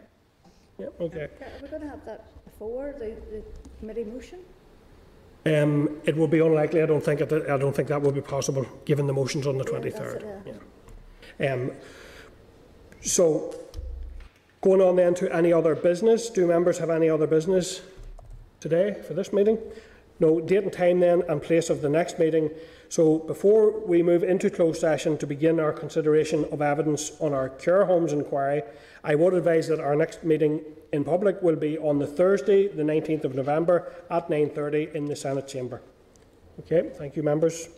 [0.79, 0.87] Yeah.
[1.01, 1.25] Okay.
[1.25, 1.31] Are
[1.63, 2.27] we're going to have that
[2.63, 3.43] before the, the
[3.81, 4.39] committee motion?
[5.45, 6.83] Um, it will be unlikely.
[6.83, 7.21] I don't think.
[7.21, 9.99] It, I don't think that will be possible, given the motions on the twenty Yeah,
[9.99, 10.25] third.
[11.41, 11.53] Yeah.
[11.53, 11.73] Um,
[13.01, 13.53] so,
[14.61, 16.31] going on then to any other business.
[16.31, 17.81] Do members have any other business
[18.61, 19.59] today for this meeting?
[20.21, 22.49] No date and time then and place of the next meeting.
[22.89, 27.49] So before we move into closed session to begin our consideration of evidence on our
[27.49, 28.63] care homes inquiry,
[29.05, 30.61] I would advise that our next meeting
[30.93, 35.17] in public will be on the Thursday, the 19th of November at 9.30 in the
[35.17, 35.83] Senate chamber.
[36.61, 37.69] Okay, thank you members.